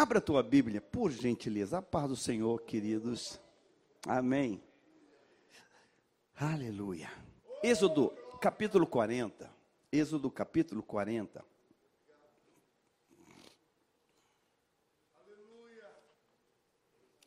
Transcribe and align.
Abra 0.00 0.18
a 0.18 0.22
tua 0.22 0.44
Bíblia, 0.44 0.80
por 0.80 1.10
gentileza. 1.10 1.78
A 1.78 1.82
paz 1.82 2.08
do 2.08 2.14
Senhor, 2.14 2.62
queridos. 2.62 3.40
Amém. 4.06 4.62
Aleluia. 6.36 7.10
Êxodo, 7.64 8.10
capítulo 8.40 8.86
40. 8.86 9.52
Êxodo, 9.90 10.30
capítulo 10.30 10.84
40. 10.84 11.44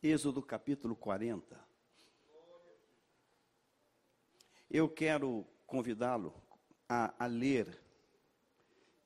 Êxodo, 0.02 0.40
capítulo 0.40 0.96
40. 0.96 1.62
Eu 4.70 4.88
quero 4.88 5.46
convidá-lo 5.66 6.32
a, 6.88 7.22
a 7.22 7.26
ler 7.26 7.78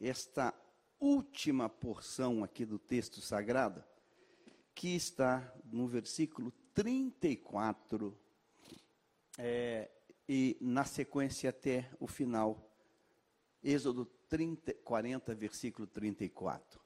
esta 0.01 0.55
última 1.01 1.69
porção 1.69 2.43
aqui 2.43 2.65
do 2.65 2.79
texto 2.79 3.21
sagrado, 3.21 3.83
que 4.75 4.95
está 4.95 5.53
no 5.65 5.87
versículo 5.87 6.53
34, 6.75 8.17
é, 9.39 9.91
e 10.29 10.57
na 10.61 10.85
sequência 10.85 11.51
até 11.51 11.91
o 11.99 12.07
final. 12.07 12.71
Êxodo 13.63 14.05
30, 14.29 14.75
40, 14.75 15.35
versículo 15.35 15.87
34. 15.87 16.81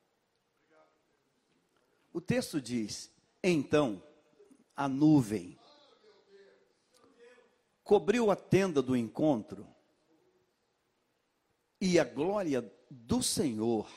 O 2.12 2.20
texto 2.20 2.60
diz: 2.60 3.12
Então 3.42 4.02
a 4.76 4.88
nuvem 4.88 5.58
cobriu 7.84 8.30
a 8.30 8.36
tenda 8.36 8.80
do 8.80 8.96
encontro, 8.96 9.66
e 11.80 11.98
a 11.98 12.04
glória 12.04 12.62
do 12.90 13.22
Senhor 13.22 13.90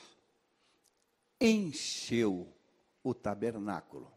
encheu 1.40 2.52
o 3.02 3.14
tabernáculo. 3.14 4.12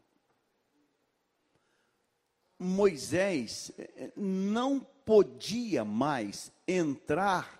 Moisés 2.58 3.70
eh, 3.78 4.12
não 4.16 4.80
podia 4.80 5.84
mais 5.84 6.52
entrar 6.66 7.58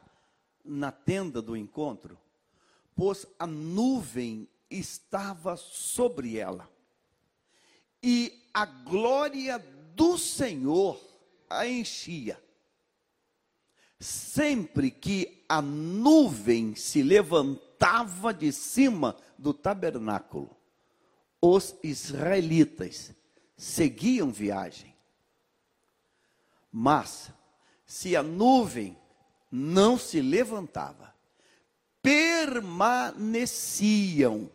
na 0.65 0.91
tenda 0.91 1.41
do 1.41 1.57
encontro, 1.57 2.19
pois 2.95 3.25
a 3.39 3.47
nuvem 3.47 4.49
estava 4.71 5.57
sobre 5.57 6.37
ela. 6.37 6.69
E 8.03 8.45
a 8.53 8.67
glória 8.67 9.59
do 9.95 10.19
Senhor 10.19 11.01
a 11.49 11.67
enchia. 11.67 12.43
Sempre 14.01 14.91
que 14.91 15.45
a 15.49 15.61
nuvem 15.61 16.75
se 16.75 17.03
levantava 17.03 18.33
de 18.33 18.51
cima 18.53 19.17
do 19.37 19.53
tabernáculo, 19.53 20.57
os 21.41 21.77
israelitas 21.83 23.13
seguiam 23.57 24.31
viagem. 24.31 24.95
Mas, 26.71 27.33
se 27.85 28.15
a 28.15 28.23
nuvem 28.23 28.97
não 29.51 29.99
se 29.99 30.21
levantava, 30.21 31.13
permaneciam 32.03 34.51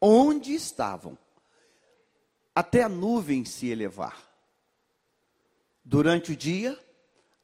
onde 0.00 0.54
estavam, 0.54 1.18
até 2.54 2.82
a 2.82 2.88
nuvem 2.88 3.44
se 3.44 3.68
elevar. 3.68 4.32
Durante 5.84 6.32
o 6.32 6.36
dia, 6.36 6.82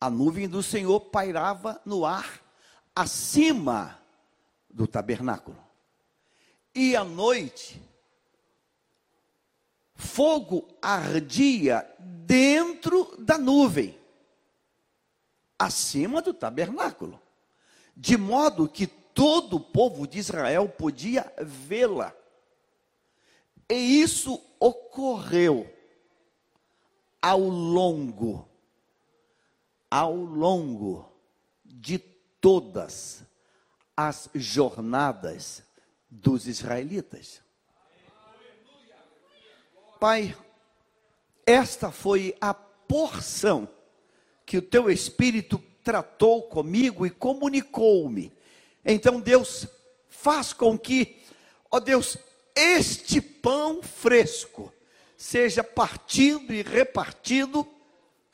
a 0.01 0.09
nuvem 0.09 0.49
do 0.49 0.63
Senhor 0.63 1.01
pairava 1.01 1.81
no 1.85 2.05
ar, 2.05 2.41
acima 2.95 4.01
do 4.71 4.87
tabernáculo. 4.87 5.59
E 6.75 6.95
à 6.95 7.03
noite, 7.03 7.83
fogo 9.95 10.69
ardia 10.81 11.87
dentro 11.99 13.17
da 13.19 13.37
nuvem, 13.37 13.99
acima 15.59 16.23
do 16.23 16.33
tabernáculo, 16.33 17.21
de 17.97 18.17
modo 18.17 18.69
que 18.69 18.87
todo 18.87 19.57
o 19.57 19.61
povo 19.61 20.07
de 20.07 20.19
Israel 20.19 20.69
podia 20.69 21.33
vê-la. 21.43 22.15
E 23.69 24.01
isso 24.01 24.41
ocorreu 24.61 25.69
ao 27.21 27.41
longo 27.41 28.48
ao 29.91 30.15
longo 30.15 31.11
de 31.65 31.99
todas 31.99 33.23
as 33.97 34.29
jornadas 34.35 35.63
dos 36.11 36.47
israelitas. 36.47 37.43
Pai, 39.99 40.37
esta 41.45 41.91
foi 41.91 42.37
a 42.41 42.55
porção 42.55 43.69
que 44.47 44.59
o 44.59 44.63
teu 44.63 44.91
Espírito 44.91 45.63
tratou 45.83 46.43
comigo 46.43 47.05
e 47.05 47.11
comunicou-me. 47.11 48.33
Então, 48.85 49.21
Deus, 49.21 49.67
faz 50.09 50.53
com 50.53 50.79
que, 50.79 51.23
ó 51.71 51.81
Deus, 51.81 52.17
este 52.55 53.21
pão 53.21 53.83
fresco 53.83 54.73
seja 55.17 55.65
partido 55.65 56.53
e 56.53 56.63
repartido 56.63 57.67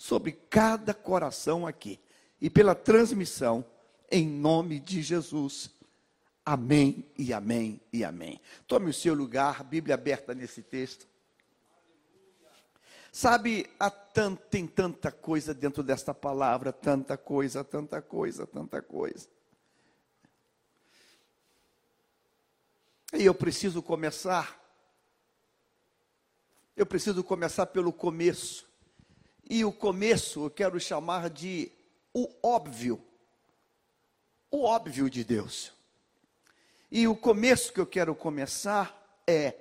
sobre 0.05 0.33
cada 0.33 0.93
coração 0.93 1.67
aqui 1.67 1.99
e 2.39 2.51
pela 2.51 2.75
transmissão, 2.75 3.65
em 4.11 4.29
nome 4.29 4.79
de 4.79 5.01
Jesus. 5.01 5.71
Amém 6.45 7.11
e 7.17 7.33
amém 7.33 7.81
e 7.91 8.05
amém. 8.05 8.39
Tome 8.67 8.91
o 8.91 8.93
seu 8.93 9.15
lugar, 9.15 9.65
Bíblia 9.65 9.95
aberta 9.95 10.35
nesse 10.35 10.63
texto. 10.63 11.09
Sabe, 13.11 13.67
há 13.81 13.89
tant, 13.89 14.37
tem 14.51 14.67
tanta 14.67 15.11
coisa 15.11 15.55
dentro 15.55 15.83
desta 15.83 16.13
palavra, 16.13 16.71
tanta 16.71 17.17
coisa, 17.17 17.65
tanta 17.65 18.03
coisa, 18.03 18.47
tanta 18.47 18.83
coisa. 18.83 19.27
E 23.15 23.25
eu 23.25 23.35
preciso 23.35 23.83
começar. 23.83 24.63
Eu 26.77 26.85
preciso 26.85 27.25
começar 27.25 27.65
pelo 27.65 27.91
começo. 27.91 28.74
E 29.49 29.65
o 29.65 29.73
começo 29.73 30.45
eu 30.45 30.51
quero 30.51 30.81
chamar 30.81 31.29
de 31.31 31.71
o 32.13 32.29
óbvio. 32.43 33.03
O 34.51 34.65
óbvio 34.65 35.11
de 35.11 35.25
Deus. 35.25 35.73
E 36.91 37.09
o 37.09 37.17
começo 37.17 37.73
que 37.73 37.81
eu 37.81 37.87
quero 37.87 38.15
começar 38.15 39.23
é: 39.27 39.55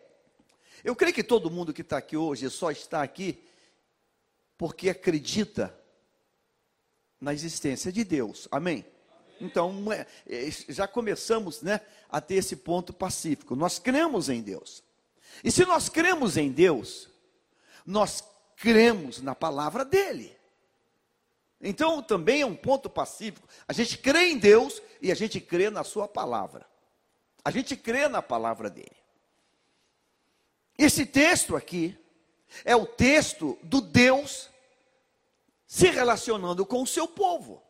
eu 0.83 0.95
creio 0.95 1.13
que 1.13 1.23
todo 1.23 1.49
mundo 1.49 1.73
que 1.73 1.81
está 1.81 1.97
aqui 1.97 2.15
hoje 2.15 2.49
só 2.49 2.71
está 2.71 3.01
aqui 3.01 3.43
porque 4.57 4.89
acredita 4.89 5.75
na 7.19 7.33
existência 7.33 7.91
de 7.91 8.03
Deus. 8.03 8.47
Amém? 8.51 8.85
Então, 9.41 9.91
é, 9.91 10.05
é, 10.27 10.49
já 10.69 10.87
começamos 10.87 11.61
né, 11.61 11.81
a 12.09 12.21
ter 12.21 12.35
esse 12.35 12.55
ponto 12.55 12.93
pacífico. 12.93 13.55
Nós 13.55 13.79
cremos 13.79 14.29
em 14.29 14.41
Deus. 14.41 14.83
E 15.43 15.51
se 15.51 15.65
nós 15.65 15.89
cremos 15.89 16.37
em 16.37 16.51
Deus, 16.51 17.09
nós 17.85 18.23
cremos 18.55 19.21
na 19.21 19.35
palavra 19.35 19.83
dele. 19.83 20.35
Então 21.61 22.01
também 22.01 22.41
é 22.41 22.45
um 22.45 22.55
ponto 22.55 22.89
pacífico. 22.89 23.47
A 23.67 23.73
gente 23.73 23.97
crê 23.97 24.29
em 24.29 24.37
Deus 24.37 24.81
e 25.01 25.11
a 25.11 25.15
gente 25.15 25.39
crê 25.39 25.69
na 25.69 25.83
sua 25.83 26.07
palavra. 26.07 26.65
A 27.43 27.51
gente 27.51 27.75
crê 27.75 28.07
na 28.07 28.21
palavra 28.21 28.69
dele. 28.69 28.95
Esse 30.77 31.05
texto 31.05 31.55
aqui 31.55 31.97
é 32.65 32.75
o 32.75 32.85
texto 32.85 33.57
do 33.63 33.79
Deus 33.79 34.49
se 35.65 35.89
relacionando 35.89 36.65
com 36.65 36.81
o 36.81 36.87
seu 36.87 37.07
povo. 37.07 37.63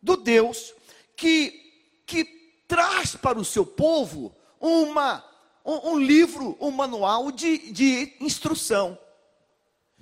Do 0.00 0.16
Deus 0.16 0.74
que, 1.16 2.02
que 2.06 2.24
traz 2.66 3.14
para 3.14 3.38
o 3.38 3.44
seu 3.44 3.64
povo 3.64 4.34
uma, 4.60 5.24
um, 5.66 5.90
um 5.90 5.98
livro, 5.98 6.56
um 6.60 6.70
manual 6.70 7.32
de, 7.32 7.72
de 7.72 8.14
instrução. 8.20 8.96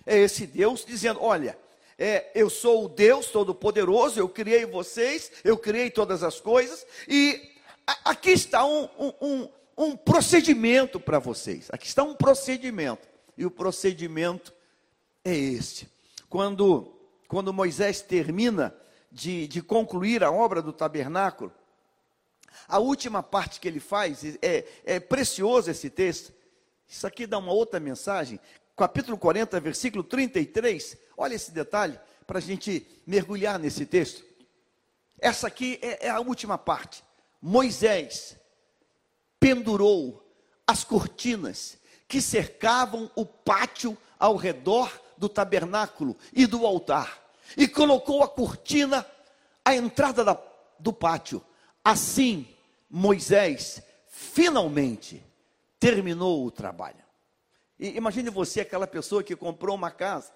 É 0.06 0.18
esse 0.18 0.46
Deus 0.46 0.84
dizendo: 0.84 1.22
olha, 1.22 1.58
é, 1.98 2.30
eu 2.34 2.50
sou 2.50 2.84
o 2.84 2.88
Deus 2.88 3.26
Todo-Poderoso, 3.28 4.20
eu 4.20 4.28
criei 4.28 4.66
vocês, 4.66 5.32
eu 5.42 5.56
criei 5.56 5.90
todas 5.90 6.22
as 6.22 6.38
coisas, 6.40 6.86
e 7.08 7.52
a, 7.86 8.10
aqui 8.10 8.30
está 8.30 8.64
um, 8.64 8.88
um, 9.20 9.48
um 9.76 9.96
procedimento 9.96 11.00
para 11.00 11.18
vocês. 11.18 11.68
Aqui 11.72 11.86
está 11.86 12.02
um 12.02 12.14
procedimento. 12.14 13.08
E 13.36 13.44
o 13.44 13.50
procedimento 13.50 14.52
é 15.24 15.34
este. 15.34 15.88
Quando, 16.28 16.92
quando 17.26 17.52
Moisés 17.52 18.00
termina 18.00 18.74
de, 19.10 19.48
de 19.48 19.62
concluir 19.62 20.22
a 20.22 20.30
obra 20.30 20.62
do 20.62 20.72
tabernáculo, 20.72 21.52
a 22.68 22.78
última 22.78 23.22
parte 23.22 23.60
que 23.60 23.68
ele 23.68 23.80
faz, 23.80 24.24
é, 24.40 24.64
é 24.84 25.00
precioso 25.00 25.70
esse 25.70 25.90
texto. 25.90 26.32
Isso 26.88 27.06
aqui 27.06 27.26
dá 27.26 27.38
uma 27.38 27.52
outra 27.52 27.80
mensagem 27.80 28.38
capítulo 28.76 29.16
40, 29.16 29.58
versículo 29.60 30.02
33. 30.02 30.96
Olha 31.16 31.34
esse 31.34 31.50
detalhe 31.52 31.98
para 32.26 32.38
a 32.38 32.42
gente 32.42 32.86
mergulhar 33.06 33.58
nesse 33.58 33.86
texto. 33.86 34.24
Essa 35.18 35.46
aqui 35.46 35.78
é, 35.80 36.06
é 36.06 36.10
a 36.10 36.20
última 36.20 36.58
parte. 36.58 37.04
Moisés 37.40 38.36
pendurou 39.38 40.24
as 40.66 40.84
cortinas 40.84 41.78
que 42.08 42.20
cercavam 42.20 43.10
o 43.14 43.24
pátio 43.24 43.96
ao 44.18 44.36
redor 44.36 44.90
do 45.16 45.28
tabernáculo 45.28 46.16
e 46.32 46.46
do 46.46 46.66
altar, 46.66 47.22
e 47.56 47.68
colocou 47.68 48.22
a 48.22 48.28
cortina 48.28 49.06
à 49.64 49.74
entrada 49.74 50.24
da, 50.24 50.38
do 50.78 50.92
pátio. 50.92 51.42
Assim, 51.84 52.48
Moisés 52.88 53.82
finalmente 54.08 55.22
terminou 55.78 56.46
o 56.46 56.50
trabalho. 56.50 57.04
E 57.78 57.96
imagine 57.96 58.30
você, 58.30 58.62
aquela 58.62 58.86
pessoa 58.86 59.22
que 59.22 59.36
comprou 59.36 59.74
uma 59.74 59.90
casa 59.90 60.32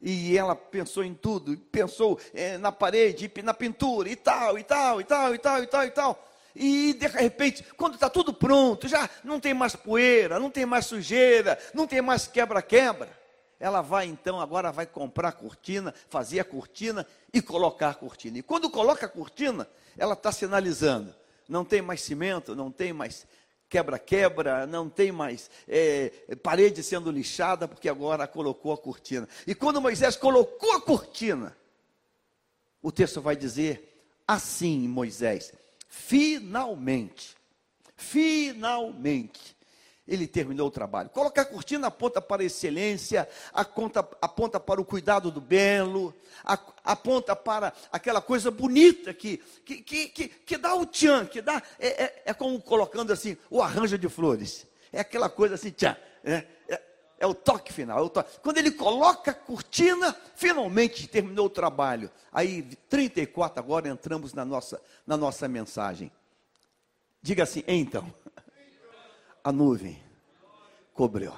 e 0.00 0.36
ela 0.36 0.56
pensou 0.56 1.04
em 1.04 1.14
tudo, 1.14 1.56
pensou 1.70 2.18
é, 2.34 2.56
na 2.56 2.72
parede, 2.72 3.30
na 3.44 3.54
pintura 3.54 4.08
e 4.08 4.16
tal, 4.16 4.58
e 4.58 4.64
tal, 4.64 5.00
e 5.00 5.04
tal, 5.04 5.34
e 5.34 5.38
tal, 5.38 5.62
e 5.62 5.66
tal, 5.66 5.84
e 5.84 5.90
tal. 5.90 6.28
E 6.56 6.94
de 6.94 7.06
repente, 7.06 7.64
quando 7.76 7.94
está 7.94 8.10
tudo 8.10 8.32
pronto, 8.32 8.88
já 8.88 9.08
não 9.22 9.38
tem 9.38 9.54
mais 9.54 9.76
poeira, 9.76 10.40
não 10.40 10.50
tem 10.50 10.66
mais 10.66 10.86
sujeira, 10.86 11.58
não 11.72 11.86
tem 11.86 12.02
mais 12.02 12.26
quebra-quebra. 12.26 13.19
Ela 13.60 13.82
vai 13.82 14.06
então, 14.06 14.40
agora 14.40 14.72
vai 14.72 14.86
comprar 14.86 15.32
cortina, 15.32 15.94
fazer 16.08 16.40
a 16.40 16.44
cortina 16.44 17.06
e 17.30 17.42
colocar 17.42 17.90
a 17.90 17.94
cortina. 17.94 18.38
E 18.38 18.42
quando 18.42 18.70
coloca 18.70 19.04
a 19.04 19.08
cortina, 19.08 19.68
ela 19.98 20.14
está 20.14 20.32
sinalizando: 20.32 21.14
não 21.46 21.62
tem 21.62 21.82
mais 21.82 22.00
cimento, 22.00 22.56
não 22.56 22.72
tem 22.72 22.90
mais 22.90 23.26
quebra-quebra, 23.68 24.66
não 24.66 24.88
tem 24.88 25.12
mais 25.12 25.50
é, 25.68 26.10
parede 26.42 26.82
sendo 26.82 27.10
lixada, 27.10 27.68
porque 27.68 27.88
agora 27.88 28.26
colocou 28.26 28.72
a 28.72 28.78
cortina. 28.78 29.28
E 29.46 29.54
quando 29.54 29.80
Moisés 29.80 30.16
colocou 30.16 30.72
a 30.72 30.80
cortina, 30.80 31.54
o 32.82 32.90
texto 32.90 33.20
vai 33.20 33.36
dizer 33.36 34.04
assim: 34.26 34.88
Moisés, 34.88 35.52
finalmente, 35.86 37.36
finalmente, 37.94 39.54
ele 40.06 40.26
terminou 40.26 40.68
o 40.68 40.70
trabalho. 40.70 41.08
Colocar 41.10 41.42
a 41.42 41.44
cortina 41.44 41.86
aponta 41.86 42.20
para 42.20 42.42
a 42.42 42.44
excelência, 42.44 43.28
aponta, 43.52 44.00
aponta 44.20 44.58
para 44.58 44.80
o 44.80 44.84
cuidado 44.84 45.30
do 45.30 45.40
belo, 45.40 46.14
aponta 46.84 47.36
para 47.36 47.72
aquela 47.92 48.20
coisa 48.20 48.50
bonita 48.50 49.14
que, 49.14 49.38
que, 49.64 49.82
que, 49.82 50.08
que, 50.08 50.28
que 50.28 50.58
dá 50.58 50.74
o 50.74 50.84
tchan, 50.84 51.26
que 51.26 51.40
dá, 51.40 51.62
é, 51.78 52.04
é, 52.04 52.22
é, 52.26 52.34
como 52.34 52.60
colocando 52.60 53.12
assim, 53.12 53.36
o 53.48 53.62
arranjo 53.62 53.96
de 53.96 54.08
flores. 54.08 54.66
É 54.92 55.00
aquela 55.00 55.28
coisa 55.28 55.54
assim, 55.54 55.70
tchan, 55.70 55.96
é, 56.24 56.44
é, 56.68 56.82
é 57.20 57.26
o 57.26 57.34
toque 57.34 57.72
final. 57.72 57.98
É 57.98 58.02
o 58.02 58.08
toque. 58.08 58.40
Quando 58.40 58.58
ele 58.58 58.72
coloca 58.72 59.30
a 59.30 59.34
cortina, 59.34 60.16
finalmente 60.34 61.06
terminou 61.06 61.46
o 61.46 61.50
trabalho. 61.50 62.10
Aí, 62.32 62.62
34, 62.88 63.60
agora 63.60 63.88
entramos 63.88 64.34
na 64.34 64.44
nossa, 64.44 64.82
na 65.06 65.16
nossa 65.16 65.46
mensagem. 65.46 66.10
Diga 67.22 67.42
assim, 67.42 67.62
então 67.68 68.12
a 69.42 69.52
nuvem 69.52 70.02
cobriu. 70.94 71.32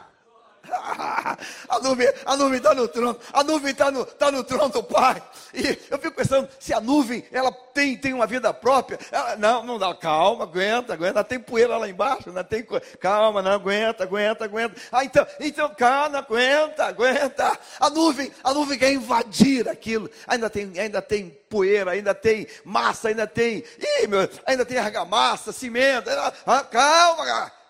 A 1.69 1.81
nuvem 1.81 2.07
a 2.25 2.37
nuvem 2.37 2.59
está 2.59 2.75
no 2.75 2.87
trono, 2.87 3.19
a 3.33 3.43
nuvem 3.43 3.73
está 3.73 3.91
no, 3.91 4.05
tá 4.05 4.31
no 4.31 4.45
trono 4.45 4.69
do 4.69 4.83
Pai. 4.83 5.23
E 5.55 5.79
eu 5.91 5.99
fico 5.99 6.17
pensando, 6.17 6.49
se 6.61 6.73
a 6.73 6.81
nuvem 6.81 7.25
ela 7.33 7.51
tem, 7.51 7.97
tem 7.97 8.13
uma 8.13 8.27
vida 8.27 8.53
própria, 8.53 8.99
ela, 9.11 9.37
não, 9.37 9.65
não 9.65 9.79
dá, 9.79 9.95
calma, 9.95 10.45
aguenta, 10.45 10.93
aguenta, 10.93 11.25
tem 11.25 11.41
poeira 11.41 11.77
lá 11.77 11.89
embaixo, 11.89 12.31
não 12.31 12.45
tem 12.45 12.65
calma, 13.01 13.43
não 13.43 13.53
aguenta, 13.53 14.05
aguenta, 14.05 14.45
aguenta. 14.45 14.77
Ah, 14.93 15.05
então, 15.05 15.27
então, 15.41 15.75
calma, 15.75 16.19
aguenta, 16.19 16.85
aguenta. 16.85 17.59
A 17.81 17.91
nuvem, 17.91 18.31
a 18.45 18.53
nuvem 18.53 18.79
quer 18.79 18.93
invadir 18.93 19.69
aquilo. 19.69 20.11
Ainda 20.27 20.49
tem, 20.49 20.73
ainda 20.79 21.03
tem 21.03 21.31
poeira, 21.49 21.93
ainda 21.93 22.15
tem 22.15 22.47
massa, 22.65 23.09
ainda 23.09 23.27
tem, 23.27 23.65
ih, 23.79 24.07
meu, 24.07 24.29
ainda 24.47 24.65
tem 24.65 24.79
argamassa, 24.79 25.53
cimento. 25.53 26.09
Ah, 26.47 26.63
calma, 26.63 27.25
cara. 27.25 27.62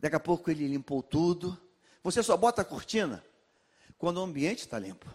Daqui 0.00 0.16
a 0.16 0.20
pouco 0.20 0.50
ele 0.50 0.66
limpou 0.66 1.02
tudo. 1.02 1.56
Você 2.02 2.22
só 2.22 2.36
bota 2.36 2.62
a 2.62 2.64
cortina 2.64 3.22
quando 3.98 4.16
o 4.16 4.22
ambiente 4.22 4.60
está 4.60 4.78
limpo. 4.78 5.06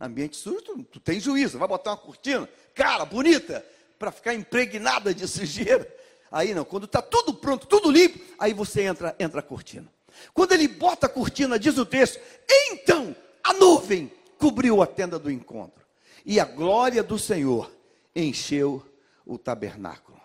Ambiente 0.00 0.36
sujo, 0.36 0.62
tu, 0.62 0.82
tu 0.84 1.00
tem 1.00 1.20
juízo. 1.20 1.58
Vai 1.58 1.68
botar 1.68 1.90
uma 1.90 1.96
cortina, 1.98 2.48
cara, 2.74 3.04
bonita, 3.04 3.64
para 3.98 4.10
ficar 4.10 4.34
impregnada 4.34 5.14
de 5.14 5.28
sujeira. 5.28 5.86
Aí 6.32 6.54
não, 6.54 6.64
quando 6.64 6.84
está 6.84 7.00
tudo 7.00 7.34
pronto, 7.34 7.66
tudo 7.66 7.90
limpo, 7.90 8.18
aí 8.38 8.52
você 8.52 8.82
entra, 8.82 9.14
entra 9.20 9.40
a 9.40 9.42
cortina. 9.42 9.92
Quando 10.32 10.52
ele 10.52 10.66
bota 10.66 11.06
a 11.06 11.08
cortina, 11.08 11.58
diz 11.58 11.76
o 11.76 11.84
texto, 11.84 12.18
então 12.48 13.14
a 13.42 13.52
nuvem 13.52 14.10
cobriu 14.38 14.82
a 14.82 14.86
tenda 14.86 15.18
do 15.18 15.30
encontro. 15.30 15.84
E 16.24 16.40
a 16.40 16.44
glória 16.44 17.02
do 17.02 17.18
Senhor 17.18 17.70
encheu 18.16 18.84
o 19.26 19.36
tabernáculo. 19.38 20.20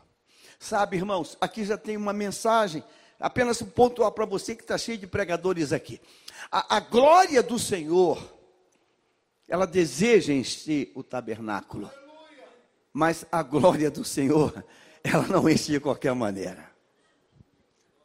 Sabe, 0.57 0.97
irmãos, 0.97 1.37
aqui 1.39 1.63
já 1.63 1.77
tem 1.77 1.95
uma 1.97 2.13
mensagem 2.13 2.83
apenas 3.19 3.61
ponto 3.61 4.09
para 4.11 4.25
você 4.25 4.55
que 4.55 4.61
está 4.61 4.77
cheio 4.77 4.97
de 4.97 5.05
pregadores 5.05 5.73
aqui. 5.73 5.99
A, 6.51 6.77
a, 6.77 6.79
glória 6.79 7.43
do 7.43 7.59
Senhor, 7.59 8.17
ela 9.47 9.67
deseja 9.67 10.33
encher 10.33 10.91
o 10.95 11.03
tabernáculo. 11.03 11.91
Mas 12.93 13.25
a 13.31 13.43
glória 13.43 13.91
do 13.91 14.03
Senhor, 14.03 14.63
ela 15.03 15.27
não 15.27 15.47
enche 15.49 15.71
de 15.71 15.79
qualquer 15.79 16.15
maneira. 16.15 16.69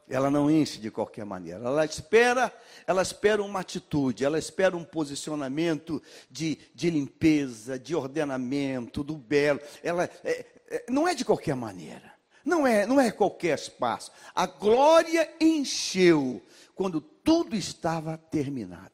Ela 0.06 0.30
não 0.30 0.50
enche 0.50 0.78
de 0.78 0.90
qualquer 0.90 1.24
maneira. 1.24 1.64
Ela 1.64 1.84
espera, 1.84 2.52
ela 2.86 3.00
espera 3.00 3.42
uma 3.42 3.60
atitude, 3.60 4.24
ela 4.24 4.38
espera 4.38 4.76
um 4.76 4.84
posicionamento 4.84 6.02
de, 6.30 6.58
de 6.74 6.90
limpeza, 6.90 7.78
de 7.78 7.94
ordenamento, 7.94 9.02
do 9.02 9.16
belo. 9.16 9.60
Ela 9.82 10.04
é, 10.22 10.46
é, 10.68 10.84
não 10.90 11.08
é 11.08 11.14
de 11.14 11.24
qualquer 11.24 11.56
maneira. 11.56 12.13
Não 12.44 12.66
é, 12.66 12.86
não 12.86 13.00
é 13.00 13.10
qualquer 13.10 13.58
espaço. 13.58 14.12
A 14.34 14.46
glória 14.46 15.32
encheu 15.40 16.42
quando 16.74 17.00
tudo 17.00 17.56
estava 17.56 18.18
terminado. 18.18 18.92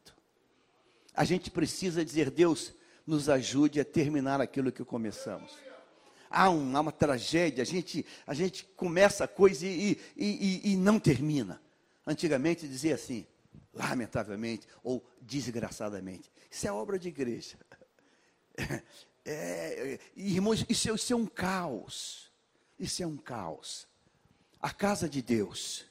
A 1.13 1.25
gente 1.25 1.51
precisa 1.51 2.05
dizer, 2.05 2.29
Deus, 2.29 2.73
nos 3.05 3.27
ajude 3.27 3.79
a 3.79 3.85
terminar 3.85 4.39
aquilo 4.39 4.71
que 4.71 4.85
começamos. 4.85 5.51
Há, 6.29 6.49
um, 6.49 6.77
há 6.77 6.79
uma 6.79 6.91
tragédia, 6.93 7.61
a 7.61 7.65
gente, 7.65 8.05
a 8.25 8.33
gente 8.33 8.63
começa 8.77 9.25
a 9.25 9.27
coisa 9.27 9.65
e, 9.65 9.99
e, 10.15 10.61
e, 10.65 10.71
e 10.71 10.75
não 10.77 10.97
termina. 10.97 11.61
Antigamente 12.07 12.65
dizia 12.65 12.95
assim, 12.95 13.27
lamentavelmente 13.73 14.65
ou 14.81 15.05
desgraçadamente. 15.21 16.31
Isso 16.49 16.67
é 16.67 16.71
obra 16.71 16.97
de 16.97 17.09
igreja. 17.09 17.57
É, 19.23 19.99
irmãos, 20.15 20.65
isso 20.67 20.89
é, 20.89 20.95
isso 20.95 21.13
é 21.13 21.15
um 21.15 21.27
caos. 21.27 22.30
Isso 22.81 23.03
é 23.03 23.05
um 23.05 23.15
caos. 23.15 23.87
A 24.59 24.71
casa 24.71 25.07
de 25.07 25.21
Deus, 25.21 25.85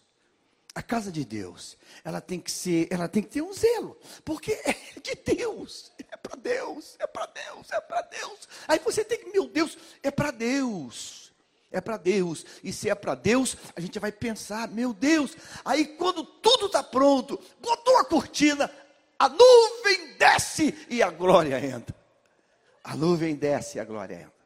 a 0.75 0.83
casa 0.83 1.13
de 1.13 1.25
Deus, 1.25 1.79
ela 2.05 2.21
tem 2.21 2.41
que 2.41 2.51
ser, 2.51 2.89
ela 2.91 3.09
tem 3.09 3.23
que 3.23 3.29
ter 3.29 3.43
um 3.43 3.53
zelo, 3.53 3.97
porque 4.25 4.53
é 4.53 4.75
de 5.01 5.15
Deus, 5.37 5.93
é 6.11 6.17
para 6.17 6.37
Deus, 6.37 6.97
é 6.99 7.07
para 7.07 7.27
Deus, 7.27 7.71
é 7.71 7.81
para 7.81 8.03
Deus. 8.03 8.49
Aí 8.67 8.81
você 8.81 9.05
tem 9.05 9.19
que, 9.19 9.31
meu 9.31 9.47
Deus, 9.47 9.79
é 10.03 10.11
para 10.11 10.33
Deus. 10.33 11.31
É 11.73 11.81
para 11.81 11.97
Deus, 11.97 12.45
e 12.65 12.73
se 12.73 12.91
é 12.91 12.97
para 12.97 13.15
Deus, 13.15 13.57
a 13.77 13.81
gente 13.81 13.97
vai 14.01 14.11
pensar, 14.11 14.67
meu 14.67 14.93
Deus, 14.93 15.37
aí 15.65 15.87
quando 15.87 16.25
tudo 16.25 16.67
está 16.67 16.83
pronto, 16.83 17.41
botou 17.61 17.97
a 17.99 18.05
cortina, 18.05 18.69
a 19.17 19.29
nuvem 19.29 20.17
desce 20.19 20.75
e 20.91 21.01
a 21.01 21.11
glória 21.11 21.65
entra. 21.65 21.95
A 22.83 22.97
nuvem 22.97 23.37
desce 23.37 23.79
e 23.79 23.81
a 23.81 23.85
glória 23.85 24.17
entra. 24.17 24.40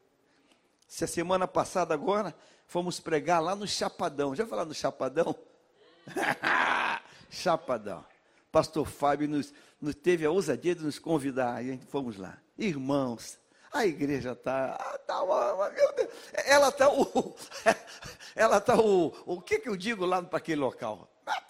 Se 0.95 1.03
a 1.03 1.09
semana 1.09 1.49
passada 1.49 1.93
agora 1.93 2.33
fomos 2.69 3.01
pregar 3.01 3.43
lá 3.43 3.57
no 3.57 3.67
Chapadão. 3.67 4.33
Já 4.33 4.47
falaram 4.47 4.69
no 4.69 4.75
Chapadão? 4.77 5.35
Chapadão. 7.29 8.07
Pastor 8.53 8.87
Fábio 8.87 9.29
nos, 9.29 9.53
nos, 9.81 9.97
teve 9.97 10.25
a 10.25 10.31
ousadia 10.31 10.73
de 10.73 10.85
nos 10.85 11.01
convidar 11.01 11.65
e 11.65 11.71
a 11.71 11.73
gente 11.73 11.85
fomos 11.87 12.17
lá. 12.17 12.39
Irmãos, 12.57 13.41
a 13.73 13.85
igreja 13.85 14.35
está, 14.35 14.79
tá, 15.05 15.21
meu 15.27 15.95
Deus, 15.95 16.11
ela 16.47 16.69
está 16.69 16.89
o, 16.89 17.37
ela 18.37 18.59
está 18.59 18.77
o, 18.77 19.13
o 19.27 19.41
que 19.41 19.59
que 19.59 19.69
eu 19.69 19.77
digo 19.77 20.07
lá 20.07 20.23
para 20.23 20.39
aquele 20.39 20.61
local? 20.61 21.11
Está 21.19 21.41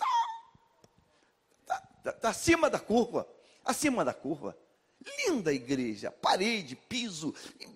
tá, 1.67 1.83
tá, 2.03 2.13
tá 2.13 2.29
acima 2.31 2.71
da 2.71 2.81
curva, 2.81 3.29
acima 3.63 4.07
da 4.07 4.15
curva. 4.15 4.57
Linda 5.05 5.53
igreja, 5.53 6.11
parede, 6.11 6.77
piso, 6.77 7.35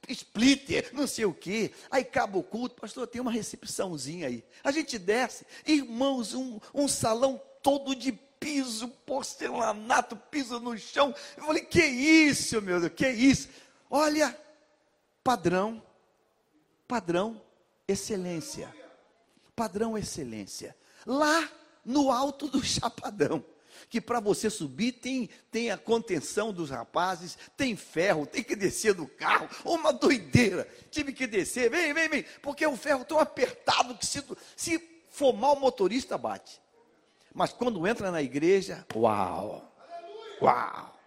splitter, 0.08 0.90
não 0.92 1.06
sei 1.06 1.24
o 1.24 1.34
quê. 1.34 1.72
Aí 1.90 2.02
acaba 2.02 2.38
o 2.38 2.42
culto, 2.42 2.80
pastor, 2.80 3.06
tem 3.06 3.20
uma 3.20 3.30
recepçãozinha 3.30 4.28
aí. 4.28 4.44
A 4.64 4.70
gente 4.70 4.98
desce, 4.98 5.46
irmãos, 5.66 6.34
um, 6.34 6.58
um 6.72 6.88
salão 6.88 7.40
todo 7.62 7.94
de 7.94 8.12
piso, 8.12 8.88
porcelanato, 9.04 10.16
piso 10.16 10.58
no 10.58 10.76
chão. 10.78 11.14
Eu 11.36 11.44
falei, 11.44 11.62
que 11.62 11.84
isso, 11.84 12.62
meu 12.62 12.80
Deus, 12.80 12.92
que 12.94 13.08
isso? 13.08 13.48
Olha, 13.90 14.38
padrão, 15.22 15.82
padrão, 16.86 17.40
excelência. 17.86 18.74
Padrão, 19.54 19.98
excelência. 19.98 20.76
Lá 21.04 21.50
no 21.84 22.10
alto 22.10 22.48
do 22.48 22.64
chapadão 22.64 23.44
que 23.88 24.00
para 24.00 24.20
você 24.20 24.48
subir 24.50 24.92
tem, 24.92 25.28
tem 25.50 25.70
a 25.70 25.78
contenção 25.78 26.52
dos 26.52 26.70
rapazes, 26.70 27.38
tem 27.56 27.76
ferro, 27.76 28.26
tem 28.26 28.42
que 28.42 28.56
descer 28.56 28.94
do 28.94 29.06
carro, 29.06 29.48
uma 29.64 29.92
doideira. 29.92 30.68
Tive 30.90 31.12
que 31.12 31.26
descer, 31.26 31.70
vem, 31.70 31.92
vem, 31.92 32.08
vem, 32.08 32.24
porque 32.42 32.66
o 32.66 32.76
ferro 32.76 33.04
tão 33.04 33.18
apertado 33.18 33.94
que 33.96 34.06
se, 34.06 34.24
se 34.56 34.78
for 35.10 35.32
mal 35.32 35.58
motorista, 35.58 36.16
bate. 36.16 36.60
Mas 37.34 37.52
quando 37.52 37.86
entra 37.86 38.10
na 38.10 38.22
igreja, 38.22 38.86
uau! 38.94 39.72
Uau! 40.40 40.98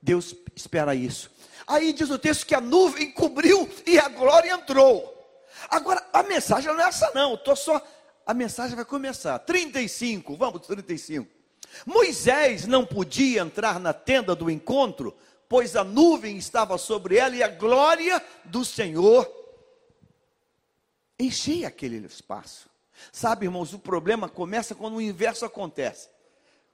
Deus 0.00 0.34
espera 0.54 0.94
isso. 0.94 1.30
Aí 1.66 1.92
diz 1.92 2.10
o 2.10 2.18
texto 2.18 2.46
que 2.46 2.54
a 2.54 2.60
nuvem 2.60 3.10
cobriu 3.10 3.68
e 3.84 3.98
a 3.98 4.08
glória 4.08 4.52
entrou. 4.52 5.12
Agora, 5.68 6.04
a 6.12 6.22
mensagem 6.22 6.72
não 6.72 6.80
é 6.80 6.88
essa, 6.88 7.10
não. 7.14 7.34
Estou 7.34 7.56
só. 7.56 7.84
A 8.24 8.32
mensagem 8.32 8.76
vai 8.76 8.84
começar. 8.84 9.38
35, 9.40 10.36
vamos, 10.36 10.66
35. 10.66 11.28
Moisés 11.84 12.66
não 12.66 12.86
podia 12.86 13.42
entrar 13.42 13.78
na 13.78 13.92
tenda 13.92 14.34
do 14.34 14.50
encontro, 14.50 15.14
pois 15.48 15.76
a 15.76 15.84
nuvem 15.84 16.36
estava 16.36 16.78
sobre 16.78 17.16
ela 17.16 17.36
e 17.36 17.42
a 17.42 17.48
glória 17.48 18.22
do 18.44 18.64
Senhor 18.64 19.30
enchia 21.18 21.68
aquele 21.68 22.04
espaço. 22.06 22.68
Sabe, 23.12 23.46
irmãos, 23.46 23.72
o 23.72 23.78
problema 23.78 24.28
começa 24.28 24.74
quando 24.74 24.96
o 24.96 25.02
inverso 25.02 25.44
acontece. 25.44 26.08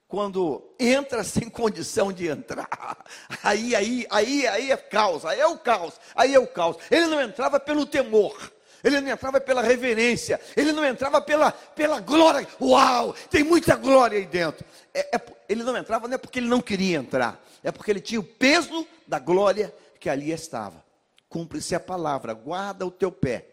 Quando 0.07 0.63
entra 0.79 1.25
sem 1.25 1.49
condição 1.49 2.13
de 2.13 2.29
entrar. 2.29 3.05
Aí, 3.43 3.75
aí, 3.75 4.07
aí, 4.11 4.47
aí 4.47 4.71
é 4.71 4.77
caos, 4.77 5.25
aí 5.25 5.41
é 5.41 5.47
o 5.47 5.59
caos, 5.59 5.95
aí 6.15 6.35
é 6.35 6.39
o 6.39 6.47
caos. 6.47 6.77
Ele 6.91 7.07
não 7.07 7.21
entrava 7.21 7.59
pelo 7.59 7.87
temor. 7.87 8.53
Ele 8.83 9.01
não 9.01 9.11
entrava 9.11 9.41
pela 9.41 9.63
reverência, 9.63 10.41
ele 10.57 10.73
não 10.73 10.85
entrava 10.85 11.21
pela, 11.21 11.53
pela 11.53 12.01
glória. 12.01 12.47
Uau, 12.61 13.13
tem 13.31 13.45
muita 13.45 13.77
glória 13.77 14.19
aí 14.19 14.27
dentro. 14.27 14.65
É, 14.93 15.17
é, 15.17 15.21
ele 15.49 15.63
não 15.63 15.77
entrava 15.77 16.09
não 16.09 16.15
é 16.15 16.19
porque 16.19 16.41
ele 16.41 16.49
não 16.49 16.61
queria 16.61 16.99
entrar, 16.99 17.41
é 17.63 17.71
porque 17.71 17.91
ele 17.91 18.01
tinha 18.01 18.21
o 18.21 18.25
peso 18.25 18.87
da 19.07 19.19
glória 19.19 19.73
que 20.01 20.11
ali 20.11 20.33
estava. 20.33 20.85
Cumpre-se 21.29 21.75
a 21.75 21.81
palavra, 21.81 22.35
guarda 22.35 22.85
o 22.85 22.91
teu 22.91 23.13
pé 23.13 23.49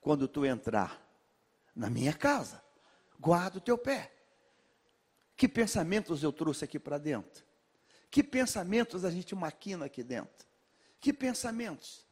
quando 0.00 0.28
tu 0.28 0.44
entrar 0.44 1.00
na 1.74 1.88
minha 1.88 2.12
casa. 2.12 2.62
Guarda 3.18 3.58
o 3.58 3.60
teu 3.60 3.78
pé. 3.78 4.12
Que 5.36 5.48
pensamentos 5.48 6.22
eu 6.22 6.32
trouxe 6.32 6.64
aqui 6.64 6.78
para 6.78 6.98
dentro? 6.98 7.42
Que 8.10 8.22
pensamentos 8.22 9.04
a 9.04 9.10
gente 9.10 9.34
maquina 9.34 9.86
aqui 9.86 10.02
dentro? 10.02 10.46
Que 11.00 11.12
pensamentos? 11.12 12.03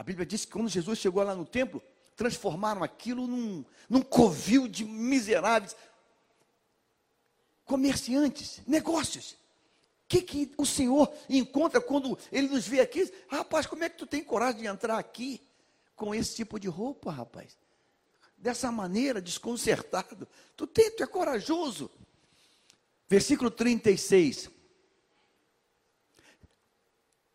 A 0.00 0.02
Bíblia 0.02 0.24
diz 0.24 0.46
que 0.46 0.52
quando 0.52 0.70
Jesus 0.70 0.98
chegou 0.98 1.22
lá 1.22 1.34
no 1.34 1.44
templo, 1.44 1.82
transformaram 2.16 2.82
aquilo 2.82 3.26
num, 3.26 3.62
num 3.86 4.00
covil 4.00 4.66
de 4.66 4.82
miseráveis 4.82 5.76
comerciantes, 7.66 8.62
negócios. 8.66 9.32
O 9.32 9.36
que, 10.08 10.22
que 10.22 10.54
o 10.56 10.64
Senhor 10.64 11.12
encontra 11.28 11.82
quando 11.82 12.18
Ele 12.32 12.48
nos 12.48 12.66
vê 12.66 12.80
aqui? 12.80 13.12
Rapaz, 13.28 13.66
como 13.66 13.84
é 13.84 13.90
que 13.90 13.98
tu 13.98 14.06
tem 14.06 14.24
coragem 14.24 14.62
de 14.62 14.68
entrar 14.68 14.98
aqui 14.98 15.38
com 15.94 16.14
esse 16.14 16.34
tipo 16.34 16.58
de 16.58 16.66
roupa, 16.66 17.12
rapaz? 17.12 17.58
Dessa 18.38 18.72
maneira, 18.72 19.20
desconcertado. 19.20 20.26
Tu, 20.56 20.66
tem, 20.66 20.90
tu 20.92 21.02
é 21.02 21.06
corajoso. 21.06 21.90
Versículo 23.06 23.50
36. 23.50 24.48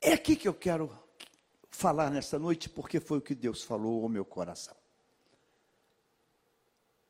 É 0.01 0.13
aqui 0.13 0.36
que 0.36 0.48
eu 0.48 0.53
quero 0.55 1.04
falar 1.75 2.10
nessa 2.10 2.39
noite, 2.39 2.70
porque 2.70 3.00
foi 3.00 3.20
o 3.20 3.22
que 3.22 3.36
Deus 3.36 3.62
falou 3.62 4.03
ao 4.03 4.10
meu 4.10 4.25
coração. 4.25 4.75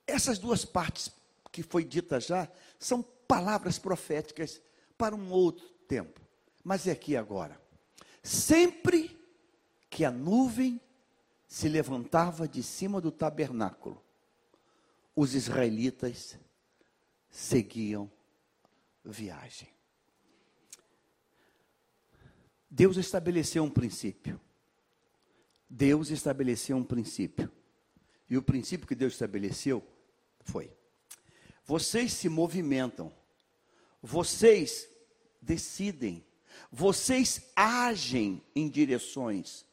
Essas 0.07 0.37
duas 0.37 0.65
partes 0.65 1.11
que 1.51 1.63
foi 1.63 1.83
dita 1.83 2.19
já 2.19 2.49
são 2.77 3.01
palavras 3.01 3.79
proféticas 3.79 4.61
para 4.97 5.15
um 5.15 5.31
outro 5.31 5.67
tempo, 5.87 6.19
mas 6.63 6.87
é 6.87 6.91
aqui 6.91 7.15
agora. 7.15 7.59
Sempre 8.21 9.17
que 9.89 10.03
a 10.03 10.11
nuvem 10.11 10.81
se 11.47 11.69
levantava 11.69 12.47
de 12.47 12.61
cima 12.61 12.99
do 12.99 13.11
tabernáculo, 13.11 14.03
os 15.15 15.33
israelitas 15.33 16.37
seguiam 17.29 18.11
viagem. 19.03 19.69
Deus 22.69 22.97
estabeleceu 22.97 23.63
um 23.63 23.69
princípio. 23.69 24.41
Deus 25.69 26.09
estabeleceu 26.09 26.77
um 26.77 26.83
princípio. 26.83 27.51
E 28.29 28.37
o 28.37 28.43
princípio 28.43 28.87
que 28.87 28.95
Deus 28.95 29.13
estabeleceu 29.13 29.85
foi: 30.43 30.71
vocês 31.63 32.13
se 32.13 32.29
movimentam, 32.29 33.11
vocês 34.01 34.87
decidem, 35.41 36.25
vocês 36.71 37.51
agem 37.55 38.43
em 38.55 38.69
direções, 38.69 39.65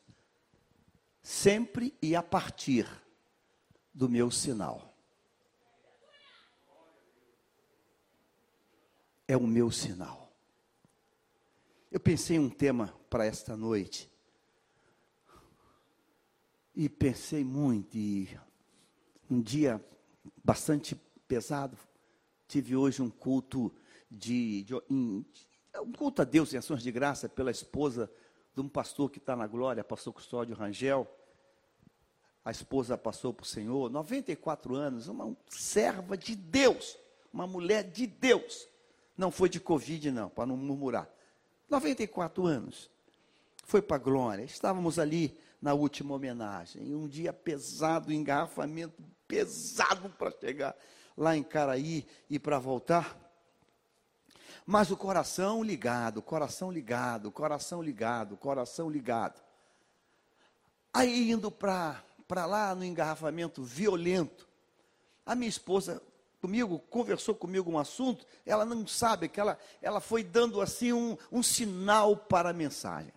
sempre 1.22 1.96
e 2.02 2.14
a 2.16 2.22
partir 2.22 2.86
do 3.94 4.08
meu 4.08 4.30
sinal. 4.30 4.90
É 9.26 9.36
o 9.36 9.46
meu 9.46 9.70
sinal. 9.70 10.30
Eu 11.90 12.00
pensei 12.00 12.36
em 12.36 12.40
um 12.40 12.50
tema 12.50 12.88
para 13.08 13.24
esta 13.24 13.56
noite 13.56 14.11
e 16.74 16.88
pensei 16.88 17.44
muito, 17.44 17.96
e 17.96 18.28
um 19.30 19.40
dia 19.40 19.82
bastante 20.42 20.94
pesado. 21.28 21.76
Tive 22.48 22.76
hoje 22.76 23.02
um 23.02 23.10
culto 23.10 23.72
de, 24.10 24.62
de, 24.64 24.74
em, 24.90 25.24
um 25.80 25.92
culto 25.92 26.22
a 26.22 26.24
Deus 26.24 26.52
em 26.52 26.58
ações 26.58 26.82
de 26.82 26.92
graça 26.92 27.28
pela 27.28 27.50
esposa 27.50 28.10
de 28.54 28.60
um 28.60 28.68
pastor 28.68 29.10
que 29.10 29.18
está 29.18 29.34
na 29.34 29.46
glória, 29.46 29.82
pastor 29.82 30.12
Custódio 30.12 30.54
Rangel. 30.54 31.08
A 32.44 32.50
esposa 32.50 32.98
passou 32.98 33.32
para 33.32 33.44
o 33.44 33.46
Senhor, 33.46 33.90
94 33.90 34.74
anos, 34.74 35.08
uma 35.08 35.36
serva 35.48 36.16
de 36.16 36.34
Deus, 36.34 36.98
uma 37.32 37.46
mulher 37.46 37.84
de 37.84 38.06
Deus. 38.06 38.66
Não 39.16 39.30
foi 39.30 39.48
de 39.48 39.60
Covid, 39.60 40.10
não, 40.10 40.28
para 40.28 40.46
não 40.46 40.56
murmurar. 40.56 41.08
94 41.70 42.44
anos. 42.46 42.90
Foi 43.64 43.80
para 43.80 43.96
a 43.96 44.00
glória. 44.00 44.42
Estávamos 44.42 44.98
ali 44.98 45.38
na 45.62 45.72
última 45.72 46.14
homenagem. 46.14 46.92
Um 46.92 47.06
dia 47.06 47.32
pesado, 47.32 48.12
engarrafamento 48.12 49.00
pesado 49.28 50.10
para 50.10 50.32
chegar 50.32 50.76
lá 51.16 51.36
em 51.36 51.42
Caraí 51.44 52.04
e 52.28 52.36
para 52.36 52.58
voltar. 52.58 53.16
Mas 54.66 54.90
o 54.90 54.96
coração 54.96 55.62
ligado, 55.62 56.20
coração 56.20 56.70
ligado, 56.70 57.30
coração 57.30 57.80
ligado, 57.80 58.36
coração 58.36 58.90
ligado. 58.90 59.40
Aí 60.92 61.30
indo 61.30 61.50
para 61.50 62.02
lá 62.28 62.74
no 62.74 62.84
engarrafamento 62.84 63.62
violento, 63.62 64.48
a 65.24 65.34
minha 65.34 65.48
esposa 65.48 66.02
comigo, 66.40 66.80
conversou 66.90 67.36
comigo 67.36 67.70
um 67.70 67.78
assunto, 67.78 68.26
ela 68.44 68.64
não 68.64 68.84
sabe 68.84 69.28
que 69.28 69.38
ela, 69.38 69.56
ela 69.80 70.00
foi 70.00 70.24
dando 70.24 70.60
assim 70.60 70.92
um, 70.92 71.16
um 71.30 71.42
sinal 71.42 72.16
para 72.16 72.50
a 72.50 72.52
mensagem. 72.52 73.12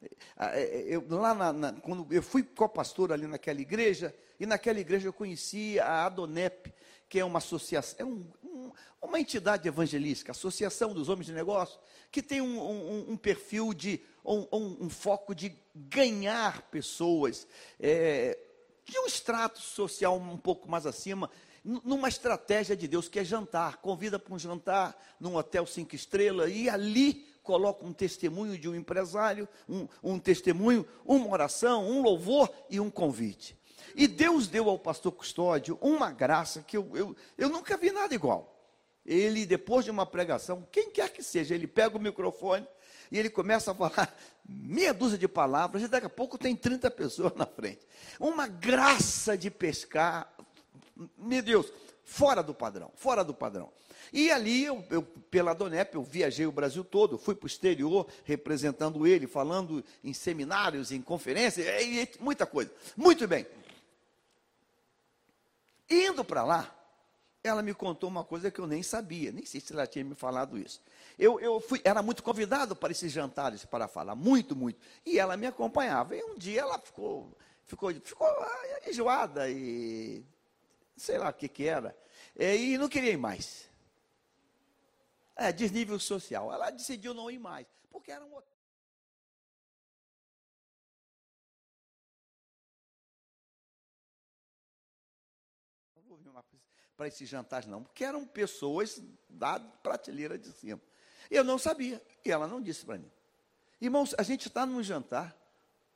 É, 0.00 0.62
é, 0.62 0.84
eu, 0.86 1.04
lá 1.08 1.34
na, 1.34 1.52
na, 1.52 1.72
quando 1.72 2.06
eu 2.12 2.22
fui 2.22 2.42
co-pastor 2.42 3.12
ali 3.12 3.26
naquela 3.26 3.60
igreja, 3.60 4.14
e 4.38 4.46
naquela 4.46 4.78
igreja 4.78 5.08
eu 5.08 5.12
conheci 5.12 5.78
a 5.80 6.06
Adonep, 6.06 6.72
que 7.08 7.18
é 7.18 7.24
uma 7.24 7.38
associação, 7.38 7.96
é 7.98 8.04
um, 8.04 8.24
um, 8.44 8.72
uma 9.02 9.18
entidade 9.18 9.66
evangelística, 9.66 10.30
Associação 10.30 10.92
dos 10.92 11.08
Homens 11.08 11.26
de 11.26 11.32
Negócio, 11.32 11.80
que 12.10 12.22
tem 12.22 12.40
um, 12.40 13.10
um 13.10 13.16
perfil 13.16 13.72
de, 13.72 14.00
um, 14.24 14.88
foco 14.88 15.34
de 15.34 15.56
ganhar 15.74 16.62
pessoas, 16.70 17.46
é, 17.80 18.38
de 18.84 18.98
um 18.98 19.06
extrato 19.06 19.60
social 19.60 20.16
um 20.16 20.36
pouco 20.36 20.70
mais 20.70 20.86
acima, 20.86 21.30
numa 21.64 22.08
estratégia 22.08 22.76
de 22.76 22.86
Deus, 22.86 23.08
que 23.08 23.18
é 23.18 23.24
jantar, 23.24 23.78
convida 23.78 24.18
para 24.18 24.34
um 24.34 24.38
jantar 24.38 24.96
num 25.18 25.36
hotel 25.36 25.66
cinco 25.66 25.94
estrelas, 25.94 26.50
e 26.50 26.70
ali 26.70 27.27
coloca 27.48 27.82
um 27.82 27.94
testemunho 27.94 28.58
de 28.58 28.68
um 28.68 28.74
empresário, 28.74 29.48
um, 29.66 29.88
um 30.02 30.18
testemunho, 30.18 30.86
uma 31.02 31.26
oração, 31.30 31.88
um 31.88 32.02
louvor 32.02 32.52
e 32.68 32.78
um 32.78 32.90
convite. 32.90 33.56
E 33.94 34.06
Deus 34.06 34.48
deu 34.48 34.68
ao 34.68 34.78
pastor 34.78 35.12
Custódio 35.12 35.78
uma 35.80 36.10
graça 36.10 36.60
que 36.60 36.76
eu, 36.76 36.90
eu, 36.94 37.16
eu 37.38 37.48
nunca 37.48 37.78
vi 37.78 37.90
nada 37.90 38.14
igual. 38.14 38.54
Ele, 39.02 39.46
depois 39.46 39.82
de 39.82 39.90
uma 39.90 40.04
pregação, 40.04 40.68
quem 40.70 40.90
quer 40.90 41.10
que 41.10 41.22
seja, 41.22 41.54
ele 41.54 41.66
pega 41.66 41.96
o 41.96 42.00
microfone 42.00 42.68
e 43.10 43.18
ele 43.18 43.30
começa 43.30 43.70
a 43.70 43.74
falar 43.74 44.14
meia 44.46 44.92
dúzia 44.92 45.16
de 45.16 45.26
palavras, 45.26 45.82
e 45.82 45.88
daqui 45.88 46.06
a 46.06 46.10
pouco 46.10 46.36
tem 46.36 46.54
30 46.54 46.90
pessoas 46.90 47.32
na 47.34 47.46
frente. 47.46 47.80
Uma 48.20 48.46
graça 48.46 49.38
de 49.38 49.50
pescar, 49.50 50.30
meu 51.16 51.40
Deus, 51.40 51.72
fora 52.04 52.42
do 52.42 52.52
padrão, 52.52 52.92
fora 52.94 53.24
do 53.24 53.32
padrão. 53.32 53.72
E 54.12 54.30
ali, 54.30 54.64
eu, 54.64 54.84
eu, 54.90 55.02
pela 55.02 55.54
Donep, 55.54 55.94
eu 55.94 56.02
viajei 56.02 56.46
o 56.46 56.52
Brasil 56.52 56.84
todo, 56.84 57.18
fui 57.18 57.34
para 57.34 57.44
o 57.44 57.48
exterior 57.48 58.06
representando 58.24 59.06
ele, 59.06 59.26
falando 59.26 59.84
em 60.02 60.12
seminários, 60.12 60.92
em 60.92 61.00
conferências, 61.02 61.66
e, 61.66 62.02
e, 62.02 62.10
muita 62.20 62.46
coisa. 62.46 62.70
Muito 62.96 63.26
bem. 63.26 63.46
Indo 65.88 66.24
para 66.24 66.44
lá, 66.44 66.74
ela 67.42 67.62
me 67.62 67.72
contou 67.72 68.08
uma 68.08 68.24
coisa 68.24 68.50
que 68.50 68.58
eu 68.58 68.66
nem 68.66 68.82
sabia, 68.82 69.32
nem 69.32 69.44
sei 69.44 69.60
se 69.60 69.72
ela 69.72 69.86
tinha 69.86 70.04
me 70.04 70.14
falado 70.14 70.58
isso. 70.58 70.82
Eu, 71.18 71.40
eu 71.40 71.60
fui, 71.60 71.80
era 71.84 72.02
muito 72.02 72.22
convidado 72.22 72.76
para 72.76 72.92
esses 72.92 73.10
jantares 73.10 73.64
para 73.64 73.88
falar, 73.88 74.14
muito, 74.14 74.54
muito. 74.54 74.78
E 75.04 75.18
ela 75.18 75.36
me 75.36 75.46
acompanhava. 75.46 76.14
E 76.14 76.22
um 76.22 76.36
dia 76.36 76.60
ela 76.60 76.78
ficou, 76.78 77.36
ficou, 77.64 77.92
ficou 77.94 78.28
enjoada 78.86 79.48
e 79.50 80.24
sei 80.98 81.16
lá 81.16 81.28
o 81.30 81.32
que 81.32 81.48
que 81.48 81.64
era, 81.64 81.96
é, 82.36 82.56
e 82.56 82.76
não 82.76 82.88
queria 82.88 83.12
ir 83.12 83.16
mais. 83.16 83.68
É, 85.40 85.52
desnível 85.52 86.00
social. 86.00 86.52
Ela 86.52 86.70
decidiu 86.70 87.14
não 87.14 87.30
ir 87.30 87.38
mais, 87.38 87.64
porque 87.88 88.10
era 88.10 88.24
um 88.24 88.34
hotel. 88.34 88.58
Não 95.94 96.02
vou 96.02 96.16
vir 96.16 96.32
para 96.96 97.06
esse 97.06 97.24
jantar, 97.24 97.64
não, 97.68 97.84
porque 97.84 98.02
eram 98.02 98.26
pessoas 98.26 99.00
da 99.28 99.60
prateleira 99.60 100.36
de 100.36 100.50
cima. 100.50 100.82
Eu 101.30 101.44
não 101.44 101.56
sabia, 101.56 102.02
e 102.24 102.32
ela 102.32 102.48
não 102.48 102.60
disse 102.60 102.84
para 102.84 102.98
mim. 102.98 103.10
Irmãos, 103.80 104.16
a 104.18 104.24
gente 104.24 104.48
está 104.48 104.66
num 104.66 104.82
jantar, 104.82 105.36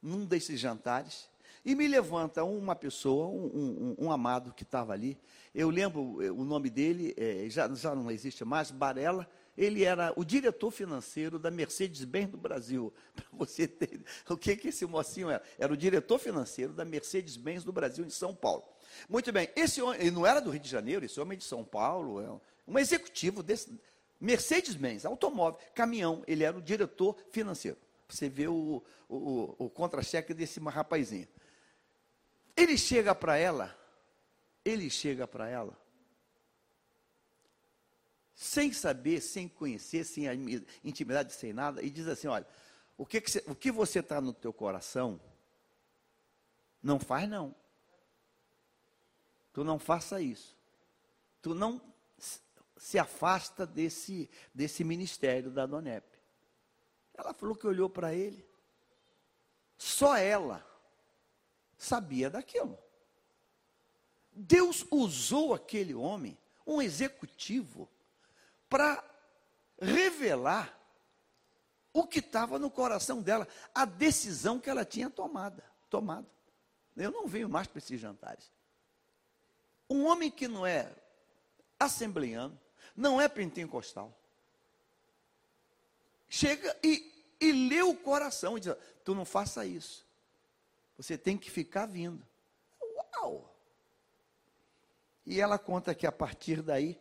num 0.01 0.25
desses 0.25 0.61
jantares, 0.61 1.29
e 1.65 1.75
me 1.75 1.87
levanta 1.87 2.43
uma 2.43 2.75
pessoa, 2.75 3.29
um, 3.29 3.95
um, 3.99 4.07
um 4.07 4.13
amado 4.13 4.53
que 4.53 4.65
estava 4.65 4.93
ali. 4.93 5.17
Eu 5.55 5.71
lembro 5.71 6.21
eh, 6.21 6.31
o 6.31 6.45
nome 6.45 6.69
dele, 6.69 7.15
é, 7.17 7.47
já, 7.49 7.73
já 7.73 7.95
não 7.95 8.11
existe 8.11 8.45
mais, 8.45 8.71
Barella. 8.71 9.29
Ele 9.57 9.85
era 9.85 10.13
o 10.17 10.25
diretor 10.25 10.71
financeiro 10.71 11.39
da 11.39 11.51
Mercedes-Benz 11.51 12.31
do 12.31 12.39
Brasil. 12.39 12.93
Para 13.15 13.27
você 13.33 13.69
ter 13.69 14.01
o 14.29 14.37
que, 14.37 14.57
que 14.57 14.69
esse 14.69 14.85
mocinho 14.87 15.31
era? 15.31 15.43
Era 15.59 15.73
o 15.73 15.77
diretor 15.77 16.19
financeiro 16.19 16.73
da 16.73 16.85
Mercedes-Benz 16.85 17.63
do 17.63 17.73
Brasil, 17.73 18.05
em 18.05 18.11
São 18.11 18.35
Paulo. 18.35 18.65
Muito 19.09 19.31
bem, 19.33 19.49
esse 19.55 19.81
homem, 19.81 20.11
não 20.11 20.27
era 20.27 20.41
do 20.41 20.51
Rio 20.51 20.61
de 20.61 20.69
Janeiro, 20.69 21.05
esse 21.05 21.21
homem 21.21 21.37
é 21.37 21.39
de 21.39 21.45
São 21.45 21.65
Paulo, 21.65 22.21
é 22.21 22.31
um, 22.31 22.41
um 22.69 22.79
executivo 22.79 23.43
desse. 23.43 23.79
Mercedes-Benz, 24.21 25.05
automóvel, 25.05 25.59
caminhão, 25.75 26.23
ele 26.27 26.45
era 26.45 26.57
o 26.57 26.63
diretor 26.63 27.17
financeiro. 27.31 27.77
Você 28.09 28.29
vê 28.29 28.47
o, 28.47 28.83
o, 29.09 29.55
o 29.59 29.71
contra-cheque 29.71 30.33
desse 30.33 30.61
rapazinho. 30.61 31.27
Ele 32.57 32.77
chega 32.77 33.15
para 33.15 33.37
ela, 33.37 33.77
ele 34.65 34.91
chega 34.91 35.27
para 35.27 35.49
ela, 35.49 35.77
sem 38.35 38.73
saber, 38.73 39.21
sem 39.21 39.49
conhecer, 39.49 40.05
sem 40.05 40.25
intimidade, 40.85 41.33
sem 41.33 41.53
nada, 41.53 41.83
e 41.83 41.91
diz 41.91 42.07
assim: 42.07 42.29
olha, 42.29 42.47
o 42.97 43.07
que, 43.07 43.21
que 43.21 43.31
você, 43.31 43.45
o 43.47 43.55
que 43.55 43.71
você 43.71 44.01
está 44.01 44.21
no 44.21 44.33
teu 44.33 44.53
coração, 44.53 45.21
não 46.83 46.99
faz 46.99 47.29
não. 47.29 47.55
Tu 49.53 49.63
não 49.63 49.79
faça 49.79 50.21
isso. 50.21 50.57
Tu 51.41 51.55
não 51.55 51.81
se 52.77 52.99
afasta 52.99 53.67
desse, 53.67 54.29
desse 54.53 54.83
ministério 54.83 55.51
da 55.51 55.67
Donep. 55.67 56.05
Ela 57.15 57.33
falou 57.33 57.55
que 57.55 57.67
olhou 57.67 57.89
para 57.89 58.15
ele. 58.15 58.45
Só 59.77 60.17
ela 60.17 60.67
sabia 61.83 62.31
daquilo. 62.31 62.79
Deus 64.33 64.87
usou 64.91 65.53
aquele 65.53 65.95
homem, 65.95 66.39
um 66.67 66.81
executivo, 66.81 67.89
para 68.69 69.05
revelar 69.81 70.79
o 71.93 72.07
que 72.07 72.21
estava 72.21 72.59
no 72.59 72.71
coração 72.71 73.21
dela, 73.21 73.47
a 73.75 73.85
decisão 73.85 74.59
que 74.59 74.71
ela 74.71 74.85
tinha 74.85 75.11
tomada, 75.11 75.65
tomado. 75.91 76.27
Eu 76.97 77.11
não 77.11 77.27
venho 77.27 77.49
mais 77.49 77.67
para 77.67 77.79
esses 77.79 78.01
jantares. 78.01 78.51
Um 79.91 80.07
homem 80.07 80.31
que 80.31 80.49
não 80.49 80.65
é 80.65 80.91
assembleano, 81.79 82.59
não 82.97 83.21
é 83.21 83.29
pentecostal, 83.29 84.17
chega 86.29 86.75
e, 86.83 87.13
e 87.41 87.53
lê 87.53 87.83
o 87.83 87.95
coração 87.95 88.57
e 88.57 88.61
diz: 88.61 88.75
Tu 89.05 89.15
não 89.15 89.25
faça 89.25 89.67
isso. 89.67 90.07
Você 90.97 91.17
tem 91.17 91.37
que 91.37 91.51
ficar 91.51 91.87
vindo. 91.87 92.27
Uau! 92.81 93.53
E 95.25 95.41
ela 95.41 95.59
conta 95.59 95.95
que 95.95 96.07
a 96.07 96.13
partir 96.13 96.63
daí, 96.63 96.99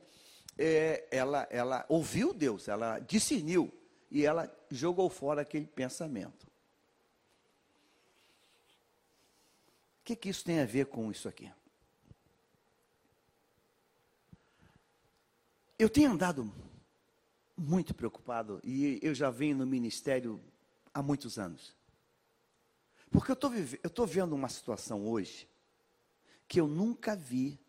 é, 0.57 1.07
ela, 1.11 1.47
ela 1.49 1.85
ouviu 1.89 2.33
Deus, 2.33 2.67
ela 2.67 2.99
discerniu 2.99 3.71
e 4.09 4.25
ela 4.25 4.53
jogou 4.69 5.09
fora 5.09 5.41
aquele 5.41 5.65
pensamento. 5.65 6.45
O 10.01 10.03
que, 10.03 10.15
que 10.15 10.29
isso 10.29 10.43
tem 10.43 10.59
a 10.59 10.65
ver 10.65 10.87
com 10.87 11.11
isso 11.11 11.27
aqui? 11.27 11.51
Eu 15.77 15.89
tenho 15.89 16.11
andado 16.11 16.53
muito 17.57 17.93
preocupado 17.93 18.59
e 18.63 18.99
eu 19.01 19.15
já 19.15 19.29
venho 19.29 19.57
no 19.57 19.65
ministério 19.65 20.39
há 20.93 21.01
muitos 21.01 21.39
anos. 21.39 21.75
Porque 23.11 23.31
eu 23.31 23.37
estou 23.83 24.07
vendo 24.07 24.33
uma 24.33 24.47
situação 24.47 25.05
hoje 25.07 25.47
que 26.47 26.59
eu 26.59 26.67
nunca 26.67 27.15
vi 27.15 27.59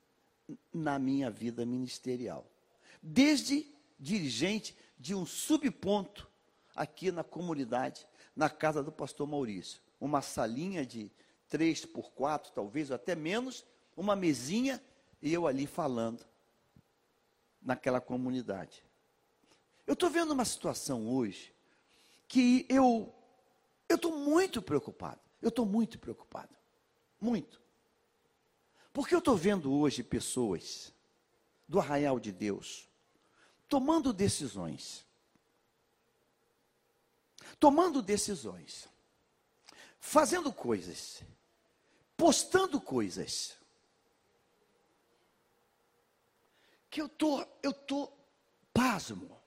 na 0.72 0.98
minha 0.98 1.30
vida 1.30 1.66
ministerial. 1.66 2.46
Desde 3.02 3.66
dirigente 3.98 4.76
de 4.98 5.14
um 5.14 5.26
subponto 5.26 6.30
aqui 6.74 7.10
na 7.10 7.24
comunidade, 7.24 8.06
na 8.34 8.48
casa 8.48 8.82
do 8.82 8.92
pastor 8.92 9.26
Maurício. 9.26 9.82
Uma 10.00 10.22
salinha 10.22 10.86
de 10.86 11.10
três 11.48 11.84
por 11.84 12.12
quatro, 12.12 12.52
talvez, 12.52 12.90
ou 12.90 12.96
até 12.96 13.14
menos, 13.14 13.64
uma 13.96 14.16
mesinha 14.16 14.82
e 15.20 15.32
eu 15.32 15.46
ali 15.46 15.66
falando 15.66 16.24
naquela 17.60 18.00
comunidade. 18.00 18.84
Eu 19.86 19.94
estou 19.94 20.08
vendo 20.08 20.32
uma 20.32 20.44
situação 20.44 21.08
hoje 21.08 21.52
que 22.28 22.64
eu 22.68 23.12
eu 23.88 23.96
estou 23.96 24.16
muito 24.16 24.62
preocupado. 24.62 25.20
Eu 25.42 25.48
estou 25.48 25.66
muito 25.66 25.98
preocupado. 25.98 26.56
Muito. 27.20 27.60
Porque 28.92 29.14
eu 29.14 29.18
estou 29.18 29.36
vendo 29.36 29.72
hoje 29.72 30.02
pessoas 30.02 30.94
do 31.66 31.80
arraial 31.80 32.20
de 32.20 32.30
Deus 32.30 32.88
tomando 33.72 34.12
decisões. 34.12 35.06
Tomando 37.58 38.02
decisões. 38.02 38.86
Fazendo 39.98 40.52
coisas. 40.52 41.22
Postando 42.14 42.78
coisas. 42.78 43.56
Que 46.90 47.00
eu 47.00 47.08
tô, 47.08 47.46
eu 47.62 47.72
tô 47.72 48.12
pasmo. 48.74 49.40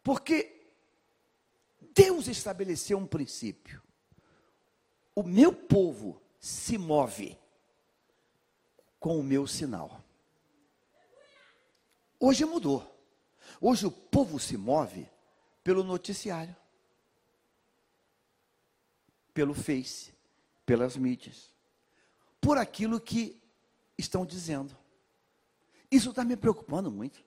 Porque 0.00 0.70
Deus 1.92 2.28
estabeleceu 2.28 2.96
um 2.96 3.08
princípio 3.08 3.81
o 5.14 5.22
meu 5.22 5.52
povo 5.52 6.20
se 6.38 6.78
move 6.78 7.38
com 8.98 9.18
o 9.18 9.22
meu 9.22 9.46
sinal. 9.46 10.02
Hoje 12.18 12.44
mudou. 12.44 12.88
Hoje 13.60 13.86
o 13.86 13.90
povo 13.90 14.38
se 14.38 14.56
move 14.56 15.08
pelo 15.62 15.84
noticiário, 15.84 16.54
pelo 19.32 19.54
Face, 19.54 20.12
pelas 20.64 20.96
mídias, 20.96 21.52
por 22.40 22.58
aquilo 22.58 23.00
que 23.00 23.40
estão 23.96 24.26
dizendo. 24.26 24.76
Isso 25.90 26.10
está 26.10 26.24
me 26.24 26.36
preocupando 26.36 26.90
muito. 26.90 27.22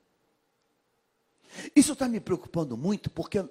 Isso 1.76 1.94
está 1.94 2.08
me 2.08 2.20
preocupando 2.20 2.76
muito 2.76 3.10
porque 3.10 3.48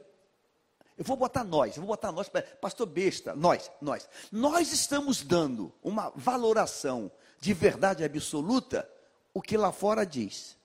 eu 0.96 1.04
vou 1.04 1.16
botar 1.16 1.42
nós, 1.42 1.76
eu 1.76 1.82
vou 1.82 1.88
botar 1.88 2.12
nós, 2.12 2.30
pastor 2.60 2.86
besta, 2.86 3.34
nós, 3.34 3.70
nós. 3.80 4.08
Nós 4.30 4.72
estamos 4.72 5.22
dando 5.22 5.72
uma 5.82 6.10
valoração 6.10 7.10
de 7.40 7.52
verdade 7.52 8.04
absoluta 8.04 8.88
o 9.32 9.42
que 9.42 9.56
lá 9.56 9.72
fora 9.72 10.06
diz. 10.06 10.56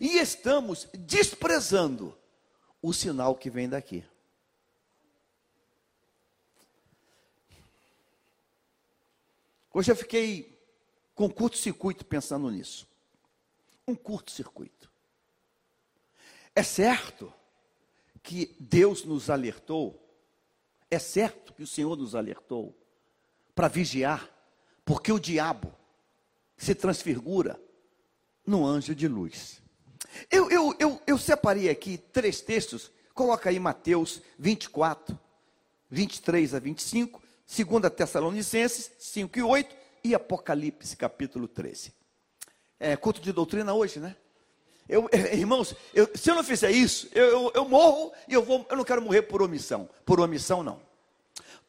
E 0.00 0.18
estamos 0.18 0.86
desprezando 0.94 2.16
o 2.80 2.92
sinal 2.92 3.34
que 3.34 3.50
vem 3.50 3.68
daqui. 3.68 4.04
Hoje 9.74 9.90
eu 9.90 9.96
fiquei 9.96 10.56
com 11.16 11.28
curto-circuito 11.28 12.04
pensando 12.04 12.48
nisso. 12.48 12.86
Um 13.86 13.94
curto-circuito. 13.94 14.90
É 16.54 16.62
certo 16.62 17.32
que 18.28 18.54
Deus 18.60 19.04
nos 19.04 19.30
alertou, 19.30 20.06
é 20.90 20.98
certo 20.98 21.54
que 21.54 21.62
o 21.62 21.66
Senhor 21.66 21.96
nos 21.96 22.14
alertou 22.14 22.78
para 23.54 23.68
vigiar, 23.68 24.28
porque 24.84 25.10
o 25.10 25.18
diabo 25.18 25.74
se 26.54 26.74
transfigura 26.74 27.58
no 28.46 28.66
anjo 28.66 28.94
de 28.94 29.08
luz. 29.08 29.62
Eu, 30.30 30.50
eu, 30.50 30.76
eu, 30.78 31.00
eu 31.06 31.16
separei 31.16 31.70
aqui 31.70 31.96
três 31.96 32.42
textos, 32.42 32.90
coloca 33.14 33.48
aí 33.48 33.58
Mateus 33.58 34.20
24, 34.38 35.18
23 35.88 36.54
a 36.54 36.58
25, 36.58 37.22
2 37.46 37.92
Tessalonicenses 37.94 38.90
5 38.98 39.38
e 39.38 39.42
8 39.42 39.76
e 40.04 40.14
Apocalipse 40.14 40.94
capítulo 40.98 41.48
13. 41.48 41.94
É 42.78 42.94
culto 42.94 43.22
de 43.22 43.32
doutrina 43.32 43.72
hoje, 43.72 43.98
né? 43.98 44.14
Eu, 44.88 45.08
irmãos, 45.32 45.74
eu, 45.92 46.08
se 46.14 46.30
eu 46.30 46.34
não 46.34 46.44
fizer 46.44 46.70
isso, 46.70 47.08
eu, 47.12 47.52
eu, 47.54 47.68
morro 47.68 48.12
e 48.26 48.34
eu, 48.34 48.42
vou, 48.42 48.66
eu 48.70 48.76
não 48.76 48.84
quero 48.84 49.02
morrer 49.02 49.22
por 49.22 49.42
omissão. 49.42 49.88
Por 50.04 50.20
omissão, 50.20 50.62
não. 50.62 50.80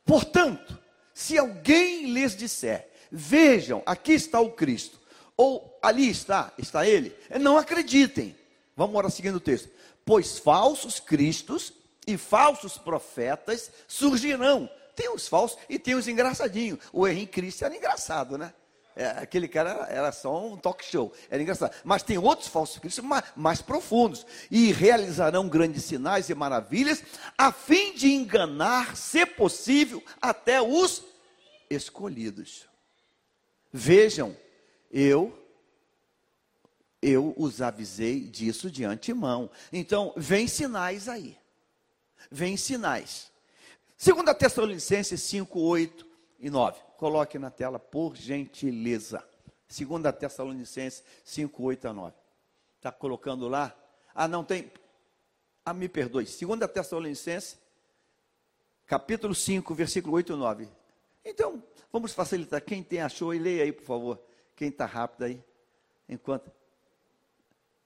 Portanto, 0.05 0.77
se 1.13 1.37
alguém 1.37 2.11
lhes 2.11 2.35
disser, 2.35 2.89
Vejam, 3.11 3.81
aqui 3.85 4.13
está 4.13 4.39
o 4.39 4.51
Cristo. 4.51 4.99
Ou 5.35 5.77
ali 5.81 6.09
está, 6.09 6.53
está 6.57 6.87
ele. 6.87 7.15
Não 7.39 7.57
acreditem. 7.57 8.35
Vamos 8.75 8.95
orar 8.95 9.11
seguindo 9.11 9.35
o 9.35 9.41
texto. 9.41 9.69
Pois 10.05 10.37
falsos 10.37 10.99
cristos 10.99 11.73
e 12.05 12.17
falsos 12.17 12.77
profetas 12.77 13.71
surgirão. 13.87 14.69
Tem 14.95 15.09
os 15.13 15.27
falsos 15.27 15.57
e 15.69 15.79
tem 15.79 15.95
os 15.95 16.07
engraçadinhos. 16.07 16.79
O 16.91 17.07
Henrique 17.07 17.33
Cristo 17.33 17.65
era 17.65 17.75
engraçado, 17.75 18.37
né? 18.37 18.53
É, 18.99 19.11
aquele 19.11 19.47
cara 19.47 19.87
era 19.89 20.11
só 20.11 20.45
um 20.45 20.57
talk 20.57 20.83
show, 20.83 21.13
era 21.29 21.41
engraçado. 21.41 21.73
Mas 21.85 22.03
tem 22.03 22.17
outros 22.17 22.49
falsos 22.49 22.79
cristos 22.79 23.01
mais, 23.01 23.23
mais 23.33 23.61
profundos. 23.61 24.25
E 24.51 24.73
realizarão 24.73 25.47
grandes 25.47 25.85
sinais 25.85 26.29
e 26.29 26.35
maravilhas, 26.35 27.01
a 27.37 27.49
fim 27.49 27.93
de 27.93 28.11
enganar, 28.11 28.97
se 28.97 29.25
possível, 29.25 30.03
até 30.21 30.61
os 30.61 31.01
escolhidos. 31.69 32.67
Vejam, 33.71 34.35
eu 34.91 35.33
eu 37.01 37.33
os 37.37 37.61
avisei 37.61 38.19
disso 38.19 38.69
de 38.69 38.83
antemão. 38.83 39.49
Então, 39.71 40.11
vem 40.17 40.45
sinais 40.45 41.07
aí. 41.07 41.37
Vem 42.29 42.57
sinais. 42.57 43.31
Segunda 43.95 44.35
Tessalonicenses 44.35 45.21
5, 45.21 45.57
8 45.57 46.05
e 46.37 46.49
9. 46.49 46.88
Coloque 46.99 47.39
na 47.39 47.49
tela, 47.49 47.79
por 47.79 48.13
gentileza. 48.13 49.23
Segunda 49.69 50.11
Tessalonicenses 50.11 51.01
5, 51.23 51.63
8 51.63 51.87
a 51.87 51.93
9. 51.93 52.13
Está 52.75 52.91
colocando 52.91 53.47
lá? 53.47 53.73
Ah, 54.13 54.27
não 54.27 54.43
tem. 54.43 54.69
Ah, 55.63 55.73
me 55.73 55.87
perdoe. 55.87 56.25
Segunda 56.25 56.67
Tessalonicenses, 56.67 57.57
capítulo 58.85 59.33
5, 59.33 59.73
versículo 59.73 60.15
8 60.17 60.33
e 60.33 60.35
9. 60.35 60.67
Então, 61.23 61.63
vamos 61.89 62.11
facilitar. 62.11 62.61
Quem 62.61 62.83
tem 62.83 62.99
achou, 62.99 63.33
e 63.33 63.39
leia 63.39 63.63
aí, 63.63 63.71
por 63.71 63.85
favor. 63.85 64.21
Quem 64.53 64.67
está 64.67 64.85
rápido 64.85 65.23
aí. 65.23 65.41
Enquanto. 66.09 66.51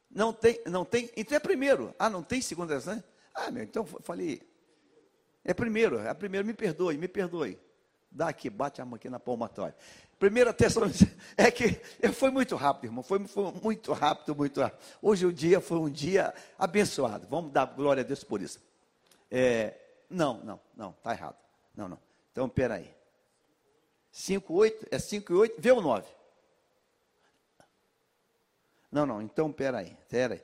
Não 0.10 0.34
tem, 0.34 0.60
não 0.66 0.84
tem. 0.84 1.12
Então 1.16 1.38
é 1.38 1.40
primeiro. 1.40 1.94
Ah, 2.00 2.10
não 2.10 2.24
tem 2.24 2.42
segunda 2.42 2.74
Tessalonicenses? 2.74 3.08
Ah, 3.32 3.52
meu, 3.52 3.62
então 3.62 3.86
falei. 3.86 4.42
É 5.44 5.54
primeiro, 5.54 6.00
é 6.00 6.12
primeiro, 6.16 6.48
me 6.48 6.54
perdoe, 6.56 6.98
me 6.98 7.08
perdoe. 7.08 7.60
Dá 8.14 8.30
aqui, 8.30 8.48
bate 8.48 8.80
a 8.80 8.86
mão 8.86 8.96
aqui 8.96 9.10
na 9.10 9.20
palmatória. 9.20 9.76
Primeira 10.20 10.54
Tessalonicenses, 10.54 11.18
é 11.36 11.50
que 11.50 11.82
foi 12.14 12.30
muito 12.30 12.56
rápido, 12.56 12.86
irmão, 12.86 13.04
foi, 13.04 13.26
foi, 13.28 13.52
muito 13.52 13.92
rápido, 13.92 14.36
muito 14.36 14.62
rápido. 14.62 14.80
Hoje 15.02 15.26
o 15.26 15.34
dia 15.34 15.60
foi 15.60 15.80
um 15.80 15.90
dia 15.90 16.34
abençoado, 16.58 17.28
vamos 17.28 17.52
dar 17.52 17.66
glória 17.66 18.02
a 18.02 18.06
Deus 18.06 18.24
por 18.24 18.42
isso. 18.42 18.62
É, 19.32 19.76
não, 20.10 20.44
não, 20.44 20.60
não, 20.78 20.92
está 20.92 21.12
errado. 21.12 21.36
Não, 21.76 21.88
não. 21.88 22.00
Então, 22.32 22.48
peraí. 22.48 22.94
5, 24.12 24.54
8, 24.54 24.88
é 24.92 25.00
5 25.00 25.34
e 25.34 25.36
8, 25.36 25.56
vê 25.60 25.72
o 25.72 25.82
9. 25.82 26.08
Não, 28.92 29.08
não, 29.08 29.24
então 29.24 29.52
peraí, 29.52 29.98
peraí. 30.08 30.44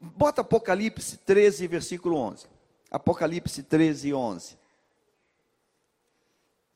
Bota 0.00 0.40
Apocalipse 0.40 1.16
13, 1.18 1.68
versículo 1.68 2.16
11. 2.16 2.48
Apocalipse 2.90 3.62
13, 3.62 4.12
11. 4.12 4.63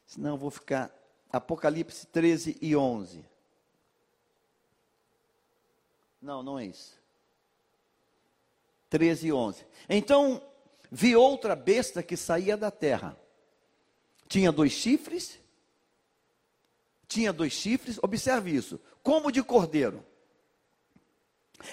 Senão 0.09 0.31
eu 0.31 0.37
vou 0.38 0.51
ficar. 0.51 0.90
Apocalipse 1.31 2.07
13 2.07 2.57
e 2.62 2.75
11. 2.75 3.23
Não, 6.21 6.42
não 6.42 6.59
é 6.59 6.64
isso. 6.64 6.99
13 8.88 9.27
e 9.27 9.33
11. 9.33 9.66
Então 9.87 10.42
vi 10.90 11.14
outra 11.14 11.55
besta 11.55 12.03
que 12.03 12.16
saía 12.16 12.57
da 12.57 12.71
terra. 12.71 13.14
Tinha 14.27 14.51
dois 14.51 14.73
chifres. 14.73 15.38
Tinha 17.07 17.33
dois 17.33 17.53
chifres, 17.55 17.99
observe 18.03 18.51
isso, 18.51 18.79
como 19.03 19.33
de 19.33 19.42
cordeiro. 19.42 20.05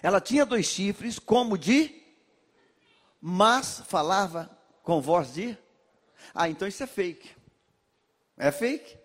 Ela 0.02 0.22
tinha 0.22 0.46
dois 0.46 0.66
chifres, 0.66 1.20
como 1.20 1.58
de, 1.58 2.02
mas 3.20 3.82
falava 3.82 4.50
com 4.82 5.02
voz 5.02 5.34
de. 5.34 5.58
Ah, 6.34 6.48
então 6.48 6.66
isso 6.66 6.82
é 6.82 6.88
fake. 6.88 7.35
É 8.38 8.52
fake. 8.52 8.98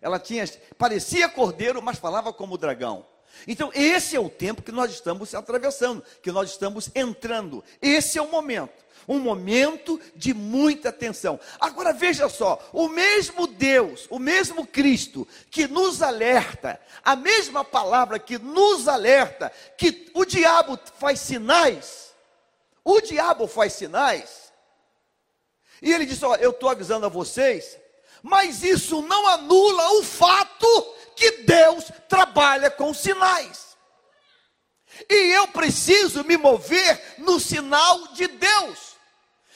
Ela 0.00 0.18
tinha, 0.18 0.44
parecia 0.76 1.28
cordeiro, 1.28 1.82
mas 1.82 1.98
falava 1.98 2.32
como 2.32 2.58
dragão. 2.58 3.04
Então, 3.46 3.70
esse 3.74 4.16
é 4.16 4.20
o 4.20 4.30
tempo 4.30 4.62
que 4.62 4.72
nós 4.72 4.90
estamos 4.90 5.34
atravessando, 5.34 6.02
que 6.22 6.32
nós 6.32 6.50
estamos 6.50 6.90
entrando. 6.94 7.62
Esse 7.80 8.18
é 8.18 8.22
o 8.22 8.30
momento. 8.30 8.86
Um 9.06 9.18
momento 9.18 9.98
de 10.14 10.34
muita 10.34 10.92
tensão. 10.92 11.40
Agora 11.58 11.92
veja 11.92 12.28
só: 12.28 12.58
o 12.72 12.88
mesmo 12.88 13.46
Deus, 13.46 14.06
o 14.10 14.18
mesmo 14.18 14.66
Cristo 14.66 15.26
que 15.50 15.66
nos 15.66 16.02
alerta, 16.02 16.80
a 17.02 17.16
mesma 17.16 17.64
palavra 17.64 18.18
que 18.18 18.38
nos 18.38 18.86
alerta, 18.86 19.50
que 19.78 20.10
o 20.12 20.24
diabo 20.24 20.78
faz 20.98 21.20
sinais, 21.20 22.12
o 22.84 23.00
diabo 23.00 23.46
faz 23.46 23.72
sinais, 23.72 24.52
e 25.80 25.90
ele 25.90 26.04
diz: 26.04 26.22
Ó, 26.22 26.34
eu 26.34 26.50
estou 26.50 26.68
avisando 26.68 27.06
a 27.06 27.08
vocês 27.08 27.78
mas 28.28 28.62
isso 28.62 29.00
não 29.02 29.26
anula 29.26 29.98
o 29.98 30.02
fato 30.02 30.94
que 31.16 31.30
Deus 31.42 31.90
trabalha 32.08 32.70
com 32.70 32.92
sinais. 32.92 33.76
E 35.08 35.14
eu 35.32 35.48
preciso 35.48 36.22
me 36.24 36.36
mover 36.36 37.16
no 37.18 37.40
sinal 37.40 38.08
de 38.08 38.26
Deus. 38.28 38.96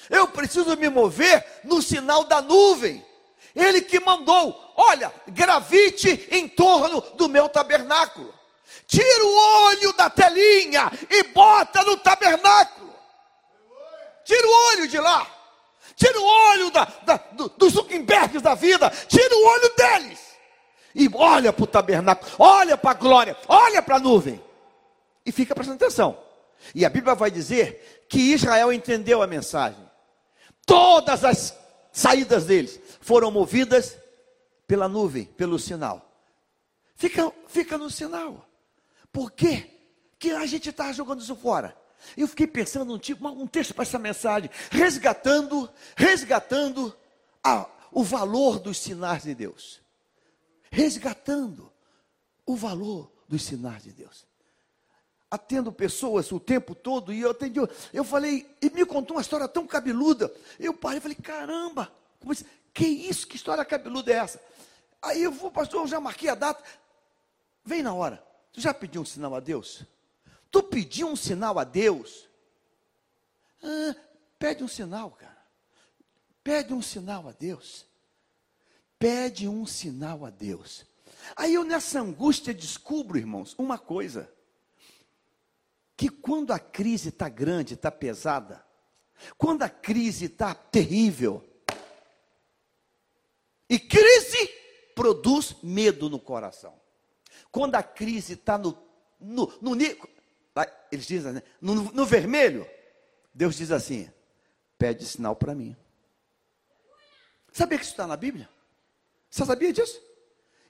Eu 0.09 0.27
preciso 0.29 0.77
me 0.77 0.89
mover 0.89 1.45
no 1.65 1.83
sinal 1.83 2.25
da 2.25 2.41
nuvem. 2.41 3.05
Ele 3.55 3.83
que 3.83 4.01
mandou, 4.01 4.59
olha, 4.77 5.13
gravite 5.29 6.27
em 6.31 6.49
torno 6.49 7.01
do 7.15 7.29
meu 7.29 7.49
tabernáculo. 7.49 8.33
Tira 8.87 9.25
o 9.25 9.67
olho 9.67 9.93
da 9.93 10.09
telinha 10.09 10.91
e 11.11 11.23
bota 11.25 11.83
no 11.83 11.97
tabernáculo. 11.99 12.95
Tira 14.25 14.47
o 14.47 14.69
olho 14.71 14.89
de 14.89 14.99
lá. 14.99 15.42
Tira 15.97 16.19
o 16.19 16.25
olho 16.25 16.71
da, 16.71 16.85
da, 17.05 17.17
do, 17.17 17.49
dos 17.51 17.75
Zuckerbergs 17.75 18.43
da 18.43 18.55
vida, 18.55 18.91
tira 19.09 19.35
o 19.35 19.47
olho 19.47 19.75
deles. 19.77 20.21
E 20.95 21.09
olha 21.15 21.53
para 21.53 21.65
o 21.65 21.67
tabernáculo, 21.67 22.31
olha 22.39 22.77
para 22.77 22.91
a 22.91 22.95
glória, 22.95 23.37
olha 23.49 23.83
para 23.83 23.97
a 23.97 24.01
nuvem. 24.01 24.43
E 25.25 25.33
fica 25.33 25.55
prestando 25.55 25.83
atenção. 25.83 26.19
E 26.75 26.85
a 26.85 26.91
Bíblia 26.91 27.15
vai 27.15 27.31
dizer 27.31 28.05
que 28.09 28.33
Israel 28.33 28.73
entendeu 28.73 29.23
a 29.23 29.27
mensagem. 29.27 29.83
Todas 30.67 31.25
as 31.25 31.57
saídas 31.91 32.47
deles 32.47 32.79
foram 33.01 33.31
movidas 33.31 33.97
pela 34.67 34.89
nuvem, 34.89 35.25
pelo 35.25 35.59
sinal. 35.59 36.09
Fica, 36.95 37.33
fica 37.49 37.77
no 37.77 37.91
sinal. 37.91 38.47
Por 39.13 39.31
quê? 39.33 39.71
Que 40.19 40.31
a 40.31 40.47
gente 40.47 40.71
está 40.71 40.93
jogando 40.93 41.21
isso 41.21 41.35
fora. 41.35 41.77
Eu 42.17 42.29
fiquei 42.29 42.47
pensando 42.47 42.87
num, 42.87 42.99
tipo, 42.99 43.27
um 43.29 43.47
texto 43.47 43.75
para 43.75 43.83
essa 43.83 43.99
mensagem, 43.99 44.51
resgatando, 44.71 45.69
resgatando 45.97 46.95
a, 47.43 47.67
o 47.91 48.03
valor 48.03 48.59
dos 48.59 48.79
sinais 48.79 49.23
de 49.23 49.35
Deus. 49.35 49.81
Resgatando 50.71 51.73
o 52.47 52.57
valor 52.57 53.11
dos 53.29 53.43
sinais 53.45 53.83
de 53.83 53.93
Deus. 53.93 54.27
Atendo 55.31 55.73
pessoas 55.73 56.31
o 56.31 56.39
tempo 56.39 56.75
todo 56.75 57.13
e 57.13 57.21
eu 57.21 57.31
atendi, 57.31 57.59
eu 57.93 58.05
falei, 58.05 58.47
e 58.61 58.69
me 58.71 58.85
contou 58.85 59.17
uma 59.17 59.23
história 59.23 59.49
tão 59.49 59.67
cabeluda. 59.67 60.33
Eu 60.61 60.75
parei 60.75 60.99
e 60.99 61.01
falei, 61.01 61.17
caramba, 61.17 61.91
como 62.21 62.33
isso, 62.33 62.45
que 62.75 62.87
isso, 62.87 63.27
que 63.27 63.37
história 63.37 63.65
cabeluda 63.65 64.13
é 64.13 64.17
essa? 64.17 64.41
Aí 65.01 65.23
eu 65.23 65.33
vou, 65.33 65.51
pastor, 65.51 65.81
eu 65.81 65.89
já 65.89 65.99
marquei 65.99 66.29
a 66.29 66.35
data. 66.35 66.63
Vem 67.65 67.83
na 67.83 67.95
hora. 67.95 68.23
Tu 68.53 68.61
já 68.61 68.75
pediu 68.75 69.03
um 69.03 69.05
sinal 69.05 69.35
a 69.35 69.41
Deus? 69.41 69.85
Tu 70.53 70.63
pediu 70.63 71.09
um 71.09 71.17
sinal 71.17 71.59
a 71.59 71.65
Deus? 71.65 72.29
Ah, 73.63 73.97
pede 74.39 74.63
um 74.63 74.69
sinal, 74.69 75.11
cara. 75.13 75.43
Pede 76.45 76.75
um 76.75 76.83
sinal 76.83 77.27
a 77.27 77.33
Deus. 77.33 77.87
Pede 78.99 79.49
um 79.49 79.65
sinal 79.65 80.27
a 80.27 80.31
Deus. 80.31 80.85
Aí 81.35 81.55
eu 81.55 81.65
nessa 81.65 82.01
angústia 82.01 82.53
descubro, 82.53 83.17
irmãos, 83.17 83.55
uma 83.57 83.79
coisa. 83.79 84.31
Que 85.97 86.11
quando 86.11 86.53
a 86.53 86.59
crise 86.59 87.09
está 87.09 87.31
grande, 87.31 87.73
está 87.75 87.91
pesada, 87.91 88.63
quando 89.39 89.63
a 89.63 89.71
crise 89.71 90.27
está 90.27 90.55
terrível, 90.55 91.49
e 93.71 93.79
crise 93.79 94.49
produz 94.95 95.57
medo 95.63 96.11
no 96.11 96.19
coração. 96.19 96.79
Quando 97.51 97.77
a 97.77 97.83
crise 97.83 98.35
está 98.35 98.59
no, 98.59 98.77
no, 99.19 99.51
no, 99.63 99.75
eles 100.91 101.07
dizem, 101.07 101.33
né? 101.33 101.43
no, 101.61 101.75
no 101.75 102.05
vermelho, 102.05 102.69
Deus 103.35 103.57
diz 103.57 103.71
assim: 103.71 104.11
pede 104.79 105.05
sinal 105.05 105.35
para 105.35 105.55
mim. 105.55 105.77
Sabia 107.53 107.79
que 107.79 107.85
isso 107.85 107.93
está 107.93 108.07
na 108.07 108.17
Bíblia? 108.17 108.49
Você 109.31 109.45
sabia 109.45 109.73
disso? 109.73 110.01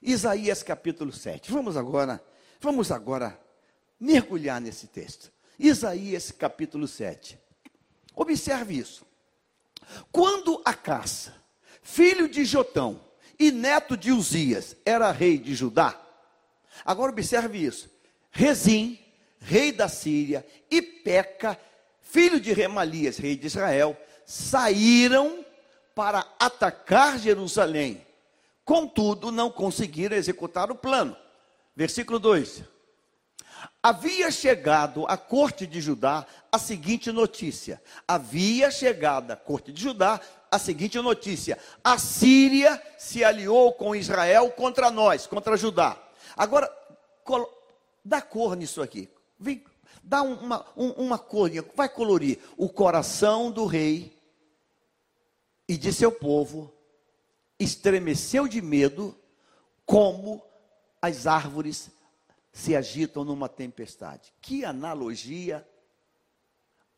Isaías 0.01 0.63
capítulo 0.63 1.11
7. 1.11 1.51
Vamos 1.51 1.77
agora, 1.77 2.23
vamos 2.59 2.91
agora 2.91 3.39
mergulhar 3.99 4.59
nesse 4.59 4.87
texto. 4.87 5.31
Isaías 5.57 6.31
capítulo 6.31 6.87
7. 6.87 7.39
Observe 8.15 8.77
isso. 8.77 9.05
Quando 10.11 10.61
a 10.63 10.73
caça, 10.73 11.33
filho 11.81 12.27
de 12.27 12.45
Jotão, 12.45 13.01
e 13.39 13.51
neto 13.51 13.97
de 13.97 14.11
Uzias, 14.11 14.75
era 14.85 15.11
rei 15.11 15.37
de 15.37 15.55
Judá. 15.55 15.99
Agora 16.85 17.11
observe 17.11 17.57
isso. 17.57 17.89
Rezim, 18.31 18.99
rei 19.43 19.71
da 19.71 19.87
Síria, 19.87 20.45
e 20.71 20.81
Peca, 20.81 21.59
filho 22.01 22.39
de 22.39 22.53
Remalias, 22.53 23.17
rei 23.17 23.35
de 23.35 23.47
Israel, 23.47 23.97
saíram 24.25 25.45
para 25.93 26.25
atacar 26.39 27.19
Jerusalém. 27.19 28.05
Contudo, 28.65 29.31
não 29.31 29.51
conseguiram 29.51 30.15
executar 30.15 30.71
o 30.71 30.75
plano. 30.75 31.15
Versículo 31.75 32.17
2. 32.19 32.63
Havia 33.81 34.31
chegado 34.31 35.05
à 35.07 35.17
corte 35.17 35.67
de 35.67 35.81
Judá 35.81 36.25
a 36.51 36.57
seguinte 36.57 37.11
notícia. 37.11 37.81
Havia 38.07 38.71
chegado 38.71 39.31
à 39.31 39.35
corte 39.35 39.71
de 39.71 39.81
Judá 39.81 40.19
a 40.49 40.57
seguinte 40.57 40.97
notícia: 40.99 41.57
a 41.83 41.97
Síria 41.97 42.81
se 42.97 43.23
aliou 43.23 43.73
com 43.73 43.95
Israel 43.95 44.49
contra 44.51 44.89
nós, 44.89 45.27
contra 45.27 45.57
Judá. 45.57 45.97
Agora, 46.37 46.71
dá 48.03 48.21
cor 48.21 48.55
nisso 48.55 48.81
aqui. 48.81 49.09
Vem, 49.43 49.61
dá 50.01 50.21
uma, 50.21 50.65
uma 50.75 51.19
cor, 51.19 51.51
vai 51.75 51.89
colorir 51.89 52.39
o 52.55 52.69
coração 52.69 53.51
do 53.51 53.65
rei 53.65 54.17
e 55.67 55.77
de 55.77 55.91
seu 55.91 56.11
povo 56.11 56.73
estremeceu 57.59 58.47
de 58.47 58.61
medo, 58.61 59.13
como 59.85 60.41
as 61.01 61.27
árvores 61.27 61.91
se 62.53 62.73
agitam 62.73 63.25
numa 63.25 63.49
tempestade. 63.49 64.33
Que 64.41 64.63
analogia 64.63 65.67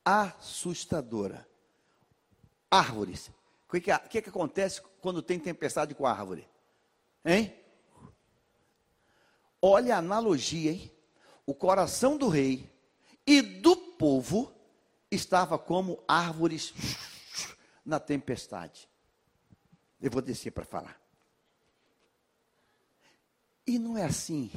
assustadora. 0.03 1.47
Árvores. 2.69 3.31
O 3.67 3.71
que, 3.71 3.81
que, 3.81 3.97
que, 3.97 4.21
que 4.21 4.29
acontece 4.29 4.83
quando 5.01 5.23
tem 5.23 5.39
tempestade 5.39 5.95
com 5.95 6.05
a 6.05 6.11
árvore? 6.11 6.47
Hein? 7.25 7.55
Olha 9.59 9.95
a 9.95 9.99
analogia, 9.99 10.73
hein? 10.73 10.94
O 11.45 11.53
coração 11.53 12.17
do 12.17 12.27
rei 12.27 12.69
e 13.25 13.41
do 13.41 13.75
povo 13.75 14.53
estava 15.11 15.57
como 15.57 16.03
árvores 16.07 16.73
na 17.85 17.99
tempestade. 17.99 18.89
Eu 20.01 20.11
vou 20.11 20.21
descer 20.21 20.51
para 20.51 20.65
falar. 20.65 20.99
E 23.65 23.79
não 23.79 23.97
é 23.97 24.03
assim 24.03 24.51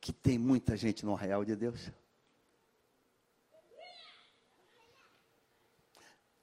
que 0.00 0.12
tem 0.12 0.38
muita 0.38 0.76
gente 0.76 1.04
no 1.04 1.14
arraial 1.14 1.44
de 1.44 1.54
Deus? 1.54 1.90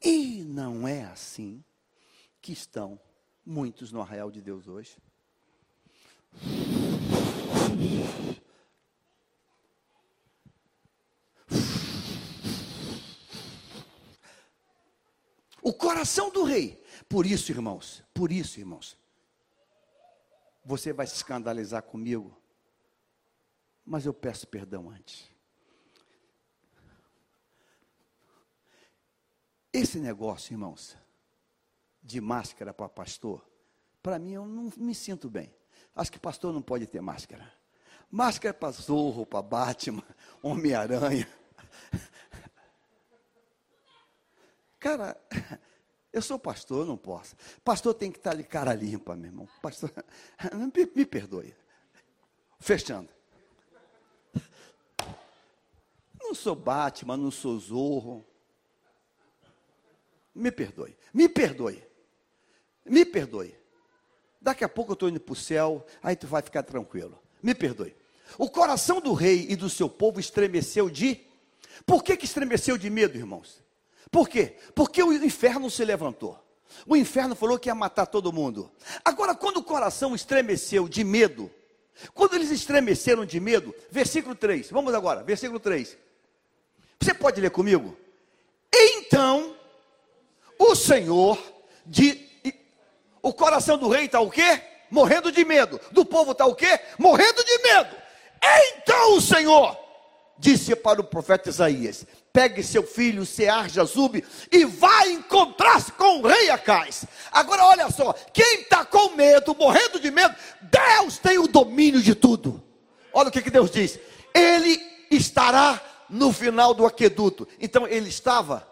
E 0.02 0.44
não 0.44 0.88
é 0.88 1.04
assim 1.04 1.64
que 2.42 2.52
estão 2.52 3.00
muitos 3.46 3.92
no 3.92 4.02
arraial 4.02 4.30
de 4.30 4.42
Deus 4.42 4.68
hoje. 4.68 4.96
O 15.66 15.74
coração 15.74 16.30
do 16.30 16.44
rei. 16.44 16.82
Por 17.10 17.26
isso, 17.26 17.52
irmãos, 17.52 18.04
por 18.14 18.32
isso, 18.32 18.60
irmãos, 18.60 18.98
você 20.64 20.94
vai 20.94 21.06
se 21.08 21.16
escandalizar 21.16 21.84
comigo 21.84 22.38
mas 23.86 24.06
eu 24.06 24.14
peço 24.14 24.48
perdão 24.48 24.90
antes. 24.90 25.30
Esse 29.72 30.00
negócio, 30.00 30.54
irmãos, 30.54 30.98
de 32.02 32.20
máscara 32.20 32.74
para 32.74 32.90
pastor, 32.90 33.46
para 34.02 34.18
mim 34.18 34.34
eu 34.34 34.46
não 34.46 34.72
me 34.78 34.96
sinto 34.96 35.30
bem. 35.30 35.54
Acho 35.96 36.12
que 36.12 36.20
pastor 36.20 36.52
não 36.52 36.62
pode 36.62 36.88
ter 36.88 37.02
máscara. 37.02 37.54
Máscara 38.10 38.50
é 38.50 38.54
para 38.54 38.72
Zorro, 38.72 39.26
para 39.26 39.42
Batman, 39.42 40.04
Homem-Aranha. 40.42 41.28
Cara, 44.86 45.20
eu 46.14 46.22
sou 46.22 46.38
pastor, 46.38 46.86
não 46.86 46.96
posso. 46.96 47.36
Pastor 47.64 47.92
tem 47.96 48.12
que 48.12 48.20
estar 48.20 48.36
de 48.36 48.44
cara 48.44 48.72
limpa, 48.72 49.16
meu 49.16 49.32
irmão. 49.32 49.50
Pastor, 49.60 49.92
me, 50.54 50.92
me 50.96 51.06
perdoe. 51.08 51.56
Fechando. 52.60 53.10
Não 56.22 56.36
sou 56.36 56.56
Batman, 56.56 57.18
não 57.18 57.32
sou 57.32 57.58
Zorro. 57.58 58.24
Me 60.36 60.52
perdoe, 60.52 60.96
me 61.12 61.28
perdoe, 61.28 61.84
me 62.86 63.06
perdoe. 63.06 63.58
Daqui 64.40 64.64
a 64.64 64.70
pouco 64.70 64.92
eu 64.92 64.94
estou 64.94 65.10
indo 65.10 65.20
para 65.20 65.34
o 65.34 65.36
céu, 65.36 65.84
aí 66.04 66.16
tu 66.16 66.28
vai 66.28 66.44
ficar 66.44 66.62
tranquilo. 66.62 67.18
Me 67.42 67.56
perdoe. 67.56 67.96
O 68.38 68.52
coração 68.52 69.02
do 69.02 69.14
rei 69.14 69.48
e 69.50 69.56
do 69.56 69.68
seu 69.68 69.90
povo 69.90 70.20
estremeceu 70.20 70.92
de. 70.92 71.26
Por 71.88 72.04
que, 72.04 72.16
que 72.16 72.26
estremeceu 72.26 72.78
de 72.78 72.88
medo, 72.92 73.18
irmãos? 73.18 73.65
Por 74.12 74.30
quê? 74.30 74.56
Porque 74.74 75.02
o 75.02 75.14
inferno 75.14 75.70
se 75.70 75.84
levantou. 75.84 76.40
O 76.86 76.96
inferno 76.96 77.36
falou 77.36 77.58
que 77.58 77.70
ia 77.70 77.76
matar 77.76 78.06
todo 78.06 78.34
mundo. 78.34 78.72
Agora, 79.04 79.34
quando 79.36 79.58
o 79.58 79.64
coração 79.64 80.14
estremeceu 80.14 80.88
de 80.88 81.04
medo, 81.04 81.52
quando 82.14 82.36
eles 82.36 82.52
estremeceram 82.52 83.26
de 83.26 83.40
medo, 83.40 83.74
versículo 83.90 84.36
3, 84.36 84.70
vamos 84.72 84.94
agora, 84.94 85.24
versículo 85.24 85.60
3. 85.60 85.98
Você 87.00 87.14
pode 87.14 87.40
ler 87.40 87.52
comigo? 87.52 87.98
Então, 88.74 89.56
o 90.60 90.76
Senhor, 90.76 91.42
de, 91.86 92.28
o 93.22 93.34
coração 93.34 93.78
do 93.78 93.90
rei 93.90 94.06
está 94.06 94.20
o 94.20 94.30
quê? 94.30 94.62
Morrendo 94.90 95.32
de 95.32 95.44
medo. 95.44 95.80
Do 95.92 96.06
povo 96.06 96.32
está 96.32 96.46
o 96.46 96.56
quê? 96.56 96.80
Morrendo 96.98 97.44
de 97.44 97.58
medo. 97.60 97.96
Então 98.78 99.16
o 99.16 99.22
Senhor 99.22 99.85
disse 100.38 100.76
para 100.76 101.02
o 101.02 101.04
profeta 101.04 101.50
Isaías: 101.50 102.06
pegue 102.32 102.64
seu 102.64 102.84
filho, 102.84 103.26
Sear 103.26 103.70
Jazub, 103.70 104.24
e 104.52 104.66
vai 104.66 105.12
encontrar-se 105.12 105.92
com 105.92 106.20
o 106.20 106.28
rei 106.28 106.50
Acais. 106.50 107.06
Agora 107.32 107.66
olha 107.66 107.90
só, 107.90 108.14
quem 108.34 108.62
está 108.62 108.84
com 108.84 109.16
medo, 109.16 109.56
morrendo 109.56 110.00
de 110.00 110.12
medo, 110.12 110.36
Deus 110.62 111.18
tem 111.18 111.38
o 111.38 111.48
domínio 111.48 112.02
de 112.02 112.14
tudo. 112.14 112.64
Olha 113.14 113.30
o 113.30 113.32
que, 113.32 113.42
que 113.42 113.52
Deus 113.52 113.72
diz: 113.72 114.00
Ele 114.34 114.82
estará 115.10 115.82
no 116.10 116.32
final 116.32 116.74
do 116.74 116.86
aqueduto. 116.86 117.48
Então 117.60 117.88
ele 117.88 118.10
estava, 118.10 118.68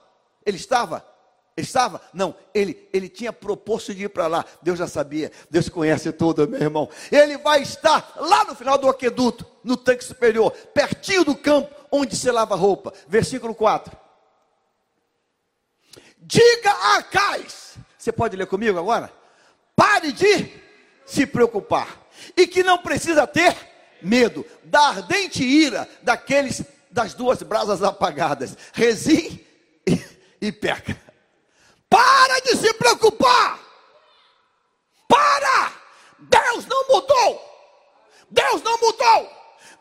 ele 0.46 0.58
estava, 0.58 1.06
estava? 1.56 2.02
Não, 2.14 2.36
ele, 2.54 2.88
ele 2.92 3.08
tinha 3.08 3.32
proposto 3.32 3.94
de 3.94 4.06
ir 4.06 4.10
para 4.10 4.28
lá. 4.28 4.46
Deus 4.62 4.80
já 4.80 4.88
sabia, 4.88 5.32
Deus 5.50 5.70
conhece 5.70 6.12
tudo, 6.12 6.48
meu 6.48 6.60
irmão. 6.60 6.90
Ele 7.12 7.38
vai 7.38 7.62
estar 7.62 8.14
lá 8.16 8.46
no 8.46 8.56
final 8.56 8.78
do 8.78 8.90
aqueduto, 8.90 9.46
no 9.64 9.78
tanque 9.78 10.04
superior, 10.04 10.52
pertinho 10.74 11.24
do 11.24 11.36
campo 11.36 11.74
onde 11.92 12.16
se 12.16 12.32
lava 12.32 12.56
roupa. 12.56 12.94
Versículo 13.08 13.54
4. 13.54 13.96
Diga 16.18 16.72
a 16.96 17.04
Cais, 17.04 17.78
você 17.98 18.12
pode 18.12 18.36
ler 18.36 18.48
comigo 18.48 18.80
agora? 18.80 19.12
Pare 19.76 20.12
de 20.12 20.52
se 21.06 21.26
preocupar. 21.26 22.02
E 22.38 22.48
que 22.48 22.64
não 22.64 22.78
precisa 22.78 23.28
ter 23.28 23.56
medo 24.02 24.46
da 24.64 24.90
ardente 24.90 25.44
ira 25.44 25.88
daqueles 26.02 26.64
das 26.90 27.14
duas 27.14 27.42
brasas 27.42 27.82
apagadas, 27.82 28.56
Rezim 28.72 29.40
e, 29.86 30.00
e 30.40 30.52
Peca. 30.52 30.96
Para 31.94 32.40
de 32.40 32.58
se 32.58 32.74
preocupar! 32.74 33.60
Para! 35.08 35.74
Deus 36.18 36.66
não 36.66 36.88
mudou! 36.88 37.42
Deus 38.32 38.64
não 38.64 38.80
mudou! 38.80 39.32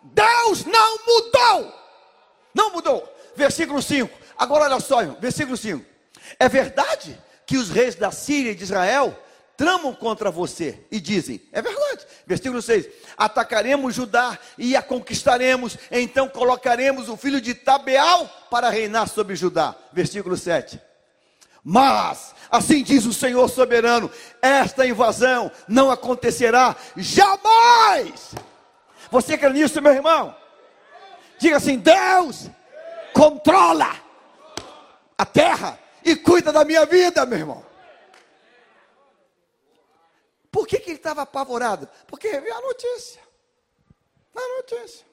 Deus 0.03 0.65
não 0.67 0.99
mudou! 1.07 1.75
Não 2.55 2.71
mudou. 2.71 3.17
Versículo 3.35 3.81
5. 3.81 4.13
Agora 4.37 4.65
olha 4.65 4.79
só, 4.79 5.03
versículo 5.15 5.57
5. 5.57 5.83
É 6.39 6.51
verdade 6.51 7.19
que 7.47 7.57
os 7.57 7.71
reis 7.71 7.95
da 7.95 8.11
Síria 8.11 8.51
e 8.51 8.55
de 8.55 8.65
Israel 8.65 9.19
tramam 9.57 9.95
contra 9.95 10.31
você 10.31 10.85
e 10.91 11.01
dizem: 11.01 11.41
é 11.51 11.63
verdade. 11.63 12.07
Versículo 12.27 12.61
6: 12.61 12.91
Atacaremos 13.17 13.95
Judá 13.95 14.39
e 14.59 14.77
a 14.77 14.83
conquistaremos, 14.83 15.79
então 15.91 16.29
colocaremos 16.29 17.09
o 17.09 17.17
filho 17.17 17.41
de 17.41 17.55
Tabeal 17.55 18.29
para 18.51 18.69
reinar 18.69 19.09
sobre 19.09 19.35
Judá. 19.35 19.75
Versículo 19.95 20.37
7. 20.37 20.92
Mas, 21.65 22.35
assim 22.51 22.83
diz 22.83 23.07
o 23.07 23.13
Senhor 23.13 23.49
soberano: 23.49 24.11
esta 24.41 24.87
invasão 24.87 25.51
não 25.69 25.91
acontecerá 25.91 26.75
jamais. 26.97 28.35
Você 29.11 29.39
crê 29.39 29.51
nisso, 29.51 29.81
meu 29.81 29.93
irmão? 29.93 30.35
Diga 31.39 31.57
assim: 31.59 31.79
Deus 31.79 32.51
controla 33.13 33.95
a 35.17 35.25
terra 35.25 35.79
e 36.05 36.17
cuida 36.17 36.53
da 36.53 36.65
minha 36.65 36.85
vida, 36.85 37.25
meu 37.27 37.39
irmão. 37.39 37.73
Por 40.51 40.67
que, 40.67 40.79
que 40.79 40.91
ele 40.91 40.99
estava 40.99 41.23
apavorado? 41.23 41.89
Porque 42.07 42.41
viu 42.41 42.55
a 42.55 42.61
notícia. 42.61 43.23
A 44.35 44.57
notícia. 44.57 45.07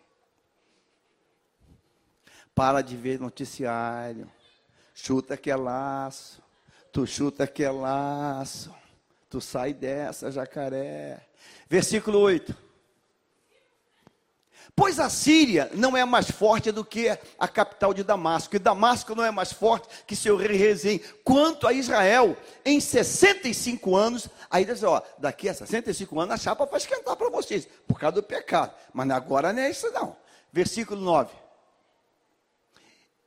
Para 2.54 2.82
de 2.82 2.98
ver 2.98 3.20
noticiário. 3.20 4.30
Chuta 5.02 5.38
que 5.38 5.50
é 5.50 5.56
laço. 5.56 6.42
Tu 6.92 7.08
chuta 7.08 7.48
que 7.48 7.64
é 7.64 7.72
laço. 7.72 8.74
Tu 9.30 9.40
sai 9.40 9.74
dessa, 9.74 10.30
jacaré. 10.30 11.22
Versículo 11.70 12.20
8. 12.20 12.56
Pois 14.76 15.00
a 15.00 15.10
Síria 15.10 15.70
não 15.74 15.96
é 15.96 16.06
mais 16.06 16.30
forte 16.30 16.72
do 16.72 16.86
que 16.86 17.18
a 17.38 17.48
capital 17.48 17.94
de 17.94 18.04
Damasco, 18.04 18.56
e 18.56 18.60
Damasco 18.60 19.16
não 19.16 19.24
é 19.24 19.32
mais 19.32 19.52
forte 19.52 19.88
que 20.06 20.16
seu 20.16 20.38
rei 20.38 20.56
Rezim. 20.58 21.00
Quanto 21.24 21.68
a 21.68 21.74
Israel, 21.74 22.38
em 22.64 22.80
65 22.80 23.96
anos, 23.96 24.30
aí 24.50 24.64
diz, 24.64 24.84
ó, 24.84 25.02
daqui 25.18 25.50
a 25.50 25.54
65 25.54 26.20
anos 26.20 26.36
a 26.36 26.38
chapa 26.38 26.66
vai 26.66 26.78
esquentar 26.78 27.16
para 27.16 27.30
vocês, 27.30 27.68
por 27.88 28.00
causa 28.00 28.16
do 28.16 28.24
pecado. 28.24 28.74
Mas 28.94 29.10
agora 29.10 29.52
não 29.52 29.62
é 29.62 29.70
isso 29.70 29.90
não. 29.92 30.16
Versículo 30.52 31.02
9. 31.02 31.49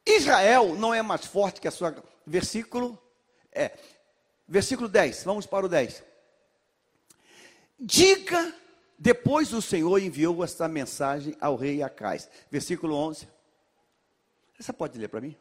Israel 0.07 0.75
não 0.75 0.93
é 0.93 1.03
mais 1.03 1.27
forte 1.27 1.61
que 1.61 1.69
a 1.69 1.71
sua. 1.71 1.95
Versículo. 2.27 2.99
É. 3.53 3.73
Versículo 4.49 4.89
10. 4.89 5.25
Vamos 5.25 5.47
para 5.47 5.67
o 5.67 5.69
10. 5.69 6.03
Diga 7.79 8.55
depois 9.03 9.53
o 9.53 9.61
Senhor 9.61 9.99
enviou 10.01 10.45
esta 10.45 10.69
mensagem 10.69 11.37
ao 11.41 11.57
rei 11.57 11.83
Acais. 11.83 12.31
Versículo 12.49 12.95
11. 12.95 13.27
Você 14.57 14.73
pode 14.73 14.97
ler 14.97 15.09
para 15.09 15.21
mim? 15.21 15.37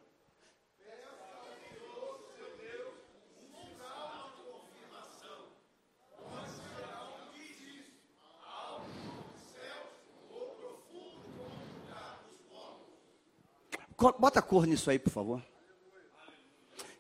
Bota 14.18 14.42
cor 14.42 14.66
nisso 14.66 14.90
aí, 14.90 14.98
por 14.98 15.12
favor. 15.12 15.44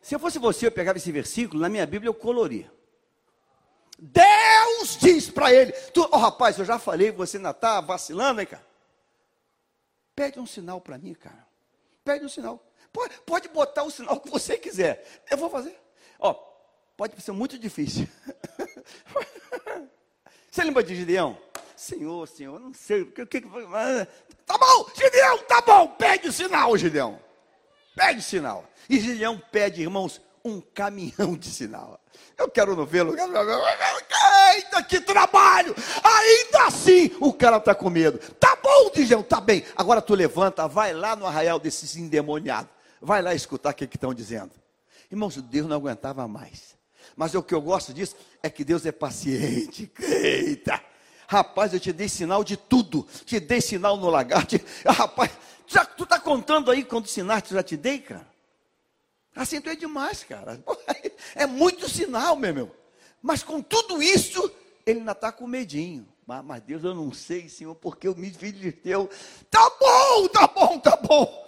Se 0.02 0.16
eu 0.16 0.20
fosse 0.20 0.40
você, 0.40 0.68
eu 0.68 0.72
pegava 0.72 0.98
esse 0.98 1.12
versículo, 1.12 1.62
na 1.62 1.70
minha 1.70 1.86
Bíblia 1.86 2.10
eu 2.10 2.14
coloria. 2.14 2.72
Deus 3.98 4.98
diz 5.00 5.30
para 5.30 5.54
ele: 5.54 5.72
tu, 5.94 6.08
oh, 6.12 6.18
rapaz, 6.18 6.58
eu 6.58 6.66
já 6.66 6.80
falei, 6.80 7.12
você 7.12 7.38
ainda 7.38 7.52
está 7.52 7.82
vacilando, 7.82 8.42
hein, 8.42 8.48
cara? 8.48 8.66
Pede 10.16 10.40
um 10.40 10.46
sinal 10.46 10.82
para 10.82 10.98
mim, 10.98 11.14
cara. 11.14 11.48
Pede 12.04 12.26
um 12.26 12.30
sinal. 12.30 12.64
Pode, 12.92 13.18
pode 13.22 13.48
botar 13.50 13.84
o 13.84 13.92
sinal 13.92 14.20
que 14.20 14.30
você 14.30 14.58
quiser. 14.58 15.24
Eu 15.30 15.38
vou 15.38 15.50
fazer. 15.50 15.80
Ó, 16.20 16.34
pode 16.98 17.20
ser 17.22 17.32
muito 17.32 17.58
difícil. 17.58 18.08
você 20.50 20.64
lembra 20.64 20.84
de 20.84 20.96
Gideão? 20.96 21.38
Senhor, 21.82 22.28
Senhor, 22.28 22.60
não 22.60 22.72
sei. 22.76 23.02
O 23.02 23.08
que, 23.08 23.26
que, 23.26 23.42
tá 23.42 24.56
bom, 24.56 24.88
Gideão, 24.96 25.38
tá 25.40 25.62
bom. 25.62 25.88
Pede 25.88 26.28
o 26.28 26.32
sinal, 26.32 26.78
Gideão. 26.78 27.20
Pede 27.96 28.20
o 28.20 28.22
sinal. 28.22 28.70
E 28.88 29.00
Gideão 29.00 29.42
pede, 29.52 29.82
irmãos, 29.82 30.22
um 30.46 30.62
caminhão 30.62 31.36
de 31.36 31.48
sinal. 31.48 32.00
Eu 32.38 32.52
quero 32.52 32.76
não 32.76 32.86
vê-lo. 32.86 33.16
Eita, 34.54 34.84
que 34.84 35.02
trabalho! 35.02 35.74
Ainda 36.04 36.68
assim, 36.68 37.16
o 37.20 37.34
cara 37.34 37.58
está 37.58 37.74
com 37.74 37.90
medo. 37.90 38.20
Tá 38.36 38.56
bom, 38.62 38.92
Digão, 38.94 39.24
tá 39.24 39.42
bem. 39.42 39.66
Agora 39.76 40.04
tu 40.04 40.14
levanta, 40.14 40.68
vai 40.68 40.94
lá 40.94 41.16
no 41.16 41.26
arraial 41.26 41.58
desses 41.60 41.96
endemoniados. 41.96 42.70
Vai 43.02 43.24
lá 43.24 43.34
escutar 43.34 43.72
o 43.72 43.74
que 43.74 43.86
estão 43.86 44.14
dizendo. 44.14 44.52
Irmãos, 45.10 45.36
Deus 45.38 45.68
não 45.68 45.78
aguentava 45.78 46.28
mais. 46.28 46.76
Mas 47.16 47.34
o 47.34 47.42
que 47.42 47.56
eu 47.56 47.62
gosto 47.62 47.92
disso 47.92 48.16
é 48.44 48.52
que 48.52 48.64
Deus 48.64 48.86
é 48.86 48.92
paciente. 48.92 49.92
Eita! 50.00 50.91
Rapaz, 51.32 51.74
eu 51.74 51.80
te 51.80 51.94
dei 51.94 52.10
sinal 52.10 52.44
de 52.44 52.58
tudo. 52.58 53.08
Te 53.24 53.40
dei 53.40 53.62
sinal 53.62 53.96
no 53.96 54.10
lagarto. 54.10 54.60
Rapaz, 54.86 55.32
já, 55.66 55.86
tu 55.86 56.04
está 56.04 56.20
contando 56.20 56.70
aí 56.70 56.84
quantos 56.84 57.12
sinais 57.12 57.42
tu 57.44 57.54
já 57.54 57.64
te 57.64 57.78
dei, 57.78 58.00
cara? 58.00 58.28
Assim 59.34 59.62
tu 59.62 59.70
é 59.70 59.76
demais, 59.76 60.26
cara. 60.26 60.62
É 61.34 61.46
muito 61.46 61.88
sinal, 61.88 62.36
meu 62.36 62.50
irmão. 62.50 62.72
Mas 63.22 63.44
com 63.44 63.62
tudo 63.62 64.04
isso, 64.04 64.52
ele 64.86 65.00
ainda 65.00 65.14
está 65.14 65.32
com 65.32 65.48
medinho. 65.48 66.06
Mas, 66.28 66.44
mas, 66.44 66.62
Deus, 66.64 66.84
eu 66.84 66.94
não 66.94 67.14
sei, 67.14 67.48
Senhor, 67.48 67.76
porque 67.76 68.14
filho 68.14 68.60
de 68.60 68.72
teu. 68.74 69.10
Tá 69.50 69.72
bom, 69.80 70.28
tá 70.28 70.48
bom, 70.48 70.80
tá 70.80 70.98
bom. 70.98 71.48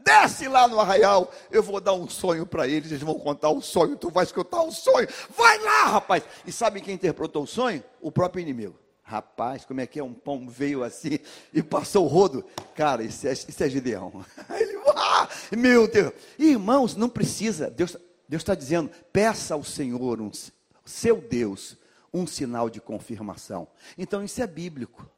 Desce 0.00 0.46
lá 0.46 0.68
no 0.68 0.78
arraial, 0.78 1.32
eu 1.50 1.62
vou 1.62 1.80
dar 1.80 1.94
um 1.94 2.06
sonho 2.06 2.44
para 2.44 2.68
eles, 2.68 2.90
eles 2.90 3.02
vão 3.02 3.14
contar 3.14 3.48
o 3.48 3.62
sonho, 3.62 3.96
tu 3.96 4.10
vai 4.10 4.24
escutar 4.24 4.60
o 4.60 4.70
sonho. 4.70 5.08
Vai 5.34 5.58
lá, 5.60 5.84
rapaz. 5.84 6.22
E 6.46 6.52
sabe 6.52 6.82
quem 6.82 6.94
interpretou 6.96 7.44
o 7.44 7.46
sonho? 7.46 7.82
O 7.98 8.12
próprio 8.12 8.42
inimigo. 8.42 8.82
Rapaz, 9.02 9.64
como 9.64 9.80
é 9.80 9.86
que 9.86 9.98
é? 9.98 10.02
Um 10.02 10.14
pão 10.14 10.48
veio 10.48 10.82
assim 10.84 11.18
e 11.52 11.62
passou 11.62 12.04
o 12.04 12.08
rodo. 12.08 12.44
Cara, 12.74 13.02
isso 13.02 13.26
é, 13.26 13.32
isso 13.32 13.62
é 13.62 13.68
Gideão. 13.68 14.24
Ele, 14.50 14.80
ah, 14.96 15.28
meu 15.56 15.88
Deus. 15.88 16.12
Irmãos, 16.38 16.94
não 16.96 17.08
precisa. 17.08 17.68
Deus 17.68 17.98
está 18.30 18.54
dizendo: 18.54 18.90
peça 19.12 19.54
ao 19.54 19.64
Senhor, 19.64 20.20
um, 20.20 20.30
seu 20.84 21.20
Deus, 21.20 21.76
um 22.12 22.26
sinal 22.26 22.70
de 22.70 22.80
confirmação. 22.80 23.68
Então, 23.98 24.22
isso 24.22 24.42
é 24.42 24.46
bíblico. 24.46 25.08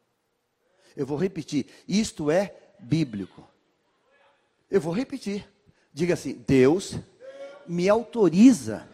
Eu 0.96 1.06
vou 1.06 1.16
repetir: 1.16 1.66
isto 1.86 2.30
é 2.30 2.54
bíblico. 2.78 3.46
Eu 4.70 4.80
vou 4.80 4.92
repetir. 4.92 5.46
Diga 5.92 6.14
assim: 6.14 6.42
Deus 6.46 6.96
me 7.66 7.88
autoriza 7.88 8.88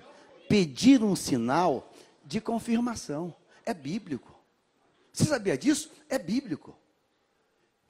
pedir 0.48 1.02
um 1.02 1.14
sinal 1.14 1.92
de 2.24 2.40
confirmação. 2.40 3.34
É 3.64 3.72
bíblico. 3.72 4.29
Você 5.20 5.26
sabia 5.26 5.58
disso? 5.58 5.90
É 6.08 6.18
bíblico. 6.18 6.74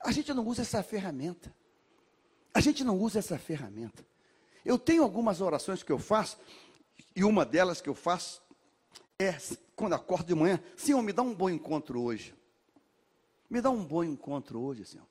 A 0.00 0.10
gente 0.10 0.34
não 0.34 0.44
usa 0.44 0.62
essa 0.62 0.82
ferramenta. 0.82 1.54
A 2.52 2.60
gente 2.60 2.82
não 2.82 2.98
usa 2.98 3.20
essa 3.20 3.38
ferramenta. 3.38 4.04
Eu 4.64 4.76
tenho 4.76 5.04
algumas 5.04 5.40
orações 5.40 5.82
que 5.84 5.92
eu 5.92 5.98
faço, 5.98 6.38
e 7.14 7.22
uma 7.22 7.46
delas 7.46 7.80
que 7.80 7.88
eu 7.88 7.94
faço 7.94 8.42
é 9.16 9.36
quando 9.76 9.92
acordo 9.92 10.26
de 10.26 10.34
manhã, 10.34 10.60
Senhor, 10.76 11.00
me 11.02 11.12
dá 11.12 11.22
um 11.22 11.32
bom 11.32 11.48
encontro 11.48 12.02
hoje. 12.02 12.34
Me 13.48 13.60
dá 13.60 13.70
um 13.70 13.84
bom 13.84 14.02
encontro 14.02 14.60
hoje, 14.60 14.84
Senhor. 14.84 15.06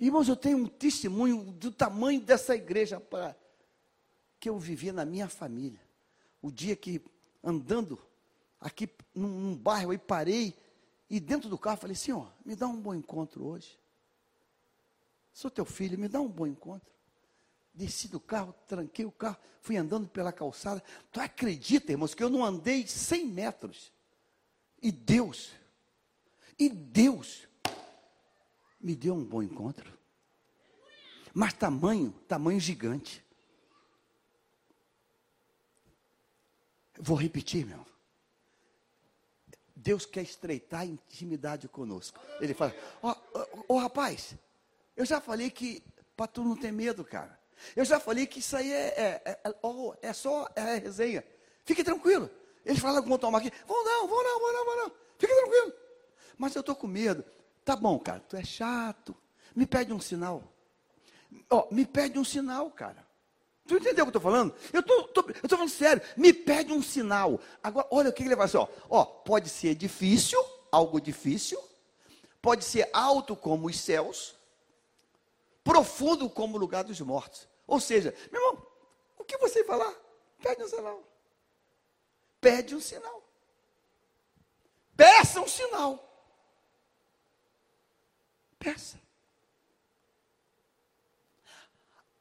Irmãos, 0.00 0.28
eu 0.28 0.36
tenho 0.36 0.58
um 0.58 0.66
testemunho 0.66 1.52
do 1.52 1.70
tamanho 1.70 2.20
dessa 2.20 2.56
igreja 2.56 2.98
para 2.98 3.36
que 4.40 4.48
eu 4.48 4.58
vivi 4.58 4.90
na 4.90 5.04
minha 5.04 5.28
família. 5.28 5.80
O 6.42 6.50
dia 6.50 6.74
que 6.74 7.00
andando 7.44 7.96
aqui 8.60 8.90
num, 9.14 9.56
bairro 9.56 9.92
aí 9.92 9.98
parei 9.98 10.54
e 11.08 11.18
dentro 11.18 11.48
do 11.48 11.58
carro 11.58 11.78
falei, 11.78 11.96
Senhor, 11.96 12.30
me 12.44 12.54
dá 12.54 12.66
um 12.66 12.80
bom 12.80 12.94
encontro 12.94 13.46
hoje. 13.46 13.78
Sou 15.32 15.50
teu 15.50 15.64
filho, 15.64 15.98
me 15.98 16.08
dá 16.08 16.20
um 16.20 16.28
bom 16.28 16.46
encontro. 16.46 16.92
Desci 17.72 18.08
do 18.08 18.18
carro, 18.18 18.54
tranquei 18.66 19.04
o 19.04 19.12
carro, 19.12 19.36
fui 19.60 19.76
andando 19.76 20.08
pela 20.08 20.32
calçada. 20.32 20.82
Tu 21.12 21.20
acredita, 21.20 21.92
irmãos, 21.92 22.14
que 22.14 22.22
eu 22.22 22.28
não 22.28 22.44
andei 22.44 22.86
100 22.86 23.26
metros. 23.26 23.92
E 24.82 24.90
Deus, 24.92 25.52
e 26.58 26.68
Deus, 26.68 27.48
me 28.80 28.94
deu 28.94 29.14
um 29.14 29.24
bom 29.24 29.42
encontro. 29.42 29.96
Mas 31.32 31.52
tamanho, 31.52 32.12
tamanho 32.26 32.60
gigante. 32.60 33.24
Vou 36.98 37.16
repetir, 37.16 37.64
meu. 37.64 37.86
Deus 39.88 40.04
quer 40.04 40.20
estreitar 40.20 40.82
a 40.82 40.84
intimidade 40.84 41.66
conosco. 41.66 42.20
Ele 42.42 42.52
fala: 42.52 42.74
Ó, 43.02 43.10
oh, 43.10 43.38
oh, 43.38 43.64
oh, 43.68 43.78
rapaz, 43.78 44.34
eu 44.94 45.06
já 45.06 45.18
falei 45.18 45.50
que 45.50 45.82
para 46.14 46.26
tu 46.26 46.44
não 46.44 46.54
ter 46.54 46.70
medo, 46.70 47.02
cara. 47.02 47.40
Eu 47.74 47.86
já 47.86 47.98
falei 47.98 48.26
que 48.26 48.40
isso 48.40 48.54
aí 48.54 48.70
é, 48.70 48.76
é, 48.76 49.22
é, 49.24 49.40
é, 49.44 49.54
é 50.02 50.12
só 50.12 50.46
é 50.54 50.74
resenha. 50.74 51.24
Fique 51.64 51.82
tranquilo. 51.82 52.28
Eles 52.66 52.80
falam 52.80 53.02
que 53.02 53.08
vão 53.08 53.16
tomar 53.16 53.38
aqui. 53.38 53.50
Vão 53.66 53.82
não, 53.82 54.06
vão 54.06 54.22
não, 54.22 54.38
vão 54.38 54.52
não, 54.52 54.64
vão 54.66 54.76
não. 54.76 54.92
Fique 55.18 55.34
tranquilo. 55.34 55.72
Mas 56.36 56.54
eu 56.54 56.60
estou 56.60 56.76
com 56.76 56.86
medo. 56.86 57.24
Tá 57.64 57.74
bom, 57.74 57.98
cara, 57.98 58.20
tu 58.20 58.36
é 58.36 58.44
chato. 58.44 59.16
Me 59.56 59.64
pede 59.64 59.90
um 59.90 60.00
sinal. 60.00 60.52
Ó, 61.48 61.66
me 61.70 61.86
pede 61.86 62.18
um 62.18 62.24
sinal, 62.24 62.70
cara. 62.70 63.07
Tu 63.68 63.76
entendeu 63.76 64.04
o 64.04 64.10
que 64.10 64.16
eu 64.16 64.18
estou 64.18 64.22
falando? 64.22 64.54
Eu 64.72 64.80
estou 64.80 65.50
falando 65.50 65.68
sério. 65.68 66.02
Me 66.16 66.32
pede 66.32 66.72
um 66.72 66.82
sinal. 66.82 67.38
Agora, 67.62 67.86
olha 67.90 68.08
o 68.08 68.12
que 68.14 68.22
ele 68.22 68.34
vai 68.34 68.48
fazer. 68.48 68.56
Ó. 68.56 68.68
ó, 68.88 69.04
pode 69.04 69.50
ser 69.50 69.74
difícil, 69.74 70.42
algo 70.72 70.98
difícil. 70.98 71.62
Pode 72.40 72.64
ser 72.64 72.88
alto 72.94 73.36
como 73.36 73.66
os 73.66 73.78
céus. 73.78 74.34
Profundo 75.62 76.30
como 76.30 76.56
o 76.56 76.58
lugar 76.58 76.82
dos 76.82 76.98
mortos. 77.02 77.46
Ou 77.66 77.78
seja, 77.78 78.14
meu 78.32 78.40
irmão, 78.40 78.66
o 79.18 79.24
que 79.24 79.36
você 79.36 79.62
falar? 79.62 79.94
Pede 80.40 80.62
um 80.62 80.68
sinal. 80.68 81.02
Pede 82.40 82.74
um 82.74 82.80
sinal. 82.80 83.22
Peça 84.96 85.42
um 85.42 85.46
sinal. 85.46 86.02
Peça. 88.58 88.98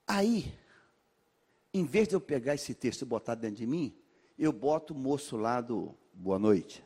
Aí, 0.05 0.53
em 1.77 1.85
vez 1.85 2.07
de 2.07 2.15
eu 2.15 2.21
pegar 2.21 2.55
esse 2.55 2.73
texto 2.73 3.03
e 3.03 3.05
botar 3.05 3.35
dentro 3.35 3.57
de 3.57 3.67
mim, 3.67 3.95
eu 4.37 4.51
boto 4.51 4.93
o 4.93 4.97
moço 4.97 5.37
lá 5.37 5.61
do 5.61 5.95
Boa 6.13 6.39
Noite. 6.39 6.83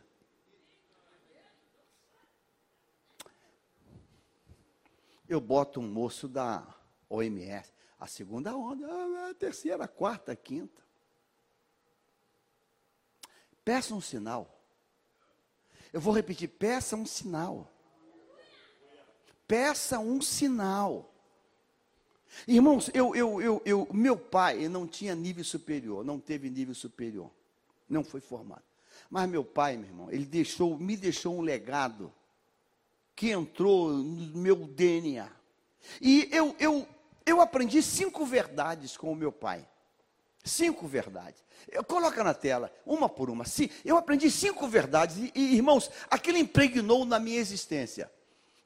Eu 5.28 5.40
boto 5.40 5.80
um 5.80 5.88
moço 5.88 6.28
da 6.28 6.68
OMS. 7.10 7.72
A 7.98 8.08
segunda 8.08 8.56
onda, 8.56 9.30
a 9.30 9.34
terceira, 9.34 9.86
a 9.86 9.88
quarta, 9.88 10.32
a 10.32 10.36
quinta. 10.36 10.82
Peça 13.64 13.94
um 13.94 14.02
sinal. 14.02 14.60
Eu 15.94 16.02
vou 16.02 16.14
repetir: 16.14 16.48
peça 16.48 16.96
um 16.96 17.06
sinal. 17.06 17.72
Peça 19.48 20.00
um 20.00 20.22
sinal. 20.22 21.11
Irmãos, 22.48 22.90
eu, 22.94 23.16
eu, 23.16 23.42
eu, 23.42 23.62
eu, 23.66 23.88
meu 23.92 24.18
pai 24.18 24.68
não 24.68 24.88
tinha 24.88 25.14
nível 25.14 25.44
superior, 25.44 26.04
não 26.04 26.20
teve 26.20 26.50
nível 26.50 26.74
superior, 26.74 27.32
não 27.90 28.04
foi 28.04 28.22
formado. 28.22 28.64
Mas 29.10 29.30
meu 29.30 29.44
pai, 29.44 29.78
meu 29.78 29.90
irmão, 29.90 30.12
ele 30.12 30.26
deixou, 30.26 30.78
me 30.78 30.96
deixou 30.96 31.38
um 31.38 31.42
legado 31.42 32.12
que 33.16 33.30
entrou 33.30 33.90
no 33.92 34.38
meu 34.38 34.56
DNA. 34.56 35.30
E 36.00 36.30
eu, 36.32 36.56
eu, 36.60 36.88
eu 37.26 37.42
aprendi 37.42 37.82
cinco 37.82 38.26
verdades 38.26 38.96
com 38.96 39.12
o 39.12 39.16
meu 39.16 39.32
pai. 39.32 39.68
Cinco 40.44 40.88
verdades. 40.88 41.44
Eu, 41.70 41.84
coloca 41.84 42.24
na 42.24 42.34
tela, 42.34 42.74
uma 42.86 43.08
por 43.08 43.30
uma. 43.30 43.46
Sim, 43.46 43.70
eu 43.86 43.98
aprendi 43.98 44.32
cinco 44.32 44.68
verdades 44.68 45.18
e, 45.18 45.32
e, 45.36 45.56
irmãos, 45.56 45.92
aquilo 46.10 46.38
impregnou 46.38 47.06
na 47.06 47.20
minha 47.20 47.40
existência. 47.40 48.12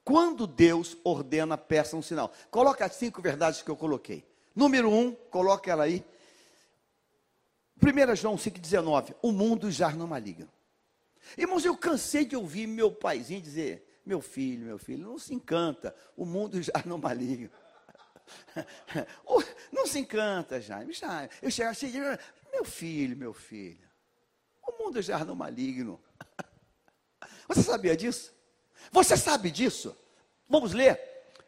Quando 0.05 0.45
Deus 0.45 0.95
ordena, 1.03 1.57
peça 1.57 1.97
um 1.97 2.01
sinal. 2.01 2.31
Coloca 2.51 2.85
as 2.85 2.93
cinco 2.93 3.23
verdades 3.23 3.63
que 3.63 3.71
eu 3.71 3.75
coloquei. 3.75 4.23
Número 4.55 4.87
um, 4.87 5.15
coloca 5.15 5.71
ela 5.71 5.85
aí. 5.85 6.05
1 7.81 8.15
João 8.15 8.35
5,19. 8.35 9.15
O 9.23 9.31
mundo 9.31 9.71
já 9.71 9.89
não 9.89 10.05
maligno. 10.05 10.47
Irmãos, 11.35 11.65
eu 11.65 11.75
cansei 11.75 12.23
de 12.23 12.35
ouvir 12.35 12.67
meu 12.67 12.91
paizinho 12.91 13.41
dizer: 13.41 13.99
Meu 14.05 14.21
filho, 14.21 14.67
meu 14.67 14.77
filho, 14.77 15.03
não 15.03 15.17
se 15.17 15.33
encanta. 15.33 15.95
O 16.15 16.23
mundo 16.23 16.61
já 16.61 16.83
não 16.85 16.99
maligno. 16.99 17.49
não 19.73 19.87
se 19.87 19.97
encanta, 19.97 20.61
Jaime. 20.61 20.93
Jaime. 20.93 21.31
Eu 21.41 21.49
chego 21.49 21.71
assim, 21.71 21.91
meu 22.53 22.63
filho, 22.63 23.17
meu 23.17 23.33
filho. 23.33 23.89
O 24.61 24.83
mundo 24.83 25.01
já 25.01 25.25
não 25.25 25.33
maligno. 25.33 25.99
Você 27.49 27.63
sabia 27.63 27.97
disso? 27.97 28.34
Você 28.91 29.17
sabe 29.17 29.51
disso? 29.51 29.95
Vamos 30.47 30.73
ler. 30.73 30.99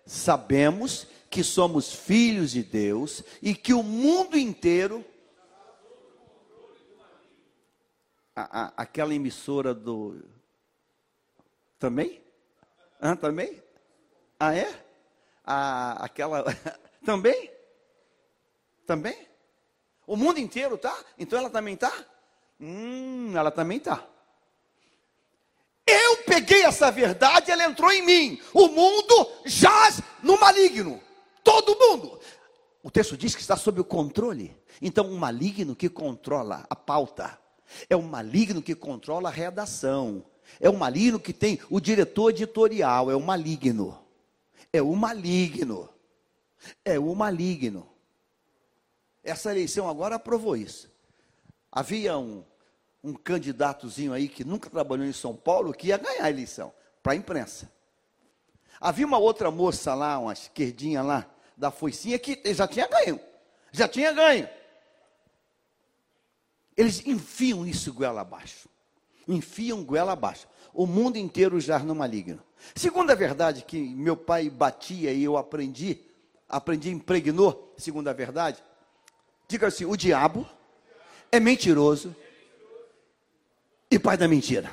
Sabemos 0.06 1.08
que 1.30 1.44
somos 1.44 1.94
filhos 1.94 2.52
de 2.52 2.64
Deus 2.64 3.24
e 3.42 3.54
que 3.54 3.74
o 3.74 3.84
mundo 3.84 4.38
inteiro. 4.38 5.06
A, 8.36 8.62
a, 8.62 8.74
aquela 8.78 9.14
emissora 9.14 9.74
do. 9.74 10.24
Também? 11.80 12.22
Ah, 13.00 13.16
também? 13.16 13.62
Ah, 14.40 14.56
é? 14.56 14.84
A, 15.44 16.04
aquela. 16.06 16.46
também? 17.06 17.52
Também? 18.86 19.28
O 20.06 20.16
mundo 20.16 20.40
inteiro 20.40 20.78
tá? 20.78 20.98
Então 21.18 21.38
ela 21.38 21.50
também 21.50 21.76
tá? 21.76 21.92
Hum, 22.60 23.36
ela 23.36 23.52
também 23.52 23.80
tá. 23.80 24.08
Peguei 26.28 26.64
essa 26.64 26.92
verdade, 26.92 27.50
ela 27.50 27.64
entrou 27.64 27.90
em 27.90 28.06
mim. 28.06 28.42
O 28.54 28.68
mundo 28.68 29.32
jaz 29.46 30.02
no 30.22 30.38
maligno. 30.38 31.02
Todo 31.42 31.80
mundo. 31.80 32.20
O 32.84 32.92
texto 32.92 33.16
diz 33.16 33.34
que 33.34 33.42
está 33.42 33.56
sob 33.56 33.80
o 33.80 33.86
controle. 33.86 34.56
Então, 34.82 35.06
um 35.08 35.18
maligno 35.18 35.74
que 35.74 35.88
controla 35.88 36.66
a 36.70 36.76
pauta. 36.76 37.40
É 37.90 37.96
um 37.96 38.02
maligno 38.02 38.62
que 38.62 38.76
controla 38.76 39.30
a 39.30 39.32
redação. 39.32 40.26
É 40.60 40.70
um 40.70 40.76
maligno 40.76 41.18
que 41.18 41.32
tem 41.32 41.60
o 41.70 41.80
diretor 41.80 42.32
editorial. 42.32 43.10
É 43.10 43.16
um 43.16 43.22
maligno. 43.22 43.98
É 44.74 44.82
o 44.82 44.92
um 44.92 44.96
maligno. 44.96 45.90
É 46.84 47.00
o 47.00 47.10
um 47.10 47.16
maligno. 47.16 47.88
Essa 49.24 49.52
eleição 49.52 49.90
agora 49.90 50.16
aprovou 50.16 50.58
isso. 50.58 50.92
Havia 51.72 52.18
um 52.18 52.44
um 53.08 53.14
candidatozinho 53.14 54.12
aí 54.12 54.28
que 54.28 54.44
nunca 54.44 54.70
trabalhou 54.70 55.06
em 55.06 55.14
São 55.14 55.34
Paulo 55.34 55.74
que 55.74 55.88
ia 55.88 55.98
ganhar 55.98 56.26
a 56.26 56.30
eleição 56.30 56.74
para 57.02 57.14
a 57.14 57.16
imprensa. 57.16 57.72
Havia 58.82 59.08
uma 59.08 59.18
outra 59.18 59.50
moça 59.50 59.94
lá, 59.96 60.20
uma 60.20 60.34
esquerdinha 60.34 61.02
lá, 61.02 61.26
da 61.56 61.72
foicinha, 61.72 62.20
que 62.20 62.42
já 62.54 62.68
tinha 62.68 62.86
ganho. 62.86 63.18
Já 63.72 63.88
tinha 63.88 64.12
ganho. 64.12 64.48
Eles 66.76 67.06
enfiam 67.08 67.66
isso 67.66 67.94
goela 67.94 68.22
abaixo. 68.22 68.68
Enfiam 69.26 69.86
goela 69.86 70.12
abaixo. 70.12 70.46
O 70.74 70.86
mundo 70.86 71.18
inteiro 71.18 71.62
já 71.62 71.80
no 71.80 71.96
maligno. 71.96 72.44
Segunda 72.76 73.16
verdade 73.16 73.64
que 73.64 73.80
meu 73.80 74.18
pai 74.18 74.50
batia 74.50 75.14
e 75.14 75.24
eu 75.24 75.38
aprendi, 75.38 76.02
aprendi, 76.48 76.92
impregnou, 76.92 77.74
segunda 77.78 78.14
verdade, 78.14 78.62
diga 79.48 79.68
assim: 79.68 79.86
o 79.86 79.96
diabo 79.96 80.48
é 81.32 81.40
mentiroso 81.40 82.16
e 83.90 83.98
pai 83.98 84.18
da 84.18 84.28
mentira. 84.28 84.72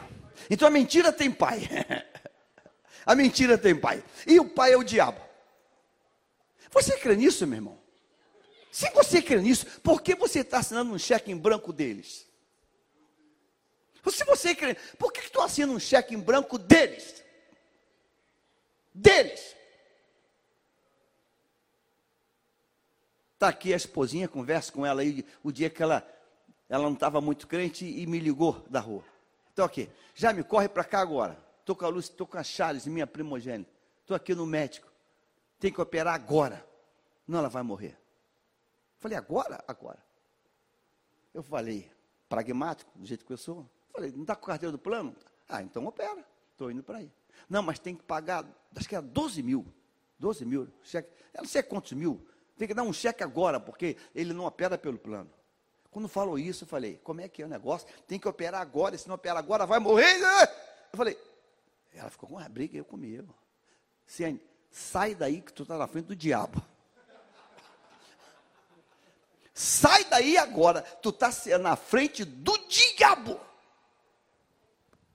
Então 0.50 0.68
a 0.68 0.70
mentira 0.70 1.12
tem 1.12 1.30
pai. 1.30 1.68
a 3.06 3.14
mentira 3.14 3.56
tem 3.56 3.74
pai. 3.74 4.02
E 4.26 4.38
o 4.40 4.48
pai 4.48 4.72
é 4.72 4.76
o 4.76 4.84
diabo. 4.84 5.20
Você 6.70 6.98
crê 6.98 7.16
nisso, 7.16 7.46
meu 7.46 7.58
irmão? 7.58 7.78
Se 8.70 8.90
você 8.90 9.22
crê 9.22 9.40
nisso, 9.40 9.80
por 9.80 10.02
que 10.02 10.16
você 10.16 10.40
está 10.40 10.58
assinando 10.58 10.92
um 10.92 10.98
cheque 10.98 11.30
em 11.30 11.36
branco 11.36 11.72
deles? 11.72 12.26
Se 14.10 14.24
você 14.24 14.54
crê, 14.54 14.74
por 14.98 15.12
que 15.12 15.20
estou 15.20 15.42
assinando 15.42 15.74
um 15.74 15.80
cheque 15.80 16.14
em 16.14 16.18
branco 16.18 16.58
deles? 16.58 17.22
Deles. 18.92 19.54
Está 23.34 23.48
aqui 23.48 23.72
a 23.72 23.76
esposinha, 23.76 24.28
conversa 24.28 24.72
com 24.72 24.84
ela 24.84 25.02
aí 25.02 25.24
o 25.42 25.52
dia 25.52 25.70
que 25.70 25.82
ela 25.82 26.00
ela 26.68 26.84
não 26.84 26.94
estava 26.94 27.20
muito 27.20 27.46
crente 27.46 27.84
e 27.84 28.06
me 28.06 28.18
ligou 28.18 28.64
da 28.68 28.80
rua. 28.80 29.04
Então 29.52 29.64
aqui, 29.64 29.88
já 30.14 30.32
me 30.32 30.42
corre 30.42 30.68
para 30.68 30.84
cá 30.84 31.00
agora. 31.00 31.38
Estou 31.60 31.76
com 31.76 31.84
a 31.84 31.88
Lúcia, 31.88 32.12
estou 32.12 32.26
com 32.26 32.36
a 32.36 32.42
Charles, 32.42 32.86
minha 32.86 33.06
primogênita. 33.06 33.70
Estou 34.00 34.16
aqui 34.16 34.34
no 34.34 34.44
médico. 34.44 34.90
Tem 35.58 35.72
que 35.72 35.80
operar 35.80 36.14
agora. 36.14 36.66
Não, 37.26 37.38
ela 37.38 37.48
vai 37.48 37.62
morrer. 37.62 37.98
Falei, 38.98 39.16
agora? 39.16 39.64
Agora. 39.66 40.02
Eu 41.32 41.42
falei, 41.42 41.90
pragmático, 42.28 42.90
do 42.94 43.06
jeito 43.06 43.24
que 43.24 43.32
eu 43.32 43.36
sou. 43.36 43.68
Falei, 43.92 44.10
não 44.12 44.22
está 44.22 44.36
com 44.36 44.46
carteira 44.46 44.72
do 44.72 44.78
plano? 44.78 45.14
Ah, 45.48 45.62
então 45.62 45.86
opera. 45.86 46.24
Estou 46.52 46.70
indo 46.70 46.82
para 46.82 46.98
aí. 46.98 47.10
Não, 47.48 47.62
mas 47.62 47.78
tem 47.78 47.94
que 47.94 48.02
pagar, 48.02 48.46
acho 48.74 48.88
que 48.88 48.94
era 48.94 49.04
12 49.04 49.42
mil. 49.42 49.66
12 50.18 50.44
mil, 50.44 50.68
cheque. 50.82 51.10
Eu 51.32 51.42
não 51.42 51.48
sei 51.48 51.62
quantos 51.62 51.92
mil. 51.92 52.26
Tem 52.56 52.68
que 52.68 52.74
dar 52.74 52.82
um 52.82 52.92
cheque 52.92 53.22
agora, 53.22 53.58
porque 53.58 53.96
ele 54.14 54.32
não 54.32 54.44
opera 54.44 54.78
pelo 54.78 54.98
plano. 54.98 55.30
Quando 55.94 56.08
falou 56.08 56.36
isso, 56.36 56.64
eu 56.64 56.68
falei, 56.68 57.00
como 57.04 57.20
é 57.20 57.28
que 57.28 57.40
é 57.40 57.46
o 57.46 57.48
negócio? 57.48 57.86
Tem 58.08 58.18
que 58.18 58.26
operar 58.26 58.60
agora, 58.60 58.98
se 58.98 59.06
não 59.06 59.14
operar 59.14 59.36
agora, 59.36 59.64
vai 59.64 59.78
morrer. 59.78 60.16
Eu 60.92 60.96
falei, 60.96 61.16
ela 61.94 62.10
ficou 62.10 62.28
com 62.28 62.34
uma 62.34 62.48
briga 62.48 62.76
eu 62.76 62.84
comigo. 62.84 63.32
sai 64.72 65.14
daí 65.14 65.40
que 65.40 65.52
tu 65.52 65.62
está 65.62 65.78
na 65.78 65.86
frente 65.86 66.06
do 66.06 66.16
diabo. 66.16 66.60
Sai 69.54 70.04
daí 70.06 70.36
agora, 70.36 70.82
tu 70.82 71.10
está 71.10 71.30
na 71.60 71.76
frente 71.76 72.24
do 72.24 72.58
diabo. 72.66 73.40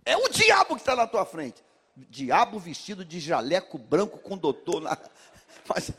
É 0.05 0.15
o 0.15 0.29
diabo 0.29 0.75
que 0.75 0.81
está 0.81 0.95
na 0.95 1.05
tua 1.05 1.25
frente. 1.25 1.61
Diabo 1.93 2.57
vestido 2.57 3.03
de 3.03 3.19
jaleco 3.19 3.77
branco 3.77 4.17
com 4.17 4.37
doutor 4.37 4.79
na. 4.79 4.97
Mas, 5.67 5.91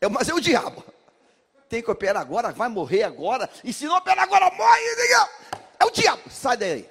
é, 0.00 0.08
mas 0.08 0.28
é 0.28 0.34
o 0.34 0.40
diabo 0.40 0.82
tem 1.76 1.82
que 1.82 1.90
operar 1.90 2.22
agora, 2.22 2.52
vai 2.52 2.70
morrer 2.70 3.02
agora, 3.02 3.50
e 3.62 3.70
se 3.70 3.84
não 3.84 3.96
operar 3.96 4.24
agora, 4.24 4.50
morre. 4.50 4.80
É 5.78 5.84
o 5.84 5.90
diabo, 5.90 6.30
sai 6.30 6.56
daí. 6.56 6.90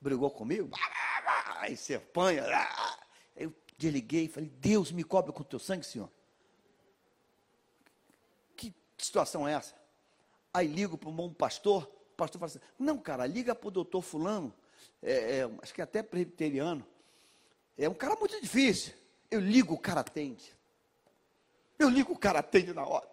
Brigou 0.00 0.30
comigo, 0.30 0.70
aí 1.58 1.76
você 1.76 1.96
apanha. 1.96 2.42
Eu 3.36 3.52
desliguei 3.76 4.24
e 4.24 4.28
falei, 4.28 4.48
Deus 4.48 4.90
me 4.90 5.04
cobre 5.04 5.30
com 5.30 5.42
o 5.42 5.44
teu 5.44 5.58
sangue, 5.58 5.84
Senhor. 5.84 6.10
Que 8.56 8.74
situação 8.96 9.46
é 9.46 9.52
essa? 9.52 9.74
Aí 10.54 10.66
ligo 10.66 10.96
para 10.96 11.10
um 11.10 11.14
bom 11.14 11.30
pastor, 11.30 11.82
o 12.12 12.16
pastor 12.16 12.38
fala 12.38 12.50
assim, 12.50 12.60
não, 12.78 12.96
cara, 12.96 13.26
liga 13.26 13.54
para 13.54 13.68
o 13.68 13.70
doutor 13.70 14.00
fulano, 14.00 14.54
é, 15.02 15.40
é, 15.40 15.50
acho 15.62 15.74
que 15.74 15.82
é 15.82 15.84
até 15.84 16.02
presbiteriano, 16.02 16.86
é 17.76 17.86
um 17.90 17.94
cara 17.94 18.16
muito 18.16 18.40
difícil. 18.40 18.94
Eu 19.30 19.40
ligo, 19.40 19.74
o 19.74 19.78
cara 19.78 20.00
atende. 20.00 20.56
Eu 21.82 21.90
ligo, 21.90 22.12
o 22.12 22.18
cara 22.18 22.38
atende 22.38 22.72
na 22.72 22.86
hora. 22.86 23.08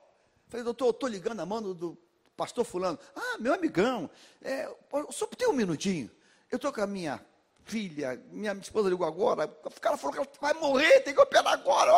Falei, 0.47 0.63
doutor, 0.63 0.85
eu 0.85 0.91
estou 0.91 1.09
ligando 1.09 1.39
a 1.39 1.45
mão 1.45 1.61
do 1.73 1.97
pastor 2.37 2.63
fulano. 2.63 2.97
Ah, 3.15 3.37
meu 3.39 3.53
amigão, 3.53 4.09
é, 4.41 4.73
só 5.11 5.25
tem 5.27 5.47
um 5.47 5.53
minutinho. 5.53 6.09
Eu 6.51 6.55
estou 6.55 6.71
com 6.71 6.81
a 6.81 6.87
minha 6.87 7.23
filha, 7.65 8.15
minha 8.31 8.53
esposa 8.53 8.89
ligou 8.89 9.05
agora, 9.05 9.45
o 9.45 9.81
cara 9.81 9.97
falou 9.97 10.13
que 10.13 10.19
ela 10.19 10.29
vai 10.41 10.53
morrer, 10.53 11.01
tem 11.01 11.13
que 11.13 11.21
operar 11.21 11.53
agora. 11.53 11.91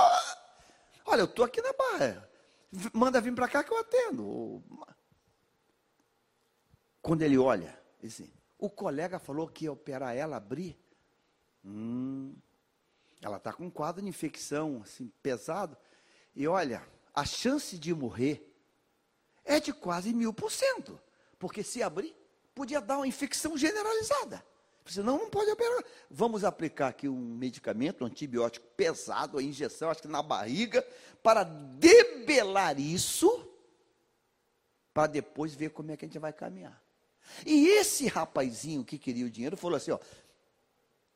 Olha, 1.05 1.21
eu 1.21 1.25
estou 1.25 1.45
aqui 1.45 1.61
na 1.61 1.73
barra. 1.73 2.29
Manda 2.93 3.21
vir 3.21 3.33
para 3.33 3.47
cá 3.47 3.63
que 3.63 3.71
eu 3.71 3.77
atendo. 3.77 4.63
Quando 7.01 7.21
ele 7.21 7.37
olha, 7.37 7.77
assim, 8.03 8.31
o 8.57 8.69
colega 8.69 9.19
falou 9.19 9.47
que 9.47 9.65
ia 9.65 9.71
operar 9.71 10.15
ela, 10.15 10.37
abrir. 10.37 10.77
Hum, 11.63 12.35
ela 13.21 13.37
está 13.37 13.53
com 13.53 13.65
um 13.65 13.69
quadro 13.69 14.01
de 14.01 14.07
infecção 14.07 14.81
assim, 14.83 15.11
pesado. 15.21 15.77
E 16.35 16.47
olha, 16.47 16.85
a 17.13 17.25
chance 17.25 17.77
de 17.77 17.93
morrer 17.93 18.47
é 19.43 19.59
de 19.59 19.73
quase 19.73 20.13
mil 20.13 20.33
por 20.33 20.51
cento. 20.51 20.99
Porque 21.37 21.63
se 21.63 21.81
abrir, 21.81 22.15
podia 22.53 22.79
dar 22.79 22.97
uma 22.97 23.07
infecção 23.07 23.57
generalizada. 23.57 24.43
Senão 24.85 25.17
não 25.17 25.29
pode 25.29 25.49
operar. 25.51 25.83
Vamos 26.09 26.43
aplicar 26.43 26.87
aqui 26.87 27.07
um 27.07 27.17
medicamento, 27.17 28.03
um 28.03 28.07
antibiótico 28.07 28.65
pesado, 28.75 29.37
a 29.37 29.43
injeção, 29.43 29.89
acho 29.89 30.01
que 30.01 30.07
na 30.07 30.21
barriga, 30.21 30.85
para 31.21 31.43
debelar 31.43 32.79
isso, 32.79 33.47
para 34.93 35.07
depois 35.07 35.53
ver 35.53 35.69
como 35.69 35.91
é 35.91 35.97
que 35.97 36.05
a 36.05 36.07
gente 36.07 36.19
vai 36.19 36.33
caminhar. 36.33 36.81
E 37.45 37.67
esse 37.67 38.07
rapazinho 38.07 38.83
que 38.83 38.97
queria 38.97 39.25
o 39.25 39.29
dinheiro 39.29 39.55
falou 39.55 39.77
assim: 39.77 39.91
ó, 39.91 39.99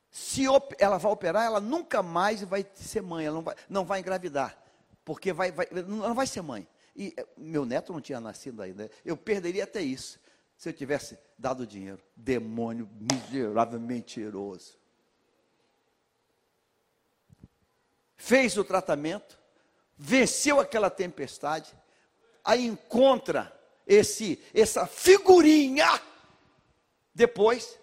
se 0.09 0.43
ela 0.79 0.97
vai 0.97 1.11
operar, 1.11 1.45
ela 1.45 1.59
nunca 1.59 2.01
mais 2.01 2.41
vai 2.41 2.65
ser 2.75 3.01
mãe, 3.01 3.25
ela 3.25 3.35
não 3.35 3.43
vai, 3.43 3.55
não 3.67 3.83
vai 3.83 3.99
engravidar, 3.99 4.57
porque 5.05 5.31
vai, 5.31 5.51
vai, 5.51 5.67
não 5.87 6.15
vai 6.15 6.25
ser 6.25 6.41
mãe. 6.41 6.67
E 6.95 7.13
eh, 7.15 7.25
meu 7.37 7.63
neto 7.63 7.93
não 7.93 8.01
tinha 8.01 8.19
nascido 8.19 8.61
ainda, 8.61 8.89
eu 9.05 9.15
perderia 9.15 9.63
até 9.63 9.81
isso 9.81 10.19
se 10.57 10.67
eu 10.67 10.73
tivesse 10.73 11.17
dado 11.37 11.67
dinheiro. 11.67 12.01
Demônio 12.15 12.89
miserável, 12.99 13.79
mentiroso. 13.79 14.79
Fez 18.17 18.57
o 18.57 18.63
tratamento, 18.63 19.39
venceu 19.95 20.59
aquela 20.59 20.89
tempestade, 20.89 21.71
aí 22.43 22.65
encontra 22.65 23.53
esse 23.85 24.41
essa 24.53 24.87
figurinha. 24.87 26.01
Depois, 27.13 27.77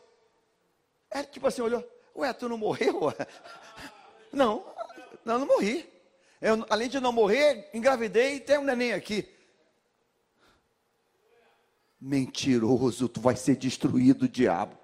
é 1.11 1.23
tipo 1.23 1.47
assim, 1.47 1.63
olhou, 1.63 1.87
ué, 2.17 2.33
tu 2.33 2.49
não 2.49 2.59
morreu? 2.59 3.01
Não, 4.33 4.65
não, 5.27 5.41
não 5.41 5.47
morri. 5.47 5.92
Eu, 6.43 6.67
além 6.69 6.89
de 6.89 6.99
não 6.99 7.13
morrer, 7.13 7.71
engravidei 7.73 8.35
e 8.35 8.41
tem 8.41 8.59
um 8.59 8.65
neném 8.65 8.93
aqui. 8.93 9.29
Mentiroso, 12.01 13.09
tu 13.09 13.21
vai 13.21 13.37
ser 13.37 13.55
destruído, 13.55 14.29
diabo. 14.29 14.77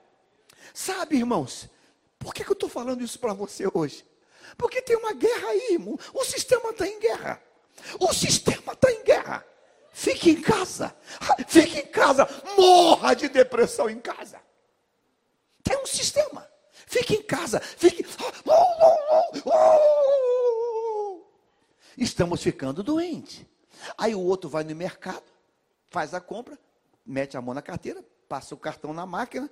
Sabe, 0.72 1.16
irmãos, 1.16 1.68
por 2.16 2.32
que, 2.32 2.44
que 2.44 2.50
eu 2.50 2.54
estou 2.54 2.68
falando 2.68 3.02
isso 3.02 3.18
para 3.18 3.34
você 3.34 3.64
hoje? 3.74 4.06
Porque 4.56 4.80
tem 4.80 4.96
uma 4.96 5.12
guerra 5.12 5.48
aí, 5.48 5.72
irmão. 5.72 5.98
O 6.14 6.24
sistema 6.24 6.70
está 6.70 6.86
em 6.86 7.00
guerra. 7.00 7.42
O 7.98 8.12
sistema 8.12 8.72
está 8.72 8.92
em 8.92 9.02
guerra. 9.02 9.44
Fique 9.90 10.30
em 10.30 10.40
casa. 10.40 10.94
Fique 11.48 11.80
em 11.80 11.86
casa. 11.86 12.28
Morra 12.56 13.14
de 13.14 13.28
depressão 13.28 13.90
em 13.90 13.98
casa. 13.98 14.40
Tem 15.64 15.76
um 15.76 15.86
sistema. 15.86 16.48
Fique 16.86 17.14
em 17.16 17.22
casa. 17.22 17.58
Fique. 17.58 18.04
Estamos 21.98 22.40
ficando 22.40 22.82
doentes. 22.82 23.44
Aí 23.96 24.14
o 24.14 24.20
outro 24.20 24.48
vai 24.48 24.62
no 24.62 24.74
mercado, 24.74 25.24
faz 25.90 26.14
a 26.14 26.20
compra, 26.20 26.56
mete 27.04 27.36
a 27.36 27.42
mão 27.42 27.52
na 27.52 27.60
carteira, 27.60 28.04
passa 28.28 28.54
o 28.54 28.58
cartão 28.58 28.92
na 28.92 29.04
máquina, 29.04 29.50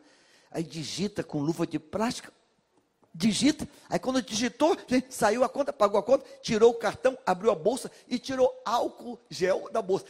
aí 0.50 0.62
digita 0.62 1.24
com 1.24 1.40
luva 1.40 1.66
de 1.66 1.78
plástica, 1.78 2.32
digita, 3.12 3.68
aí 3.88 3.98
quando 3.98 4.22
digitou, 4.22 4.76
saiu 5.08 5.42
a 5.42 5.48
conta, 5.48 5.72
pagou 5.72 5.98
a 5.98 6.02
conta, 6.02 6.24
tirou 6.40 6.70
o 6.70 6.74
cartão, 6.74 7.18
abriu 7.26 7.50
a 7.50 7.54
bolsa 7.54 7.90
e 8.06 8.18
tirou 8.18 8.62
álcool 8.64 9.18
gel 9.28 9.68
da 9.72 9.82
bolsa, 9.82 10.04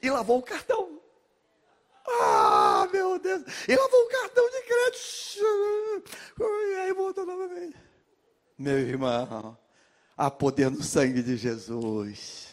e 0.00 0.10
lavou 0.10 0.38
o 0.38 0.42
cartão. 0.42 1.00
Ah, 2.06 2.86
meu 2.92 3.18
Deus! 3.18 3.42
E 3.66 3.74
lavou 3.74 4.00
o 4.04 4.08
cartão 4.08 4.44
de 4.50 4.62
crédito. 4.62 6.10
E 6.38 6.74
aí 6.80 6.92
voltou 6.92 7.24
novamente. 7.24 7.76
Meu 8.58 8.78
irmão, 8.78 9.56
há 10.16 10.30
poder 10.30 10.70
no 10.70 10.82
sangue 10.82 11.22
de 11.22 11.36
Jesus. 11.36 12.48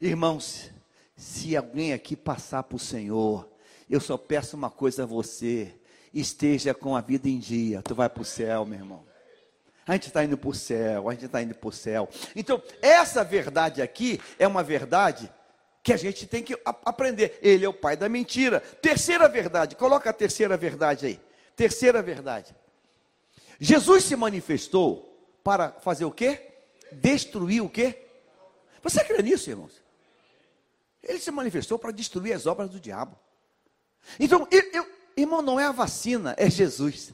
Irmãos, 0.00 0.70
se 1.16 1.56
alguém 1.56 1.92
aqui 1.92 2.16
passar 2.16 2.62
para 2.62 2.76
o 2.76 2.78
Senhor, 2.78 3.48
eu 3.88 4.00
só 4.00 4.16
peço 4.16 4.56
uma 4.56 4.70
coisa 4.70 5.04
a 5.04 5.06
você: 5.06 5.74
esteja 6.12 6.74
com 6.74 6.96
a 6.96 7.00
vida 7.00 7.28
em 7.28 7.38
dia. 7.38 7.82
Tu 7.82 7.94
vai 7.94 8.08
para 8.08 8.22
o 8.22 8.24
céu, 8.24 8.64
meu 8.64 8.78
irmão. 8.78 9.04
A 9.86 9.92
gente 9.92 10.08
está 10.08 10.24
indo 10.24 10.38
para 10.38 10.48
o 10.48 10.54
céu, 10.54 11.08
a 11.08 11.12
gente 11.12 11.26
está 11.26 11.42
indo 11.42 11.54
para 11.54 11.68
o 11.68 11.72
céu. 11.72 12.08
Então, 12.34 12.62
essa 12.80 13.22
verdade 13.22 13.82
aqui 13.82 14.18
é 14.38 14.46
uma 14.46 14.62
verdade 14.62 15.30
que 15.82 15.92
a 15.92 15.96
gente 15.98 16.26
tem 16.26 16.42
que 16.42 16.58
aprender. 16.64 17.38
Ele 17.42 17.66
é 17.66 17.68
o 17.68 17.74
pai 17.74 17.94
da 17.94 18.08
mentira. 18.08 18.60
Terceira 18.60 19.28
verdade, 19.28 19.76
coloca 19.76 20.08
a 20.08 20.12
terceira 20.12 20.56
verdade 20.56 21.04
aí. 21.04 21.20
Terceira 21.54 22.00
verdade. 22.00 22.54
Jesus 23.60 24.04
se 24.04 24.16
manifestou 24.16 25.14
para 25.44 25.70
fazer 25.72 26.06
o 26.06 26.10
quê? 26.10 26.53
Destruir 27.00 27.62
o 27.62 27.68
quê? 27.68 28.06
Você 28.82 29.02
crê 29.04 29.22
nisso, 29.22 29.48
irmãos? 29.50 29.82
Ele 31.02 31.18
se 31.18 31.30
manifestou 31.30 31.78
para 31.78 31.90
destruir 31.90 32.32
as 32.32 32.46
obras 32.46 32.70
do 32.70 32.80
diabo. 32.80 33.18
Então, 34.18 34.46
eu, 34.50 34.62
eu, 34.72 34.86
irmão, 35.16 35.42
não 35.42 35.58
é 35.58 35.64
a 35.64 35.72
vacina, 35.72 36.34
é 36.38 36.48
Jesus. 36.48 37.12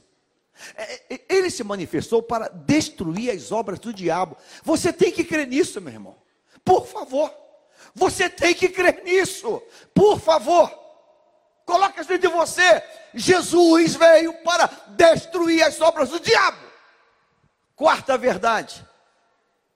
É, 0.75 1.15
é, 1.15 1.21
ele 1.29 1.49
se 1.49 1.63
manifestou 1.63 2.21
para 2.21 2.47
destruir 2.49 3.31
as 3.31 3.51
obras 3.51 3.79
do 3.79 3.93
diabo. 3.93 4.37
Você 4.63 4.93
tem 4.93 5.11
que 5.11 5.23
crer 5.23 5.47
nisso, 5.47 5.81
meu 5.81 5.93
irmão. 5.93 6.15
Por 6.63 6.85
favor. 6.85 7.33
Você 7.95 8.29
tem 8.29 8.53
que 8.53 8.69
crer 8.69 9.03
nisso. 9.03 9.61
Por 9.93 10.19
favor. 10.19 10.69
Coloque 11.65 12.01
isso 12.01 12.17
de 12.17 12.27
você. 12.27 12.83
Jesus 13.13 13.95
veio 13.95 14.33
para 14.43 14.67
destruir 14.89 15.63
as 15.63 15.79
obras 15.81 16.09
do 16.09 16.19
diabo. 16.19 16.59
Quarta 17.75 18.17
verdade. 18.17 18.85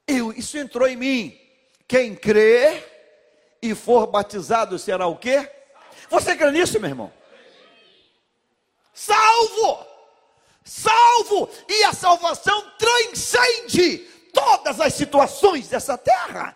Eu, 0.08 0.32
isso 0.32 0.58
entrou 0.58 0.88
em 0.88 0.96
mim. 0.96 1.40
Quem 1.88 2.16
crê 2.16 2.84
e 3.62 3.74
for 3.74 4.08
batizado 4.08 4.78
será 4.78 5.08
o 5.08 5.18
quê? 5.18 5.50
Você 6.10 6.36
crê 6.36 6.52
nisso, 6.52 6.80
meu 6.80 6.90
irmão? 6.90 7.14
Salvo! 8.94 9.86
Salvo! 10.64 11.50
E 11.68 11.84
a 11.84 11.94
salvação 11.94 12.72
transcende 12.78 14.00
todas 14.34 14.80
as 14.80 14.94
situações 14.94 15.68
dessa 15.68 15.98
terra. 15.98 16.56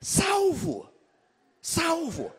Salvo! 0.00 0.90
Salvo! 1.60 2.32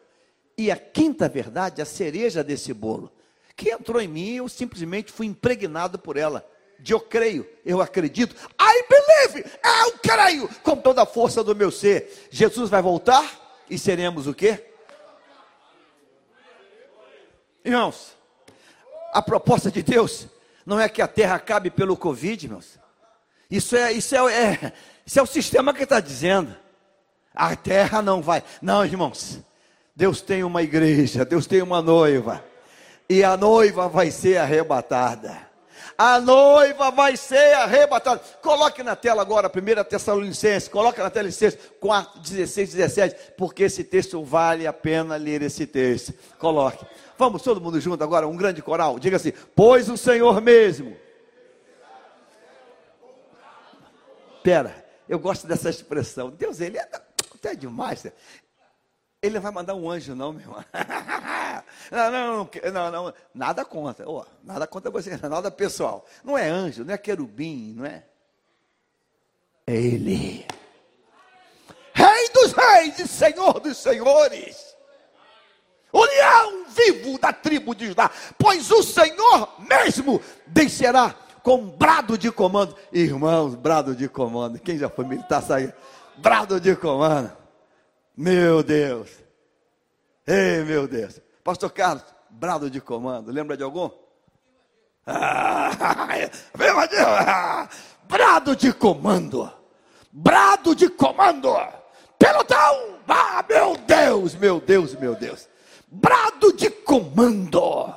E 0.58 0.72
a 0.72 0.76
quinta 0.76 1.30
verdade, 1.30 1.82
a 1.82 1.86
cereja 1.86 2.44
desse 2.44 2.74
bolo, 2.74 3.12
que 3.56 3.70
entrou 3.70 4.02
em 4.02 4.08
mim, 4.08 4.36
eu 4.36 4.50
simplesmente 4.50 5.12
fui 5.12 5.26
impregnado 5.26 6.00
por 6.00 6.18
ela. 6.18 6.48
De 6.80 6.94
eu 6.94 7.00
creio, 7.00 7.48
eu 7.66 7.82
acredito. 7.82 8.36
I 8.60 8.86
believe! 8.88 9.50
Eu 9.64 9.98
creio 10.00 10.50
com 10.64 10.76
toda 10.76 11.02
a 11.04 11.06
força 11.06 11.44
do 11.44 11.56
meu 11.56 11.72
ser. 11.72 12.28
Jesus 12.30 12.70
vai 12.70 12.82
voltar? 12.82 13.48
e 13.70 13.78
seremos 13.78 14.28
o 14.28 14.34
quê? 14.34 14.64
Irmãos, 17.64 18.16
a 19.12 19.22
proposta 19.22 19.70
de 19.70 19.84
Deus 19.84 20.28
não 20.66 20.80
é 20.80 20.88
que 20.88 21.02
a 21.02 21.08
terra 21.08 21.36
acabe 21.36 21.70
pelo 21.70 21.98
Covid, 21.98 22.46
irmãos. 22.46 22.80
Isso 23.50 23.76
é, 23.76 23.92
isso 23.92 24.16
é, 24.16 24.34
é 24.34 24.74
isso 25.06 25.20
é 25.20 25.22
o 25.22 25.26
sistema 25.26 25.74
que 25.74 25.84
está 25.84 26.00
dizendo. 26.00 26.56
A 27.34 27.56
terra 27.56 28.02
não 28.02 28.22
vai. 28.22 28.44
Não, 28.62 28.86
irmãos. 28.86 29.40
Deus 29.96 30.22
tem 30.22 30.44
uma 30.44 30.62
igreja, 30.62 31.26
Deus 31.26 31.48
tem 31.48 31.62
uma 31.62 31.82
noiva. 31.82 32.44
E 33.10 33.24
a 33.24 33.36
noiva 33.36 33.88
vai 33.88 34.12
ser 34.12 34.38
arrebatada 34.38 35.47
a 35.98 36.20
noiva 36.22 36.91
vai 36.91 37.18
ser 37.18 37.56
arrebatada. 37.56 38.22
Coloque 38.41 38.84
na 38.84 38.95
tela 38.95 39.22
agora, 39.22 39.50
1 39.50 39.84
Tessalonicenses, 39.86 40.70
coloque 40.70 41.02
na 41.02 41.10
tela 41.10 41.26
Licenses 41.26 41.60
4, 41.80 42.20
16, 42.20 42.74
17, 42.74 43.34
porque 43.36 43.64
esse 43.64 43.84
texto 43.84 44.24
vale 44.24 44.68
a 44.68 44.74
pena 44.74 45.16
ler 45.16 45.41
esse 45.41 45.66
texto. 45.66 46.14
Coloque. 46.38 46.86
Vamos 47.18 47.41
todo 47.41 47.60
mundo 47.60 47.82
junto 47.82 48.04
agora, 48.04 48.28
um 48.28 48.38
grande 48.38 48.62
coral. 48.62 49.00
Diga 49.00 49.18
assim: 49.18 49.34
Pois 49.56 49.89
o 49.89 49.98
Senhor 49.98 50.39
mesmo. 50.39 50.95
Pera, 54.43 54.86
eu 55.10 55.18
gosto 55.18 55.48
dessa 55.48 55.70
expressão. 55.70 56.30
Deus, 56.30 56.62
ele 56.62 56.78
é 56.78 56.88
até 57.36 57.56
demais. 57.56 58.06
Ele 59.22 59.36
não 59.36 59.41
vai 59.41 59.51
mandar 59.51 59.74
um 59.74 59.89
anjo, 59.89 60.15
não, 60.15 60.32
meu 60.32 60.41
irmão. 60.41 60.63
Não, 61.91 62.11
não, 62.11 62.49
não, 62.72 62.91
não, 62.91 63.13
nada 63.34 63.63
contra. 63.63 64.09
Oh, 64.09 64.26
nada 64.43 64.68
contra 64.68 64.91
você, 64.91 65.18
nada 65.18 65.49
pessoal. 65.49 66.05
Não 66.24 66.38
é 66.38 66.47
anjo, 66.49 66.84
não 66.84 66.93
é 66.93 66.97
querubim, 66.97 67.74
não 67.76 67.86
é? 67.86 68.03
É 69.65 69.74
Ele. 69.74 70.45
Rei 71.93 72.30
dos 72.30 72.51
reis 72.51 72.99
e 72.99 73.07
Senhor 73.07 73.59
dos 73.59 73.78
senhores. 73.78 74.76
O 75.91 76.03
leão 76.03 76.65
vivo 76.68 77.18
da 77.18 77.32
tribo 77.32 77.74
de 77.74 77.88
Judá. 77.88 78.11
Pois 78.38 78.70
o 78.70 78.84
Senhor 78.84 79.49
mesmo 79.59 80.22
descerá 80.45 81.15
com 81.41 81.65
brado 81.65 82.18
de 82.18 82.32
comando. 82.32 82.76
Irmãos, 82.91 83.55
brado 83.55 83.95
de 83.95 84.07
comando. 84.09 84.59
Quem 84.59 84.78
já 84.78 84.89
foi 84.89 85.05
militar 85.05 85.41
sabe? 85.41 85.74
Brado 86.18 86.59
de 86.59 86.76
comando. 86.76 87.47
Meu 88.18 88.63
Deus. 88.63 89.09
Ei, 90.26 90.63
meu 90.63 90.88
Deus. 90.88 91.22
Pastor 91.43 91.72
Carlos, 91.72 92.03
brado 92.32 92.68
de 92.68 92.82
comando, 92.82 93.30
lembra 93.32 93.55
de 93.55 93.61
algum? 93.61 93.91
Ah, 95.05 96.09
brado 98.09 98.55
de 98.55 98.74
comando. 98.74 99.49
Brado 100.11 100.76
de 100.76 100.89
comando. 100.89 101.55
Pelotão. 102.18 102.97
Ah, 103.07 103.45
meu 103.47 103.78
Deus, 103.78 104.36
meu 104.36 104.59
Deus, 104.59 104.95
meu 104.95 105.15
Deus. 105.15 105.47
Brado 105.88 106.51
de 106.51 106.70
comando. 106.70 107.93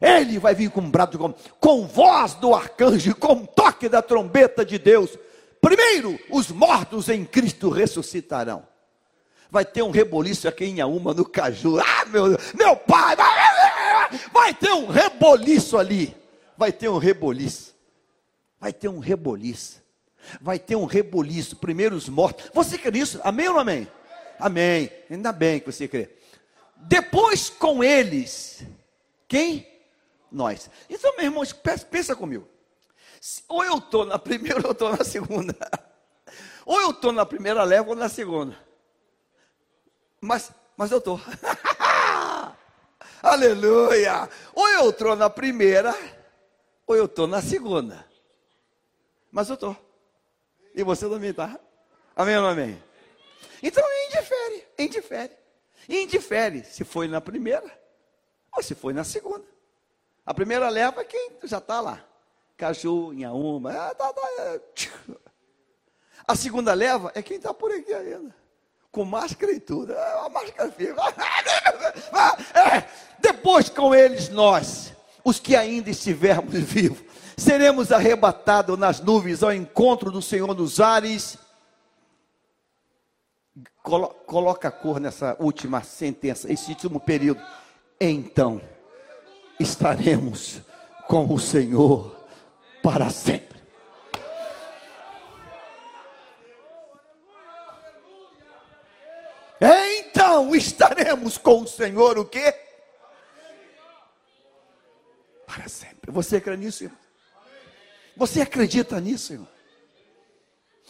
Ele 0.00 0.38
vai 0.38 0.54
vir 0.54 0.70
com 0.70 0.88
brado 0.88 1.18
com, 1.18 1.34
com 1.58 1.86
voz 1.86 2.34
do 2.34 2.54
arcanjo, 2.54 3.16
com 3.16 3.44
toque 3.44 3.88
da 3.88 4.02
trombeta 4.02 4.64
de 4.64 4.78
Deus. 4.78 5.18
Primeiro, 5.60 6.18
os 6.30 6.50
mortos 6.50 7.08
em 7.08 7.24
Cristo 7.24 7.70
ressuscitarão. 7.70 8.69
Vai 9.50 9.64
ter 9.64 9.82
um 9.82 9.90
reboliço 9.90 10.46
aqui 10.46 10.64
em 10.64 10.80
Auma, 10.80 11.12
no 11.12 11.24
Caju. 11.24 11.80
Ah, 11.80 12.04
meu, 12.06 12.38
meu 12.54 12.76
pai, 12.76 13.16
vai, 14.32 14.54
ter 14.54 14.72
um 14.72 14.86
reboliço 14.86 15.76
ali. 15.76 16.16
Vai 16.56 16.70
ter 16.70 16.88
um 16.88 16.98
reboliço. 16.98 17.74
Vai 18.60 18.72
ter 18.72 18.88
um 18.88 19.00
reboliço. 19.00 19.82
Vai 20.40 20.58
ter 20.58 20.76
um 20.76 20.84
reboliço. 20.84 21.56
Primeiro 21.56 21.96
os 21.96 22.08
mortos. 22.08 22.48
Você 22.54 22.78
crê 22.78 22.92
nisso? 22.92 23.20
Amém 23.24 23.48
ou 23.48 23.54
não 23.54 23.60
amém? 23.60 23.88
Amém. 24.38 24.90
Ainda 25.10 25.32
bem 25.32 25.58
que 25.58 25.66
você 25.66 25.88
crê. 25.88 26.10
Depois 26.76 27.50
com 27.50 27.82
eles. 27.82 28.64
Quem? 29.26 29.66
Nós. 30.30 30.70
Então, 30.88 31.10
meus 31.16 31.24
irmãos, 31.24 31.52
pensa 31.52 32.14
comigo. 32.14 32.46
Ou 33.48 33.64
eu 33.64 33.78
estou 33.78 34.06
na 34.06 34.18
primeira 34.18 34.60
ou 34.62 34.66
eu 34.66 34.72
estou 34.72 34.96
na 34.96 35.04
segunda. 35.04 35.56
Ou 36.64 36.80
eu 36.80 36.90
estou 36.90 37.10
na 37.10 37.26
primeira 37.26 37.64
leva 37.64 37.90
ou 37.90 37.96
na 37.96 38.08
segunda. 38.08 38.69
Mas, 40.20 40.52
mas 40.76 40.90
eu 40.90 40.98
estou. 40.98 41.20
Aleluia! 43.22 44.28
Ou 44.54 44.68
eu 44.68 44.90
estou 44.90 45.16
na 45.16 45.30
primeira, 45.30 45.94
ou 46.86 46.96
eu 46.96 47.06
estou 47.06 47.26
na 47.26 47.40
segunda. 47.40 48.04
Mas 49.30 49.48
eu 49.48 49.54
estou. 49.54 49.76
E 50.74 50.82
você 50.82 51.08
também 51.08 51.30
está. 51.30 51.58
Amém 52.14 52.36
ou 52.36 52.46
amém? 52.46 52.82
Então 53.62 53.84
indifere, 54.06 54.68
indifere. 54.78 55.40
Indifere 55.88 56.64
se 56.64 56.84
foi 56.84 57.08
na 57.08 57.20
primeira 57.20 57.80
ou 58.52 58.62
se 58.62 58.74
foi 58.74 58.92
na 58.92 59.04
segunda. 59.04 59.46
A 60.24 60.34
primeira 60.34 60.68
leva 60.68 61.04
quem 61.04 61.38
já 61.44 61.58
está 61.58 61.80
lá. 61.80 62.04
Caju, 62.56 63.12
Inhaúma. 63.12 63.72
É, 63.72 63.94
tá, 63.94 64.12
tá, 64.12 64.28
é. 64.38 64.60
A 66.28 66.36
segunda 66.36 66.74
leva 66.74 67.10
é 67.14 67.22
quem 67.22 67.38
está 67.38 67.52
por 67.52 67.72
aqui 67.72 67.92
ainda. 67.92 68.34
Com 68.90 69.04
máscara 69.04 69.52
e 69.52 69.60
tudo. 69.60 69.92
É, 69.92 70.26
a 70.26 70.28
máscara 70.28 70.70
fica. 70.72 70.94
É. 72.54 72.84
Depois 73.20 73.68
com 73.68 73.94
eles 73.94 74.28
nós, 74.28 74.92
os 75.24 75.38
que 75.38 75.54
ainda 75.54 75.90
estivermos 75.90 76.54
vivos, 76.58 76.98
seremos 77.36 77.92
arrebatados 77.92 78.78
nas 78.78 79.00
nuvens 79.00 79.42
ao 79.42 79.52
encontro 79.52 80.10
do 80.10 80.20
Senhor 80.20 80.54
nos 80.54 80.80
ares. 80.80 81.38
Colo 83.82 84.08
coloca 84.26 84.68
a 84.68 84.70
cor 84.70 85.00
nessa 85.00 85.36
última 85.38 85.82
sentença, 85.82 86.52
esse 86.52 86.70
último 86.70 87.00
período. 87.00 87.40
Então 88.00 88.60
estaremos 89.58 90.60
com 91.06 91.32
o 91.32 91.38
Senhor 91.38 92.16
para 92.82 93.10
sempre. 93.10 93.59
Então 100.40 100.54
estaremos 100.54 101.36
com 101.36 101.60
o 101.60 101.68
Senhor 101.68 102.18
o 102.18 102.24
quê? 102.24 102.54
Para 105.46 105.68
sempre. 105.68 106.10
Você 106.10 106.40
crê 106.40 106.56
nisso, 106.56 106.84
irmão? 106.84 106.98
Você 108.16 108.40
acredita 108.40 108.98
nisso, 109.00 109.34
irmão? 109.34 109.48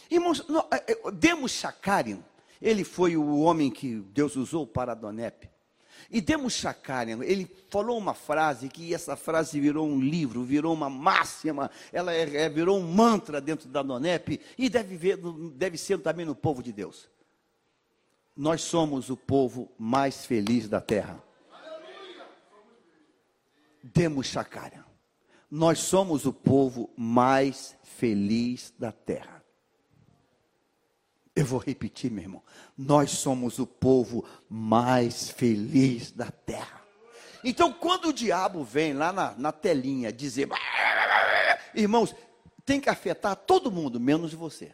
Irmãos, 0.09 0.45
é, 0.71 0.93
é, 0.93 1.11
Demos 1.11 1.61
ele 2.61 2.85
foi 2.85 3.17
o 3.17 3.39
homem 3.39 3.69
que 3.69 3.95
Deus 4.13 4.37
usou 4.37 4.65
para 4.65 4.93
Adonep. 4.93 5.49
E 6.09 6.21
Demos 6.21 6.53
Shakarian, 6.53 7.19
ele 7.21 7.45
falou 7.69 7.97
uma 7.97 8.13
frase 8.13 8.69
que 8.69 8.93
essa 8.93 9.17
frase 9.17 9.59
virou 9.59 9.85
um 9.85 9.99
livro, 9.99 10.43
virou 10.43 10.73
uma 10.73 10.89
máxima, 10.89 11.69
ela 11.91 12.13
é, 12.13 12.45
é, 12.45 12.49
virou 12.49 12.79
um 12.79 12.87
mantra 12.87 13.41
dentro 13.41 13.67
da 13.67 13.83
Donep 13.83 14.39
e 14.57 14.69
deve, 14.69 14.95
ver, 14.95 15.17
deve 15.53 15.77
ser 15.77 15.99
também 15.99 16.25
no 16.25 16.35
povo 16.35 16.63
de 16.63 16.71
Deus. 16.71 17.09
Nós 18.41 18.63
somos 18.63 19.11
o 19.11 19.15
povo 19.15 19.71
mais 19.77 20.25
feliz 20.25 20.67
da 20.67 20.81
terra. 20.81 21.23
Demos 23.83 24.25
Shakarian. 24.25 24.83
Nós 25.51 25.77
somos 25.77 26.25
o 26.25 26.33
povo 26.33 26.89
mais 26.97 27.77
feliz 27.83 28.73
da 28.79 28.91
terra. 28.91 29.45
Eu 31.35 31.45
vou 31.45 31.59
repetir, 31.59 32.09
meu 32.09 32.23
irmão. 32.23 32.43
Nós 32.75 33.11
somos 33.11 33.59
o 33.59 33.67
povo 33.67 34.25
mais 34.49 35.29
feliz 35.29 36.11
da 36.11 36.31
terra. 36.31 36.81
Então, 37.43 37.71
quando 37.71 38.05
o 38.05 38.13
diabo 38.13 38.63
vem 38.63 38.95
lá 38.95 39.13
na, 39.13 39.35
na 39.37 39.51
telinha 39.51 40.11
dizer, 40.11 40.49
irmãos, 41.75 42.15
tem 42.65 42.81
que 42.81 42.89
afetar 42.89 43.35
todo 43.35 43.69
mundo, 43.69 43.99
menos 43.99 44.33
você. 44.33 44.73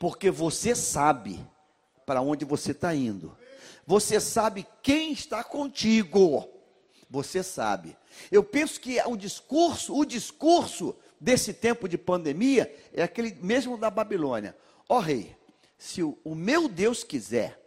Porque 0.00 0.28
você 0.28 0.74
sabe 0.74 1.38
para 2.04 2.20
onde 2.20 2.44
você 2.44 2.72
está 2.72 2.94
indo. 2.94 3.36
Você 3.86 4.20
sabe 4.20 4.66
quem 4.82 5.12
está 5.12 5.42
contigo. 5.42 6.48
Você 7.10 7.42
sabe. 7.42 7.96
Eu 8.30 8.42
penso 8.42 8.80
que 8.80 9.00
o 9.02 9.16
discurso, 9.16 9.96
o 9.96 10.04
discurso 10.04 10.94
desse 11.20 11.52
tempo 11.52 11.88
de 11.88 11.96
pandemia 11.98 12.74
é 12.92 13.02
aquele 13.02 13.36
mesmo 13.40 13.76
da 13.76 13.90
Babilônia. 13.90 14.56
Ó 14.88 14.96
oh, 14.96 15.00
rei, 15.00 15.36
se 15.78 16.02
o, 16.02 16.18
o 16.24 16.34
meu 16.34 16.68
Deus 16.68 17.04
quiser, 17.04 17.60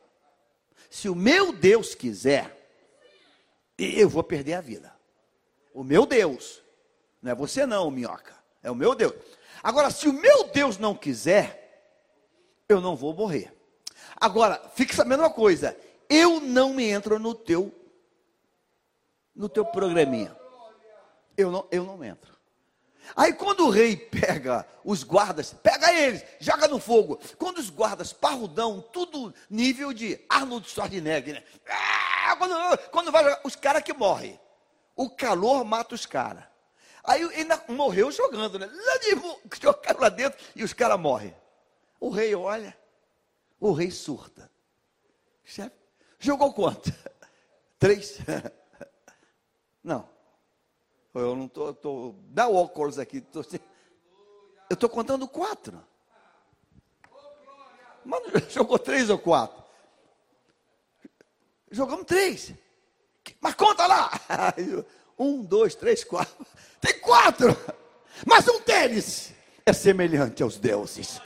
se 0.89 1.09
o 1.09 1.15
meu 1.15 1.51
Deus 1.53 1.95
quiser, 1.95 2.69
eu 3.77 4.09
vou 4.09 4.23
perder 4.23 4.53
a 4.53 4.61
vida. 4.61 4.93
O 5.73 5.83
meu 5.83 6.05
Deus, 6.05 6.61
não 7.21 7.31
é 7.31 7.35
você 7.35 7.65
não, 7.65 7.91
minhoca, 7.91 8.35
é 8.63 8.71
o 8.71 8.75
meu 8.75 8.95
Deus. 8.95 9.13
Agora, 9.61 9.89
se 9.89 10.07
o 10.07 10.13
meu 10.13 10.45
Deus 10.45 10.77
não 10.77 10.95
quiser, 10.95 11.65
eu 12.67 12.79
não 12.81 12.95
vou 12.95 13.13
morrer. 13.13 13.54
Agora, 14.19 14.61
fique 14.75 14.95
sabendo 14.95 15.21
uma 15.21 15.29
coisa, 15.29 15.77
eu 16.09 16.39
não 16.39 16.73
me 16.73 16.85
entro 16.89 17.19
no 17.19 17.33
teu 17.33 17.73
no 19.35 19.49
teu 19.49 19.65
programinha. 19.65 20.35
Eu 21.35 21.51
não, 21.51 21.67
eu 21.69 21.83
não 21.83 22.01
entro. 22.03 22.33
Aí 23.15 23.33
quando 23.33 23.65
o 23.65 23.69
rei 23.69 23.95
pega 23.95 24.65
os 24.83 25.03
guardas, 25.03 25.53
pega 25.53 25.93
eles, 25.93 26.23
joga 26.39 26.67
no 26.67 26.79
fogo. 26.79 27.19
Quando 27.37 27.57
os 27.57 27.69
guardas, 27.69 28.13
parrudão, 28.13 28.81
tudo 28.93 29.33
nível 29.49 29.93
de 29.93 30.19
Arnold 30.29 30.67
Schwarzenegger, 30.69 31.35
né? 31.35 31.43
Ah, 31.69 32.35
quando, 32.37 32.77
quando 32.91 33.11
vai 33.11 33.23
jogar, 33.23 33.41
os 33.43 33.55
caras 33.55 33.83
que 33.83 33.93
morrem. 33.93 34.39
O 34.95 35.09
calor 35.09 35.63
mata 35.65 35.93
os 35.93 36.05
caras. 36.05 36.43
Aí 37.03 37.21
ainda 37.35 37.61
morreu 37.67 38.11
jogando, 38.11 38.57
né? 38.57 38.67
Jogaram 39.61 39.99
lá 39.99 40.09
dentro 40.09 40.39
e 40.55 40.63
os 40.63 40.73
caras 40.73 40.99
morrem. 40.99 41.35
O 41.99 42.09
rei 42.09 42.33
olha, 42.33 42.75
o 43.59 43.71
rei 43.71 43.91
surta. 43.91 44.51
Chefe, 45.43 45.75
jogou 46.19 46.53
quanto? 46.53 46.91
Três? 47.79 48.17
Não. 49.83 50.09
Eu 51.13 51.35
não 51.35 51.45
estou. 51.45 51.73
Tô, 51.73 52.11
tô, 52.11 52.15
dá 52.27 52.47
o 52.47 52.55
óculos 52.55 52.99
aqui. 52.99 53.21
Tô, 53.21 53.39
eu 54.69 54.73
estou 54.73 54.89
contando 54.89 55.27
quatro. 55.27 55.81
Mano, 58.03 58.25
jogou 58.49 58.77
três 58.77 59.09
ou 59.09 59.17
quatro? 59.17 59.63
Jogamos 61.71 62.05
três. 62.05 62.53
Mas 63.39 63.55
conta 63.55 63.87
lá. 63.87 64.11
Um, 65.17 65.43
dois, 65.43 65.73
três, 65.75 66.03
quatro. 66.03 66.45
Tem 66.81 66.99
quatro. 66.99 67.55
Mas 68.25 68.47
um 68.47 68.61
deles 68.61 69.33
é 69.65 69.73
semelhante 69.73 70.43
aos 70.43 70.57
deuses. 70.57 71.19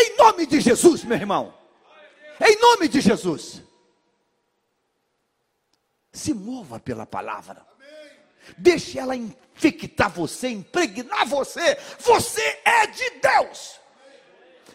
Em 0.00 0.16
nome 0.16 0.46
de 0.46 0.60
Jesus, 0.60 1.02
meu 1.02 1.16
irmão. 1.16 1.52
Em 2.40 2.56
nome 2.60 2.86
de 2.86 3.00
Jesus. 3.00 3.62
Se 6.12 6.32
mova 6.32 6.78
pela 6.78 7.04
palavra. 7.04 7.66
Deixe 8.56 8.98
ela 8.98 9.16
infectar 9.16 10.08
você, 10.08 10.48
impregnar 10.48 11.26
você. 11.26 11.76
Você 11.98 12.60
é 12.64 12.86
de 12.86 13.10
Deus. 13.20 13.80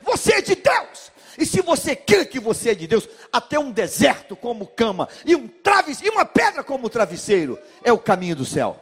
Você 0.02 0.34
é 0.34 0.42
de 0.42 0.56
Deus. 0.56 1.12
E 1.38 1.46
se 1.46 1.62
você 1.62 1.96
crê 1.96 2.26
que 2.26 2.40
você 2.40 2.72
é 2.72 2.76
de 2.76 2.86
Deus, 2.86 3.08
até 3.32 3.58
um 3.58 3.72
deserto 3.72 4.36
como 4.36 4.68
cama 4.68 5.08
e 5.26 5.36
um 5.36 5.50
e 6.04 6.10
uma 6.10 6.24
pedra 6.24 6.64
como 6.64 6.90
travesseiro 6.90 7.60
é 7.84 7.92
o 7.92 7.98
caminho 7.98 8.36
do 8.36 8.46
céu. 8.46 8.80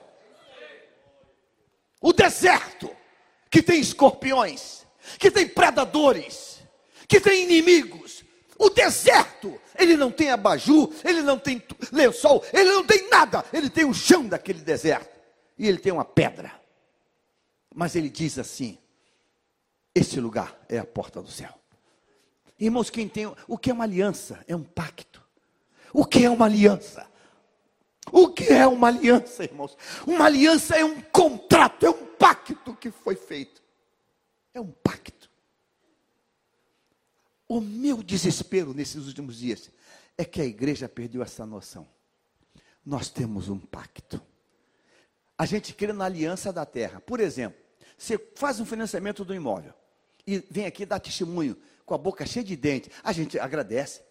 O 2.02 2.12
deserto 2.12 2.90
que 3.50 3.62
tem 3.62 3.80
escorpiões, 3.80 4.86
que 5.20 5.32
tem 5.32 5.48
predadores, 5.48 6.60
que 7.08 7.20
tem 7.20 7.44
inimigos. 7.44 8.24
O 8.58 8.70
deserto 8.70 9.60
ele 9.78 9.98
não 9.98 10.12
tem 10.12 10.30
abajur, 10.30 10.94
ele 11.04 11.22
não 11.22 11.40
tem 11.40 11.62
lençol, 11.92 12.44
ele 12.54 12.72
não 12.72 12.86
tem 12.86 13.10
nada, 13.10 13.44
ele 13.52 13.70
tem 13.70 13.86
o 13.86 13.94
chão 13.94 14.28
daquele 14.28 14.60
deserto, 14.60 15.20
e 15.58 15.68
ele 15.68 15.78
tem 15.78 15.92
uma 15.92 16.06
pedra. 16.06 16.54
Mas 17.74 17.96
ele 17.96 18.10
diz 18.10 18.38
assim: 18.38 18.78
esse 19.96 20.20
lugar 20.20 20.56
é 20.70 20.78
a 20.78 20.86
porta 20.86 21.22
do 21.22 21.32
céu. 21.32 21.54
Irmãos, 22.60 22.90
quem 22.90 23.08
tem 23.08 23.26
o 23.48 23.58
que 23.58 23.72
é 23.72 23.74
uma 23.74 23.86
aliança? 23.86 24.44
É 24.48 24.56
um 24.56 24.64
pacto. 24.64 25.22
O 25.94 26.06
que 26.06 26.24
é 26.24 26.30
uma 26.30 26.46
aliança? 26.46 27.10
O 28.12 28.30
que 28.30 28.46
é 28.52 28.68
uma 28.68 28.88
aliança, 28.88 29.44
irmãos? 29.44 29.76
Uma 30.06 30.26
aliança 30.26 30.76
é 30.76 30.86
um 30.86 31.02
contrato, 31.02 31.86
é 31.86 31.90
um 31.90 32.06
pacto 32.06 32.76
que 32.76 32.92
foi 32.92 33.16
feito. 33.16 33.61
É 34.54 34.60
um 34.60 34.72
pacto. 34.72 35.30
O 37.48 37.60
meu 37.60 38.02
desespero 38.02 38.74
nesses 38.74 39.08
últimos 39.08 39.38
dias 39.38 39.70
é 40.18 40.24
que 40.24 40.42
a 40.42 40.46
igreja 40.46 40.88
perdeu 40.88 41.22
essa 41.22 41.46
noção. 41.46 41.88
Nós 42.86 43.10
temos 43.10 43.50
um 43.50 43.60
pacto. 43.60 44.22
A 45.38 45.46
gente 45.46 45.74
crê 45.74 45.92
na 45.92 46.06
aliança 46.06 46.54
da 46.54 46.66
terra. 46.66 47.02
Por 47.02 47.20
exemplo, 47.20 47.60
você 47.98 48.18
faz 48.36 48.60
um 48.60 48.66
financiamento 48.66 49.26
do 49.26 49.34
imóvel 49.34 49.74
e 50.26 50.40
vem 50.50 50.66
aqui 50.66 50.86
dar 50.86 51.00
testemunho 51.00 51.58
com 51.86 51.94
a 51.94 51.98
boca 51.98 52.26
cheia 52.26 52.44
de 52.46 52.56
dente. 52.56 52.92
A 53.04 53.12
gente 53.12 53.38
agradece. 53.40 54.02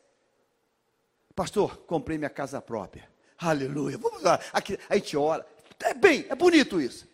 Pastor, 1.34 1.78
comprei 1.86 2.18
minha 2.18 2.30
casa 2.30 2.60
própria. 2.60 3.08
Aleluia. 3.38 3.96
Vamos 3.96 4.22
lá. 4.22 4.38
Aqui, 4.52 4.78
a 4.88 4.96
gente 4.96 5.16
ora. 5.16 5.46
É 5.82 5.94
bem, 5.94 6.26
é 6.28 6.34
bonito 6.34 6.80
isso. 6.80 7.08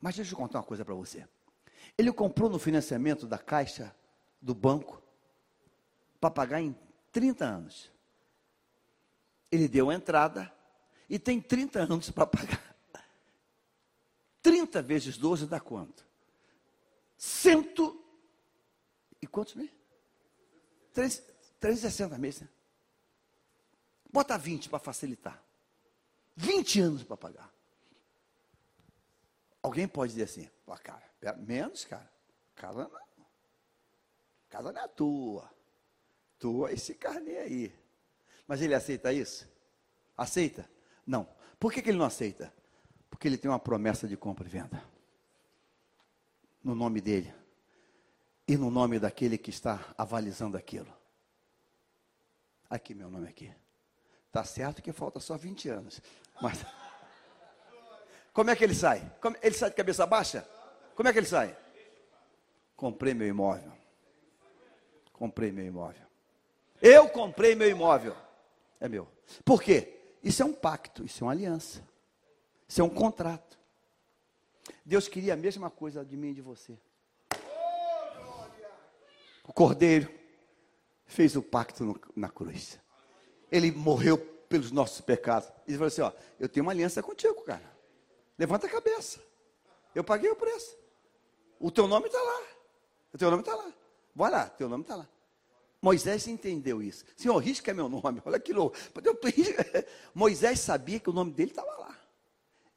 Mas 0.00 0.14
deixa 0.14 0.32
eu 0.32 0.36
contar 0.38 0.58
uma 0.58 0.64
coisa 0.64 0.84
para 0.84 0.94
você. 0.94 1.26
Ele 1.98 2.12
comprou 2.12 2.50
no 2.50 2.58
financiamento 2.58 3.26
da 3.26 3.38
caixa 3.38 3.94
do 4.40 4.54
banco 4.54 5.02
para 6.20 6.30
pagar 6.30 6.60
em 6.60 6.76
30 7.10 7.44
anos. 7.44 7.90
Ele 9.50 9.66
deu 9.66 9.90
a 9.90 9.94
entrada 9.94 10.52
e 11.08 11.18
tem 11.18 11.40
30 11.40 11.80
anos 11.80 12.10
para 12.10 12.26
pagar. 12.26 12.76
30 14.42 14.82
vezes 14.82 15.16
12 15.16 15.46
dá 15.46 15.58
quanto? 15.58 16.06
Cento 17.16 18.04
e 19.20 19.26
quantos 19.26 19.54
meses? 19.54 19.74
360 20.92 22.18
meses. 22.18 22.42
Né? 22.42 22.48
Bota 24.12 24.36
20 24.36 24.68
para 24.68 24.78
facilitar. 24.78 25.42
20 26.36 26.80
anos 26.80 27.02
para 27.02 27.16
pagar. 27.16 27.55
Alguém 29.66 29.88
pode 29.88 30.12
dizer 30.12 30.22
assim, 30.22 30.48
cara, 30.84 31.02
menos, 31.38 31.84
cara. 31.84 32.08
Casa 32.54 32.86
não. 32.86 33.26
Casa 34.48 34.72
não 34.72 34.80
é 34.80 34.86
tua. 34.86 35.50
Tua 36.38 36.70
esse 36.70 36.94
carnê 36.94 37.38
aí. 37.38 37.74
Mas 38.46 38.62
ele 38.62 38.76
aceita 38.76 39.12
isso? 39.12 39.44
Aceita? 40.16 40.70
Não. 41.04 41.28
Por 41.58 41.72
que, 41.72 41.82
que 41.82 41.90
ele 41.90 41.98
não 41.98 42.06
aceita? 42.06 42.54
Porque 43.10 43.26
ele 43.26 43.36
tem 43.36 43.50
uma 43.50 43.58
promessa 43.58 44.06
de 44.06 44.16
compra 44.16 44.46
e 44.46 44.50
venda. 44.50 44.84
No 46.62 46.76
nome 46.76 47.00
dele. 47.00 47.34
E 48.46 48.56
no 48.56 48.70
nome 48.70 49.00
daquele 49.00 49.36
que 49.36 49.50
está 49.50 49.92
avalizando 49.98 50.56
aquilo. 50.56 50.94
Aqui, 52.70 52.94
meu 52.94 53.10
nome 53.10 53.26
aqui. 53.26 53.52
Está 54.28 54.44
certo 54.44 54.80
que 54.80 54.92
falta 54.92 55.18
só 55.18 55.36
20 55.36 55.68
anos. 55.70 56.00
Mas. 56.40 56.64
Como 58.36 58.50
é 58.50 58.54
que 58.54 58.62
ele 58.62 58.74
sai? 58.74 59.00
Ele 59.40 59.54
sai 59.54 59.70
de 59.70 59.76
cabeça 59.76 60.04
baixa? 60.04 60.46
Como 60.94 61.08
é 61.08 61.12
que 61.14 61.18
ele 61.18 61.26
sai? 61.26 61.56
Comprei 62.76 63.14
meu 63.14 63.26
imóvel. 63.26 63.72
Comprei 65.10 65.50
meu 65.50 65.64
imóvel. 65.64 66.06
Eu 66.82 67.08
comprei 67.08 67.54
meu 67.54 67.66
imóvel. 67.66 68.14
É 68.78 68.90
meu. 68.90 69.08
Por 69.42 69.62
quê? 69.62 70.18
Isso 70.22 70.42
é 70.42 70.44
um 70.44 70.52
pacto, 70.52 71.02
isso 71.02 71.24
é 71.24 71.26
uma 71.26 71.32
aliança. 71.32 71.82
Isso 72.68 72.82
é 72.82 72.84
um 72.84 72.90
contrato. 72.90 73.58
Deus 74.84 75.08
queria 75.08 75.32
a 75.32 75.36
mesma 75.36 75.70
coisa 75.70 76.04
de 76.04 76.14
mim 76.14 76.32
e 76.32 76.34
de 76.34 76.42
você. 76.42 76.78
O 79.44 79.52
cordeiro 79.54 80.12
fez 81.06 81.36
o 81.36 81.42
pacto 81.42 81.84
no, 81.84 81.98
na 82.14 82.28
cruz. 82.28 82.78
Ele 83.50 83.72
morreu 83.72 84.18
pelos 84.18 84.70
nossos 84.70 85.00
pecados. 85.00 85.50
Ele 85.66 85.78
falou 85.78 85.88
assim: 85.88 86.02
Ó, 86.02 86.12
eu 86.38 86.50
tenho 86.50 86.66
uma 86.66 86.72
aliança 86.72 87.02
contigo, 87.02 87.42
cara. 87.42 87.75
Levanta 88.38 88.66
a 88.66 88.70
cabeça. 88.70 89.20
Eu 89.94 90.04
paguei 90.04 90.30
o 90.30 90.36
preço. 90.36 90.76
O 91.58 91.70
teu 91.70 91.86
nome 91.86 92.06
está 92.06 92.20
lá. 92.20 92.42
O 93.12 93.18
teu 93.18 93.30
nome 93.30 93.42
está 93.42 93.54
lá. 93.54 93.72
Vai 94.14 94.30
lá, 94.30 94.48
teu 94.48 94.68
nome 94.68 94.82
está 94.82 94.96
lá. 94.96 95.08
Moisés 95.80 96.26
entendeu 96.26 96.82
isso. 96.82 97.04
Senhor, 97.16 97.36
risca 97.38 97.72
meu 97.72 97.88
nome. 97.88 98.20
Olha 98.26 98.38
que 98.38 98.52
louco. 98.52 98.76
Moisés 100.14 100.60
sabia 100.60 101.00
que 101.00 101.08
o 101.08 101.12
nome 101.12 101.32
dele 101.32 101.50
estava 101.50 101.74
lá. 101.78 101.98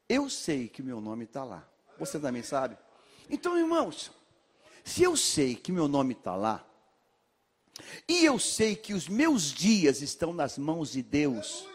Eu 0.08 0.30
sei 0.30 0.68
que 0.68 0.82
meu 0.82 1.02
nome 1.02 1.26
está 1.26 1.44
lá. 1.44 1.68
Você 1.98 2.20
também 2.20 2.44
sabe? 2.44 2.78
Então, 3.30 3.58
irmãos, 3.58 4.12
se 4.84 5.04
eu 5.04 5.16
sei 5.16 5.56
que 5.56 5.72
meu 5.72 5.88
nome 5.88 6.14
está 6.14 6.36
lá, 6.36 6.66
e 8.08 8.26
eu 8.26 8.40
sei 8.40 8.76
que 8.76 8.94
os 8.94 9.08
meus 9.08 9.52
dias 9.52 10.02
estão 10.02 10.34
nas 10.34 10.58
mãos 10.58 10.92
de 10.92 11.02
Deus, 11.02 11.68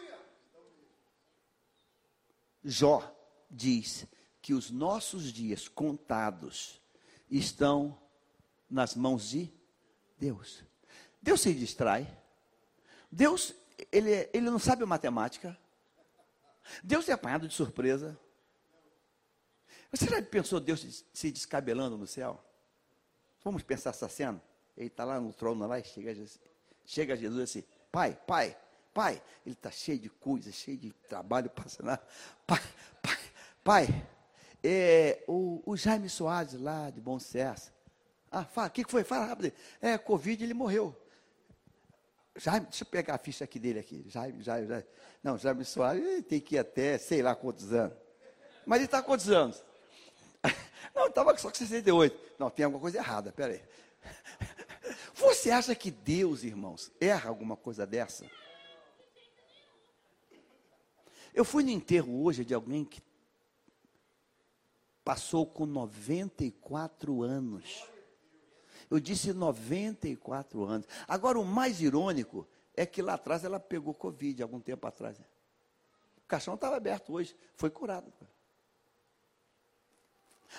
Jó 2.63 3.14
diz 3.55 4.05
que 4.41 4.53
os 4.53 4.69
nossos 4.69 5.31
dias 5.31 5.67
contados 5.67 6.81
estão 7.29 7.99
nas 8.69 8.95
mãos 8.95 9.29
de 9.29 9.51
Deus. 10.19 10.63
Deus 11.21 11.41
se 11.41 11.53
distrai. 11.53 12.07
Deus, 13.11 13.53
ele, 13.91 14.29
ele 14.33 14.49
não 14.49 14.59
sabe 14.59 14.85
matemática. 14.85 15.57
Deus 16.83 17.07
é 17.09 17.13
apanhado 17.13 17.47
de 17.47 17.53
surpresa. 17.53 18.19
Você 19.91 20.07
já 20.07 20.21
pensou 20.21 20.59
Deus 20.59 21.05
se 21.13 21.31
descabelando 21.31 21.97
no 21.97 22.05
céu? 22.05 22.43
Vamos 23.43 23.63
pensar 23.63 23.91
essa 23.91 24.09
cena? 24.09 24.41
Ele 24.75 24.87
está 24.87 25.05
lá 25.05 25.19
no 25.19 25.31
trono 25.31 25.65
lá 25.65 25.79
e 25.79 25.83
chega, 25.83 26.25
chega 26.85 27.15
Jesus 27.15 27.41
assim, 27.41 27.63
pai, 27.91 28.19
pai, 28.27 28.57
pai. 28.93 29.21
Ele 29.45 29.53
está 29.53 29.71
cheio 29.71 29.99
de 29.99 30.09
coisas, 30.09 30.53
cheio 30.53 30.77
de 30.77 30.91
trabalho 31.07 31.49
passando. 31.49 31.97
Pai, 32.45 32.61
pai, 33.01 33.14
pai. 33.65 33.87
É, 34.63 35.23
o, 35.27 35.61
o 35.65 35.75
Jaime 35.75 36.07
Soares 36.07 36.53
lá 36.53 36.91
de 36.91 37.01
Bom 37.01 37.19
Sucesso. 37.19 37.73
Ah, 38.31 38.45
fala, 38.45 38.67
o 38.67 38.71
que 38.71 38.85
foi? 38.87 39.03
Fala 39.03 39.25
rápido. 39.25 39.51
É, 39.81 39.97
Covid, 39.97 40.43
ele 40.43 40.53
morreu. 40.53 40.95
Jaime, 42.35 42.67
deixa 42.67 42.83
eu 42.83 42.87
pegar 42.87 43.15
a 43.15 43.17
ficha 43.17 43.43
aqui 43.43 43.57
dele 43.57 43.79
aqui. 43.79 44.05
Jaime, 44.07 44.43
Jaime, 44.43 44.67
Jaime. 44.67 44.85
Não, 45.23 45.37
Jaime 45.37 45.65
Soares 45.65 46.23
tem 46.25 46.39
que 46.39 46.55
ir 46.55 46.59
até 46.59 46.97
sei 46.99 47.23
lá 47.23 47.35
quantos 47.35 47.73
anos. 47.73 47.97
Mas 48.67 48.77
ele 48.77 48.85
está 48.85 49.01
quantos 49.01 49.29
anos? 49.31 49.63
Não, 50.93 51.07
estava 51.07 51.35
só 51.37 51.49
com 51.49 51.55
68. 51.55 52.35
Não, 52.37 52.51
tem 52.51 52.65
alguma 52.65 52.81
coisa 52.81 52.99
errada, 52.99 53.31
peraí. 53.31 53.61
Você 55.15 55.49
acha 55.49 55.73
que 55.73 55.89
Deus, 55.89 56.43
irmãos, 56.43 56.91
erra 57.01 57.29
alguma 57.29 57.55
coisa 57.55 57.85
dessa? 57.87 58.25
Eu 61.33 61.43
fui 61.43 61.63
no 61.63 61.69
enterro 61.71 62.23
hoje 62.23 62.45
de 62.45 62.53
alguém 62.53 62.85
que 62.85 63.01
passou 65.05 65.45
com 65.45 65.67
94 65.67 67.21
anos. 67.21 67.85
Eu 68.89 68.99
disse 68.99 69.31
94 69.31 70.65
anos. 70.65 70.87
Agora, 71.07 71.39
o 71.39 71.45
mais 71.45 71.79
irônico 71.79 72.47
é 72.75 72.85
que 72.85 73.03
lá 73.03 73.13
atrás 73.13 73.43
ela 73.43 73.59
pegou 73.59 73.93
Covid, 73.93 74.41
algum 74.41 74.59
tempo 74.59 74.85
atrás. 74.87 75.19
O 75.19 76.27
caixão 76.27 76.55
estava 76.55 76.75
aberto 76.75 77.13
hoje, 77.13 77.37
foi 77.55 77.69
curado. 77.69 78.11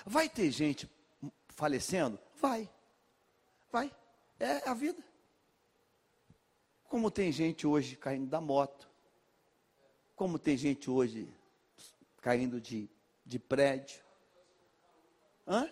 Vai 0.05 0.29
ter 0.29 0.49
gente 0.49 0.89
falecendo? 1.49 2.17
Vai. 2.39 2.69
Vai. 3.69 3.93
É 4.39 4.69
a 4.69 4.73
vida. 4.73 5.03
Como 6.87 7.11
tem 7.11 7.33
gente 7.33 7.67
hoje 7.67 7.97
caindo 7.97 8.27
da 8.27 8.39
moto. 8.39 8.89
Como 10.15 10.39
tem 10.39 10.55
gente 10.55 10.89
hoje 10.89 11.27
caindo 12.21 12.61
de, 12.61 12.89
de 13.25 13.37
prédio. 13.37 14.06
Hã? 15.47 15.71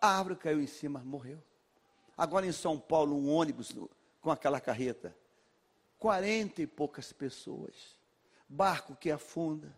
A 0.00 0.08
árvore 0.18 0.36
caiu 0.36 0.60
em 0.60 0.66
cima, 0.66 1.00
morreu. 1.00 1.42
Agora 2.16 2.46
em 2.46 2.52
São 2.52 2.78
Paulo, 2.78 3.14
um 3.14 3.30
ônibus 3.30 3.74
com 4.20 4.30
aquela 4.30 4.60
carreta. 4.60 5.14
Quarenta 5.98 6.62
e 6.62 6.66
poucas 6.66 7.12
pessoas. 7.12 7.96
Barco 8.48 8.96
que 8.96 9.10
afunda. 9.10 9.74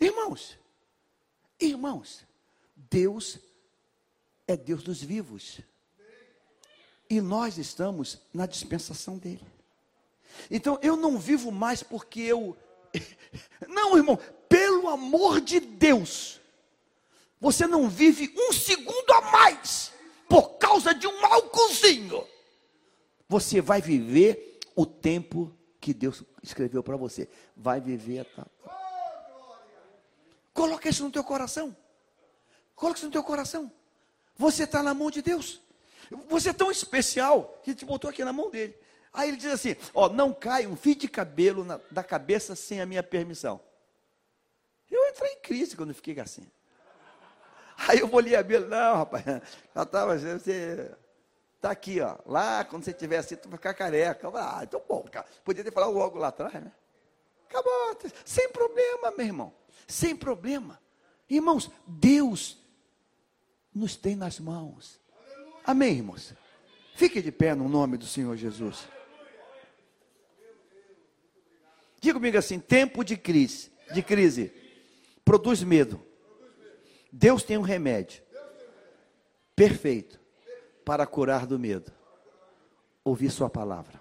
Irmãos, 0.00 0.56
irmãos, 1.60 2.24
Deus 2.74 3.38
é 4.46 4.56
Deus 4.56 4.82
dos 4.82 5.02
vivos. 5.02 5.60
E 7.10 7.20
nós 7.20 7.58
estamos 7.58 8.20
na 8.32 8.46
dispensação 8.46 9.18
dele. 9.18 9.44
Então 10.50 10.78
eu 10.82 10.96
não 10.96 11.18
vivo 11.18 11.50
mais 11.50 11.82
porque 11.82 12.20
eu. 12.20 12.56
Não, 13.68 13.96
irmão, 13.96 14.18
pelo 14.48 14.88
amor 14.88 15.40
de 15.40 15.60
Deus. 15.60 16.40
Você 17.40 17.66
não 17.66 17.88
vive 17.88 18.34
um 18.36 18.52
segundo 18.52 19.12
a 19.12 19.20
mais 19.30 19.92
por 20.28 20.58
causa 20.58 20.94
de 20.94 21.06
um 21.06 21.24
álcoolzinho. 21.24 22.26
Você 23.28 23.60
vai 23.60 23.80
viver 23.80 24.58
o 24.74 24.84
tempo 24.84 25.54
que 25.80 25.94
Deus 25.94 26.22
escreveu 26.42 26.82
para 26.82 26.96
você. 26.96 27.28
Vai 27.56 27.80
viver 27.80 28.20
a 28.20 28.24
tal. 28.24 28.50
Coloca 30.52 30.88
isso 30.88 31.04
no 31.04 31.10
teu 31.10 31.22
coração. 31.22 31.76
Coloca 32.74 32.98
isso 32.98 33.06
no 33.06 33.12
teu 33.12 33.22
coração. 33.22 33.70
Você 34.36 34.64
está 34.64 34.82
na 34.82 34.94
mão 34.94 35.10
de 35.10 35.22
Deus. 35.22 35.60
Você 36.28 36.50
é 36.50 36.52
tão 36.52 36.70
especial 36.70 37.60
que 37.62 37.74
te 37.74 37.84
botou 37.84 38.10
aqui 38.10 38.24
na 38.24 38.32
mão 38.32 38.50
dele. 38.50 38.76
Aí 39.12 39.28
ele 39.28 39.36
diz 39.36 39.52
assim: 39.52 39.76
Ó, 39.94 40.08
não 40.08 40.32
cai 40.32 40.66
um 40.66 40.76
fio 40.76 40.94
de 40.94 41.08
cabelo 41.08 41.64
na, 41.64 41.80
da 41.90 42.02
cabeça 42.02 42.56
sem 42.56 42.80
a 42.80 42.86
minha 42.86 43.02
permissão. 43.02 43.60
Eu 44.90 45.08
entrei 45.08 45.32
em 45.32 45.40
crise 45.40 45.76
quando 45.76 45.94
fiquei 45.94 46.18
assim. 46.18 46.50
Aí 47.86 48.00
eu 48.00 48.08
molhei 48.08 48.34
a 48.34 48.42
Bíblia, 48.42 48.66
não, 48.66 48.96
rapaz, 48.96 49.24
já 49.74 49.82
estava, 49.82 50.18
você 50.18 50.90
está 51.54 51.70
aqui, 51.70 52.00
ó. 52.00 52.16
Lá, 52.26 52.64
quando 52.64 52.84
você 52.84 52.90
estiver 52.90 53.18
assim, 53.18 53.36
tu 53.36 53.48
vai 53.48 53.56
ficar 53.56 53.74
careca. 53.74 54.28
Ah, 54.34 54.60
então 54.62 54.82
bom, 54.88 55.02
cara. 55.10 55.26
Podia 55.44 55.62
ter 55.62 55.72
falado 55.72 55.92
logo 55.92 56.18
lá 56.18 56.28
atrás, 56.28 56.54
né? 56.54 56.72
Acabou, 57.48 57.96
sem 58.24 58.50
problema, 58.50 59.12
meu 59.16 59.26
irmão. 59.26 59.54
Sem 59.86 60.14
problema. 60.14 60.80
Irmãos, 61.30 61.70
Deus 61.86 62.58
nos 63.74 63.96
tem 63.96 64.16
nas 64.16 64.38
mãos. 64.38 65.00
Amém, 65.64 65.96
irmãos? 65.96 66.34
Fique 66.94 67.22
de 67.22 67.30
pé 67.30 67.54
no 67.54 67.68
nome 67.68 67.96
do 67.96 68.06
Senhor 68.06 68.36
Jesus. 68.36 68.88
Diga 72.00 72.14
comigo 72.14 72.36
assim: 72.36 72.58
tempo 72.58 73.04
de 73.04 73.16
crise, 73.16 73.70
de 73.92 74.02
crise 74.02 74.52
produz 75.24 75.62
medo. 75.62 76.07
Deus 77.10 77.42
tem 77.42 77.56
um 77.56 77.62
remédio 77.62 78.22
perfeito 79.56 80.20
para 80.84 81.06
curar 81.06 81.46
do 81.46 81.58
medo. 81.58 81.92
Ouvir 83.04 83.30
Sua 83.30 83.48
palavra. 83.48 84.00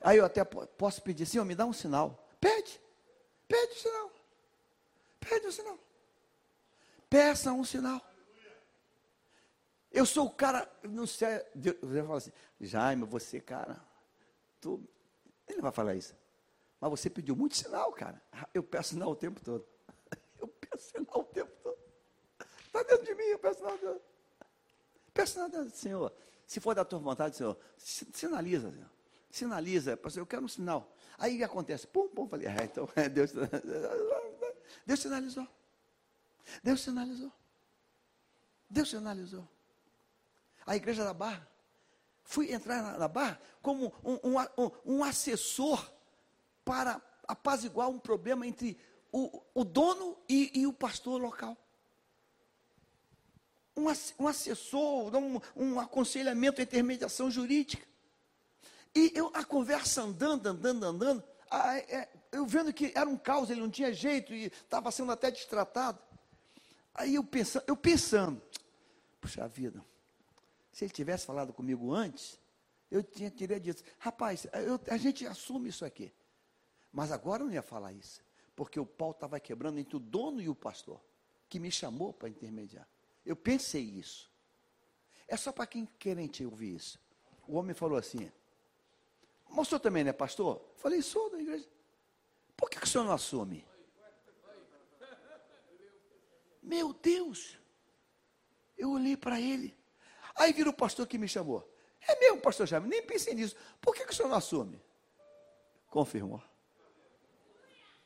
Aí 0.00 0.18
eu 0.18 0.24
até 0.24 0.44
posso 0.44 1.00
pedir, 1.02 1.26
Senhor, 1.26 1.44
me 1.44 1.54
dá 1.54 1.64
um 1.64 1.72
sinal. 1.72 2.28
Pede, 2.40 2.80
pede 3.46 3.72
um 3.72 3.76
sinal. 3.76 4.12
Pede 5.20 5.46
um 5.46 5.52
sinal. 5.52 5.78
Peça 7.08 7.52
um 7.52 7.64
sinal. 7.64 8.00
Eu 9.92 10.06
sou 10.06 10.26
o 10.26 10.30
cara, 10.30 10.68
não 10.82 11.06
sei, 11.06 11.44
Deus 11.54 11.76
vai 11.82 12.02
falar 12.02 12.16
assim, 12.16 12.32
Jaime, 12.58 13.04
você, 13.04 13.38
cara, 13.38 13.78
tu, 14.58 14.82
ele 15.46 15.56
não 15.56 15.64
vai 15.64 15.72
falar 15.72 15.94
isso. 15.94 16.16
Mas 16.80 16.90
você 16.90 17.10
pediu 17.10 17.36
muito 17.36 17.54
sinal, 17.54 17.92
cara. 17.92 18.20
Eu 18.54 18.62
peço 18.62 18.90
sinal 18.90 19.10
o 19.10 19.16
tempo 19.16 19.40
todo. 19.40 19.64
Sinal 20.92 21.20
o 21.20 21.24
tempo 21.24 21.52
todo. 21.62 21.78
Está 22.66 22.82
dentro 22.82 23.04
de 23.04 23.14
mim, 23.14 23.24
eu 23.24 23.38
peço. 23.38 23.62
Deus. 23.80 24.00
Peço 25.12 25.48
Deus. 25.48 25.72
Senhor. 25.74 26.12
Se 26.46 26.60
for 26.60 26.74
da 26.74 26.84
tua 26.84 26.98
vontade, 26.98 27.36
Senhor, 27.36 27.56
sinaliza, 27.78 28.70
Senhor. 28.70 28.90
Sinaliza, 29.30 29.98
eu 30.16 30.26
quero 30.26 30.44
um 30.44 30.48
sinal. 30.48 30.92
Aí 31.16 31.42
acontece? 31.42 31.86
Pum, 31.86 32.08
pum, 32.08 32.28
falei, 32.28 32.48
ah, 32.48 32.64
então 32.64 32.86
Deus, 33.10 33.32
Deus 34.84 35.00
sinalizou. 35.00 35.48
Deus 36.62 36.80
sinalizou. 36.80 37.32
Deus 38.68 38.90
sinalizou. 38.90 39.48
A 40.66 40.76
igreja 40.76 41.04
da 41.04 41.14
Barra. 41.14 41.48
Fui 42.24 42.52
entrar 42.52 42.82
na, 42.82 42.98
na 42.98 43.08
Barra 43.08 43.40
como 43.62 43.92
um, 44.04 44.18
um, 44.22 44.40
um, 44.58 44.70
um 44.84 45.04
assessor 45.04 45.90
para 46.64 47.00
apaziguar 47.26 47.88
um 47.88 47.98
problema 47.98 48.46
entre 48.46 48.78
o, 49.12 49.42
o 49.54 49.64
dono 49.64 50.18
e, 50.28 50.60
e, 50.60 50.66
o 50.66 50.72
pastor 50.72 51.20
local. 51.20 51.56
Um, 53.76 53.84
um 54.18 54.28
assessor, 54.28 55.14
um, 55.14 55.40
um 55.54 55.78
aconselhamento, 55.78 56.60
intermediação 56.60 57.30
jurídica. 57.30 57.86
E 58.94 59.12
eu, 59.14 59.30
a 59.34 59.44
conversa 59.44 60.02
andando, 60.02 60.46
andando, 60.46 60.84
andando, 60.84 61.24
a, 61.50 61.76
é, 61.78 62.08
eu 62.30 62.46
vendo 62.46 62.72
que 62.72 62.92
era 62.94 63.08
um 63.08 63.16
caos, 63.16 63.50
ele 63.50 63.60
não 63.60 63.70
tinha 63.70 63.92
jeito 63.92 64.34
e 64.34 64.46
estava 64.46 64.90
sendo 64.90 65.12
até 65.12 65.30
destratado. 65.30 65.98
Aí 66.94 67.14
eu 67.14 67.24
pensando, 67.24 67.64
eu 67.66 67.76
pensando, 67.76 68.42
puxa 69.20 69.46
vida, 69.46 69.84
se 70.70 70.84
ele 70.84 70.92
tivesse 70.92 71.26
falado 71.26 71.52
comigo 71.52 71.92
antes, 71.92 72.38
eu 72.90 73.02
tinha 73.02 73.30
teria 73.30 73.60
dito, 73.60 73.82
rapaz, 73.98 74.46
eu, 74.52 74.80
a 74.88 74.96
gente 74.96 75.26
assume 75.26 75.68
isso 75.68 75.84
aqui. 75.84 76.12
Mas 76.90 77.10
agora 77.10 77.42
eu 77.42 77.46
não 77.46 77.54
ia 77.54 77.62
falar 77.62 77.92
isso, 77.92 78.22
porque 78.62 78.78
o 78.78 78.86
pau 78.86 79.10
estava 79.10 79.40
quebrando 79.40 79.80
entre 79.80 79.96
o 79.96 79.98
dono 79.98 80.40
e 80.40 80.48
o 80.48 80.54
pastor, 80.54 81.00
que 81.48 81.58
me 81.58 81.68
chamou 81.68 82.12
para 82.12 82.28
intermediar. 82.28 82.88
Eu 83.26 83.34
pensei 83.34 83.82
isso. 83.82 84.30
É 85.26 85.36
só 85.36 85.50
para 85.50 85.66
quem 85.66 85.84
querente 85.98 86.44
ouvir 86.44 86.76
isso. 86.76 86.96
O 87.48 87.56
homem 87.56 87.74
falou 87.74 87.98
assim: 87.98 88.30
senhor 89.64 89.80
também 89.80 90.04
não 90.04 90.10
é 90.10 90.12
pastor? 90.12 90.64
Falei, 90.76 91.02
sou 91.02 91.28
da 91.28 91.40
igreja. 91.40 91.68
Por 92.56 92.70
que, 92.70 92.78
que 92.78 92.86
o 92.86 92.88
senhor 92.88 93.02
não 93.02 93.14
assume? 93.14 93.66
Meu 96.62 96.92
Deus! 96.92 97.58
Eu 98.78 98.92
olhei 98.92 99.16
para 99.16 99.40
ele. 99.40 99.76
Aí 100.36 100.52
vira 100.52 100.70
o 100.70 100.72
pastor 100.72 101.08
que 101.08 101.18
me 101.18 101.26
chamou. 101.26 101.68
É 102.00 102.16
mesmo, 102.20 102.40
pastor 102.40 102.68
Jaime, 102.68 102.88
nem 102.88 103.02
pensei 103.02 103.34
nisso. 103.34 103.56
Por 103.80 103.92
que, 103.92 104.04
que 104.04 104.12
o 104.12 104.14
senhor 104.14 104.28
não 104.28 104.36
assume? 104.36 104.80
Confirmou. 105.88 106.40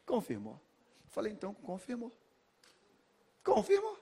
Confirmou. 0.07 0.59
Falei, 1.09 1.32
então, 1.32 1.52
confirmou. 1.52 2.12
Confirmou. 3.42 3.98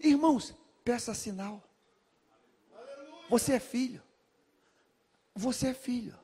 Irmãos, 0.00 0.54
peça 0.84 1.14
sinal. 1.14 1.62
Você 3.30 3.54
é 3.54 3.60
filho. 3.60 4.02
Você 5.34 5.68
é 5.68 5.74
filho. 5.74 6.18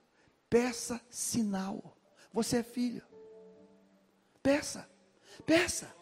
Peça 0.50 1.00
sinal. 1.08 1.96
Você 2.32 2.58
é 2.58 2.62
filho. 2.62 3.02
Peça. 4.42 4.88
Peça. 5.46 5.94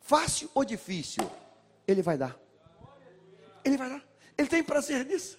Fácil 0.00 0.50
ou 0.54 0.64
difícil? 0.64 1.28
Ele 1.86 2.02
vai 2.02 2.16
dar. 2.16 2.38
Ele 3.64 3.76
vai 3.76 3.88
dar. 3.88 4.06
Ele 4.36 4.48
tem 4.48 4.62
prazer 4.62 5.04
nisso. 5.04 5.38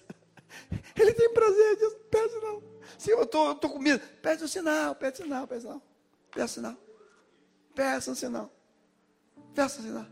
Ele 0.94 1.14
tem 1.14 1.32
prazer 1.32 1.76
nisso. 1.76 1.96
Pede 2.10 2.34
não. 2.36 2.62
Se 2.98 3.10
eu 3.10 3.22
estou 3.22 3.56
com 3.56 3.78
medo, 3.78 4.06
pede 4.20 4.44
um 4.44 4.48
sinal, 4.48 4.94
pede 4.94 5.22
um 5.22 5.24
sinal, 5.24 5.46
pede 5.46 5.66
um 5.66 5.68
sinal. 5.68 5.89
Peça 6.30 6.54
sinal. 6.54 6.76
Peça 7.74 8.10
um 8.10 8.14
sinal. 8.14 8.52
Peça 9.54 9.80
um 9.80 9.82
sinal. 9.82 10.06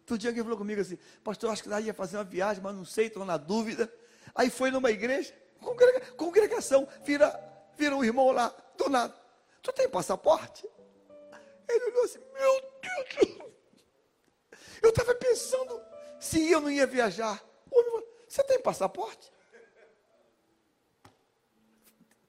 Outro 0.00 0.18
dia 0.18 0.30
alguém 0.30 0.42
falou 0.42 0.58
comigo 0.58 0.80
assim, 0.80 0.98
pastor, 1.22 1.50
acho 1.50 1.62
que 1.62 1.68
daí 1.68 1.84
ia 1.84 1.94
fazer 1.94 2.16
uma 2.16 2.24
viagem, 2.24 2.60
mas 2.62 2.74
não 2.74 2.84
sei, 2.84 3.06
estou 3.06 3.24
na 3.24 3.36
dúvida. 3.36 3.92
Aí 4.34 4.50
foi 4.50 4.70
numa 4.70 4.90
igreja, 4.90 5.32
congrega, 5.60 6.00
congregação, 6.14 6.88
vira, 7.04 7.32
vira 7.76 7.94
um 7.94 8.02
irmão 8.02 8.32
lá, 8.32 8.48
do 8.76 8.88
nada. 8.88 9.14
Tu 9.62 9.72
tem 9.72 9.88
passaporte? 9.88 10.68
Ele 11.68 11.84
olhou 11.84 12.04
assim, 12.04 12.18
meu 12.18 12.72
Deus. 12.82 13.52
Eu 14.82 14.90
estava 14.90 15.14
pensando 15.14 15.80
se 16.18 16.50
eu 16.50 16.60
não 16.60 16.70
ia 16.70 16.86
viajar. 16.86 17.40
Você 18.26 18.42
tem 18.44 18.60
passaporte? 18.60 19.32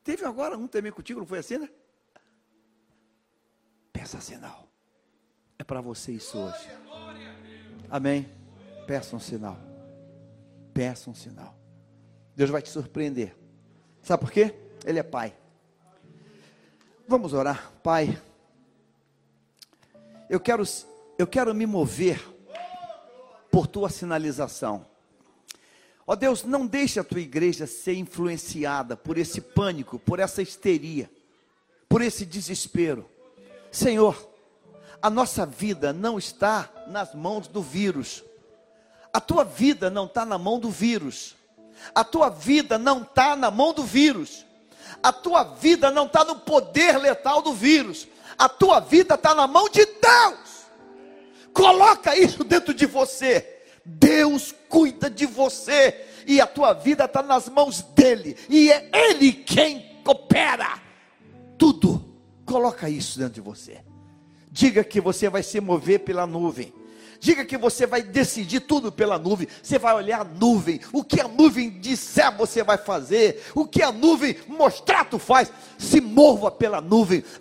Teve 0.04 0.26
agora 0.26 0.58
um 0.58 0.68
também 0.68 0.92
contigo, 0.92 1.20
não 1.20 1.28
foi 1.28 1.40
assim, 1.40 1.58
né? 1.58 1.70
Peça 4.02 4.20
sinal. 4.20 4.68
É 5.60 5.64
para 5.64 5.80
você 5.80 6.12
isso 6.12 6.36
hoje. 6.36 6.72
Amém? 7.88 8.28
Peça 8.88 9.16
um 9.16 9.20
sinal. 9.20 9.56
Peça 10.74 11.08
um 11.08 11.14
sinal. 11.14 11.56
Deus 12.36 12.50
vai 12.50 12.64
te 12.64 12.72
surpreender. 12.72 13.38
Sabe 14.02 14.22
por 14.22 14.32
quê? 14.32 14.56
Ele 14.84 14.98
é 14.98 15.04
Pai. 15.04 15.38
Vamos 17.08 17.32
orar. 17.32 17.72
Pai, 17.84 18.20
eu 20.28 20.40
quero, 20.40 20.64
eu 21.20 21.28
quero 21.28 21.54
me 21.54 21.68
mover 21.68 22.28
por 23.52 23.68
tua 23.68 23.88
sinalização. 23.88 24.84
Ó 26.08 26.16
Deus, 26.16 26.44
não 26.44 26.66
deixe 26.66 27.00
a 27.00 27.04
tua 27.04 27.22
igreja 27.22 27.68
ser 27.68 27.94
influenciada 27.94 28.98
por 28.98 29.20
esse 29.20 29.40
pânico, 29.40 30.00
por 30.00 30.18
essa 30.18 30.42
histeria, 30.42 31.08
por 31.88 32.02
esse 32.02 32.26
desespero. 32.26 33.08
Senhor, 33.72 34.30
a 35.02 35.10
nossa 35.10 35.46
vida 35.46 35.94
não 35.94 36.18
está 36.18 36.70
nas 36.88 37.16
mãos 37.16 37.48
do 37.48 37.62
vírus. 37.62 38.24
A 39.14 39.20
tua 39.20 39.44
vida 39.44 39.90
não 39.90 40.06
está 40.06 40.26
na 40.26 40.38
mão 40.38 40.60
do 40.60 40.70
vírus. 40.70 41.36
A 41.96 42.04
tua 42.04 42.30
vida 42.30 42.78
não 42.78 43.02
está 43.02 43.36
na 43.36 43.50
mão 43.50 43.74
do 43.74 43.84
vírus. 43.84 44.46
A 45.02 45.12
tua 45.12 45.44
vida 45.44 45.90
não 45.90 46.06
está 46.06 46.24
no 46.24 46.36
poder 46.36 46.98
letal 46.98 47.42
do 47.42 47.54
vírus. 47.54 48.08
A 48.38 48.48
tua 48.48 48.80
vida 48.80 49.16
está 49.16 49.34
na 49.34 49.48
mão 49.48 49.70
de 49.70 49.86
Deus. 49.86 50.66
Coloca 51.54 52.16
isso 52.16 52.44
dentro 52.44 52.74
de 52.74 52.86
você. 52.86 53.62
Deus 53.84 54.54
cuida 54.70 55.10
de 55.10 55.26
você. 55.26 56.08
E 56.28 56.40
a 56.40 56.46
tua 56.46 56.74
vida 56.74 57.06
está 57.06 57.24
nas 57.24 57.50
mãos 57.50 57.82
dele. 57.82 58.38
E 58.50 58.72
é 58.72 58.90
Ele 58.94 59.32
quem 59.32 60.00
opera 60.06 60.80
tudo. 61.58 62.11
Coloca 62.52 62.90
isso 62.90 63.18
dentro 63.18 63.36
de 63.36 63.42
você. 63.42 63.78
Diga 64.52 64.84
que 64.84 65.00
você 65.00 65.30
vai 65.30 65.42
se 65.42 65.62
mover 65.62 66.02
pela 66.02 66.28
nuvem. 66.28 66.74
Diga 67.18 67.46
que 67.46 67.58
você 67.58 67.88
vai 67.88 68.02
decidir 68.04 68.60
tudo 68.60 68.92
pela 68.92 69.18
nuvem. 69.18 69.48
Você 69.64 69.80
vai 69.80 69.96
olhar 69.96 70.20
a 70.20 70.24
nuvem. 70.26 70.82
O 70.92 71.02
que 71.02 71.22
a 71.22 71.30
nuvem 71.30 71.70
disser, 71.70 72.36
você 72.36 72.62
vai 72.62 72.78
fazer. 72.78 73.42
O 73.56 73.66
que 73.66 73.82
a 73.82 73.90
nuvem 73.90 74.36
mostrar, 74.50 75.06
tu 75.06 75.18
faz. 75.18 75.50
Se 75.78 76.02
mova 76.02 76.52
pela 76.52 76.82
nuvem. 76.82 77.24